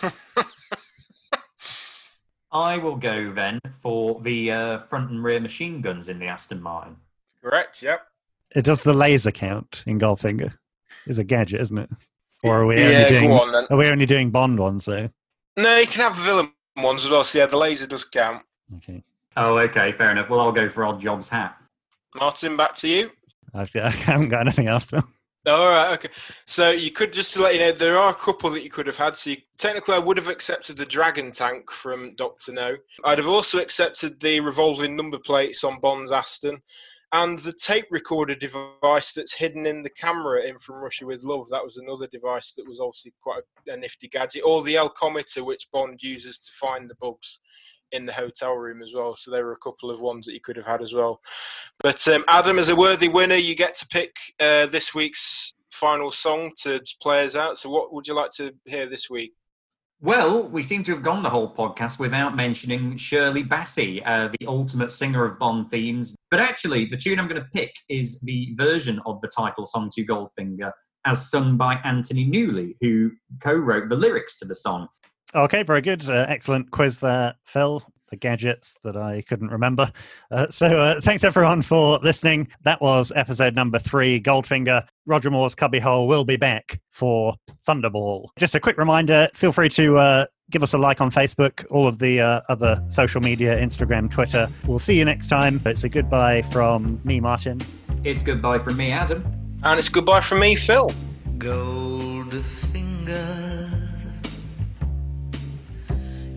I 2.52 2.78
will 2.78 2.94
go 2.94 3.32
then 3.32 3.58
for 3.82 4.20
the 4.20 4.52
uh, 4.52 4.78
front 4.78 5.10
and 5.10 5.22
rear 5.22 5.40
machine 5.40 5.80
guns 5.80 6.08
in 6.08 6.20
the 6.20 6.26
Aston 6.26 6.62
Martin. 6.62 6.96
Correct, 7.42 7.82
yep. 7.82 8.06
It 8.54 8.62
does 8.62 8.82
the 8.82 8.94
laser 8.94 9.32
count 9.32 9.82
in 9.86 9.98
Goldfinger. 9.98 10.52
Is 11.08 11.18
a 11.18 11.24
gadget, 11.24 11.60
isn't 11.60 11.76
it? 11.76 11.90
Or 12.44 12.62
are 12.62 12.66
we 12.66 12.80
Yeah, 12.80 12.86
only 12.86 13.04
doing? 13.08 13.32
on. 13.32 13.66
Are 13.68 13.76
we 13.76 13.88
only 13.88 14.06
doing 14.06 14.30
Bond 14.30 14.60
ones 14.60 14.84
though? 14.84 15.08
No, 15.56 15.76
you 15.76 15.86
can 15.88 16.02
have 16.12 16.16
villain 16.24 16.52
ones 16.76 17.04
as 17.04 17.10
well. 17.10 17.24
So 17.24 17.38
yeah, 17.38 17.46
the 17.46 17.56
laser 17.56 17.88
does 17.88 18.04
count. 18.04 18.44
Okay. 18.76 19.02
Oh, 19.36 19.58
okay, 19.58 19.90
fair 19.90 20.12
enough. 20.12 20.30
Well, 20.30 20.38
I'll 20.40 20.52
go 20.52 20.68
for 20.68 20.84
Oddjob's 20.84 21.28
hat. 21.28 21.60
Martin, 22.14 22.56
back 22.56 22.76
to 22.76 22.88
you. 22.88 23.10
I've, 23.52 23.74
I 23.76 23.90
haven't 23.90 24.28
got 24.28 24.42
anything 24.42 24.68
else. 24.68 24.90
Phil. 24.90 25.02
All 25.46 25.68
right, 25.68 25.92
okay. 25.92 26.08
So 26.44 26.70
you 26.72 26.90
could 26.90 27.12
just 27.12 27.32
to 27.34 27.42
let 27.42 27.54
you 27.54 27.60
know 27.60 27.70
there 27.70 27.98
are 27.98 28.10
a 28.10 28.14
couple 28.14 28.50
that 28.50 28.64
you 28.64 28.70
could 28.70 28.88
have 28.88 28.96
had. 28.96 29.16
So 29.16 29.30
you, 29.30 29.36
technically, 29.56 29.94
I 29.94 30.00
would 30.00 30.16
have 30.16 30.26
accepted 30.26 30.76
the 30.76 30.84
Dragon 30.84 31.30
tank 31.30 31.70
from 31.70 32.16
Doctor 32.16 32.52
No. 32.52 32.76
I'd 33.04 33.18
have 33.18 33.28
also 33.28 33.60
accepted 33.60 34.18
the 34.18 34.40
revolving 34.40 34.96
number 34.96 35.20
plates 35.20 35.62
on 35.62 35.78
Bond's 35.78 36.10
Aston, 36.10 36.60
and 37.12 37.38
the 37.38 37.52
tape 37.52 37.86
recorder 37.92 38.34
device 38.34 39.12
that's 39.12 39.34
hidden 39.34 39.66
in 39.66 39.82
the 39.84 39.90
camera 39.90 40.42
in 40.42 40.58
From 40.58 40.76
Russia 40.76 41.06
with 41.06 41.22
Love. 41.22 41.46
That 41.50 41.64
was 41.64 41.76
another 41.76 42.08
device 42.08 42.54
that 42.54 42.66
was 42.66 42.80
obviously 42.80 43.12
quite 43.22 43.42
a, 43.68 43.72
a 43.72 43.76
nifty 43.76 44.08
gadget. 44.08 44.42
Or 44.44 44.64
the 44.64 44.74
Elcometer, 44.74 45.44
which 45.44 45.68
Bond 45.72 46.02
uses 46.02 46.40
to 46.40 46.52
find 46.54 46.90
the 46.90 46.96
bugs 46.96 47.38
in 47.92 48.06
the 48.06 48.12
hotel 48.12 48.54
room 48.54 48.82
as 48.82 48.92
well. 48.94 49.16
So 49.16 49.30
there 49.30 49.44
were 49.44 49.52
a 49.52 49.58
couple 49.58 49.90
of 49.90 50.00
ones 50.00 50.26
that 50.26 50.32
you 50.32 50.40
could 50.40 50.56
have 50.56 50.66
had 50.66 50.82
as 50.82 50.92
well. 50.92 51.20
But 51.80 52.06
um, 52.08 52.24
Adam, 52.28 52.58
as 52.58 52.68
a 52.68 52.76
worthy 52.76 53.08
winner, 53.08 53.36
you 53.36 53.54
get 53.54 53.74
to 53.76 53.86
pick 53.88 54.14
uh, 54.40 54.66
this 54.66 54.94
week's 54.94 55.54
final 55.70 56.10
song 56.10 56.52
to 56.62 56.80
play 57.00 57.24
us 57.24 57.36
out. 57.36 57.58
So 57.58 57.70
what 57.70 57.92
would 57.92 58.06
you 58.06 58.14
like 58.14 58.30
to 58.32 58.54
hear 58.64 58.86
this 58.86 59.10
week? 59.10 59.32
Well, 60.02 60.46
we 60.48 60.60
seem 60.60 60.82
to 60.84 60.92
have 60.92 61.02
gone 61.02 61.22
the 61.22 61.30
whole 61.30 61.52
podcast 61.52 61.98
without 61.98 62.36
mentioning 62.36 62.98
Shirley 62.98 63.42
Bassey, 63.42 64.02
uh, 64.04 64.28
the 64.38 64.46
ultimate 64.46 64.92
singer 64.92 65.24
of 65.24 65.38
Bond 65.38 65.70
themes. 65.70 66.14
But 66.30 66.40
actually, 66.40 66.84
the 66.84 66.98
tune 66.98 67.18
I'm 67.18 67.28
going 67.28 67.40
to 67.40 67.48
pick 67.54 67.72
is 67.88 68.20
the 68.20 68.52
version 68.56 69.00
of 69.06 69.20
the 69.22 69.28
title 69.28 69.64
song 69.64 69.90
to 69.94 70.04
Goldfinger, 70.04 70.70
as 71.06 71.30
sung 71.30 71.56
by 71.56 71.76
Anthony 71.84 72.26
Newley, 72.26 72.76
who 72.82 73.10
co 73.40 73.54
wrote 73.54 73.88
the 73.88 73.96
lyrics 73.96 74.38
to 74.40 74.44
the 74.44 74.54
song. 74.54 74.86
Okay, 75.36 75.62
very 75.62 75.82
good. 75.82 76.08
Uh, 76.08 76.24
excellent 76.28 76.70
quiz 76.70 76.96
there, 76.98 77.34
Phil. 77.44 77.82
The 78.08 78.16
gadgets 78.16 78.78
that 78.84 78.96
I 78.96 79.20
couldn't 79.22 79.50
remember. 79.50 79.90
Uh, 80.30 80.48
so, 80.48 80.66
uh, 80.66 81.00
thanks 81.00 81.24
everyone 81.24 81.60
for 81.60 81.98
listening. 81.98 82.48
That 82.62 82.80
was 82.80 83.12
episode 83.14 83.54
number 83.54 83.78
three, 83.78 84.18
Goldfinger. 84.18 84.86
Roger 85.04 85.30
Moore's 85.30 85.54
Cubbyhole 85.54 86.06
will 86.06 86.24
be 86.24 86.36
back 86.36 86.80
for 86.90 87.34
Thunderball. 87.68 88.28
Just 88.38 88.54
a 88.54 88.60
quick 88.60 88.78
reminder 88.78 89.28
feel 89.34 89.52
free 89.52 89.68
to 89.70 89.98
uh, 89.98 90.26
give 90.50 90.62
us 90.62 90.72
a 90.72 90.78
like 90.78 91.02
on 91.02 91.10
Facebook, 91.10 91.66
all 91.70 91.86
of 91.86 91.98
the 91.98 92.20
uh, 92.20 92.40
other 92.48 92.82
social 92.88 93.20
media, 93.20 93.60
Instagram, 93.60 94.10
Twitter. 94.10 94.48
We'll 94.66 94.78
see 94.78 94.96
you 94.96 95.04
next 95.04 95.26
time. 95.26 95.60
It's 95.66 95.84
a 95.84 95.88
goodbye 95.88 96.42
from 96.42 96.98
me, 97.04 97.20
Martin. 97.20 97.60
It's 98.04 98.22
goodbye 98.22 98.60
from 98.60 98.78
me, 98.78 98.92
Adam. 98.92 99.24
And 99.64 99.78
it's 99.78 99.90
goodbye 99.90 100.22
from 100.22 100.38
me, 100.40 100.56
Phil. 100.56 100.90
Goldfinger. 101.38 102.44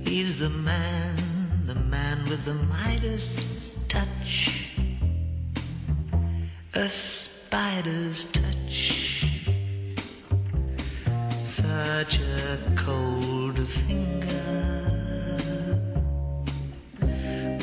He's 0.10 0.40
the 0.40 0.50
man, 0.50 1.16
the 1.68 1.76
man 1.76 2.26
with 2.26 2.44
the 2.44 2.56
Midas 2.56 3.30
touch. 3.90 4.56
A 6.74 6.90
spider's 6.90 8.24
touch. 8.34 9.36
Such 11.46 12.22
a 12.22 12.58
cold 12.76 13.60
finger 13.86 14.40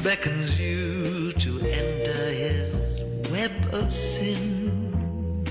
beckons 0.05 0.57
you 0.57 1.33
to 1.33 1.61
enter 1.63 2.31
his 2.31 3.29
web 3.29 3.51
of 3.73 3.93
sin. 3.93 5.43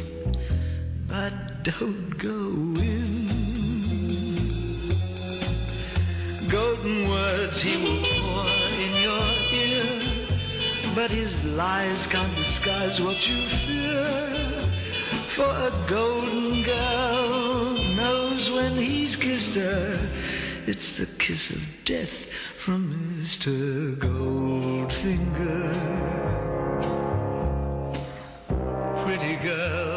But 1.10 1.64
don't 1.64 2.18
go 2.18 2.82
in. 2.82 3.35
Words 6.86 7.60
he 7.62 7.78
will 7.78 8.04
pour 8.04 8.46
in 8.84 8.94
your 9.08 9.26
ear, 9.52 9.88
but 10.94 11.10
his 11.10 11.34
lies 11.44 12.06
can't 12.08 12.36
disguise 12.36 13.02
what 13.02 13.28
you 13.28 13.38
fear. 13.66 14.06
For 15.36 15.50
a 15.70 15.72
golden 15.88 16.62
girl 16.64 17.74
knows 17.96 18.52
when 18.52 18.78
he's 18.78 19.16
kissed 19.16 19.56
her, 19.56 20.00
it's 20.68 20.98
the 20.98 21.08
kiss 21.18 21.50
of 21.50 21.62
death 21.86 22.28
from 22.64 22.82
Mr. 23.20 23.96
Goldfinger. 23.98 25.66
Pretty 29.06 29.36
girl, 29.38 29.95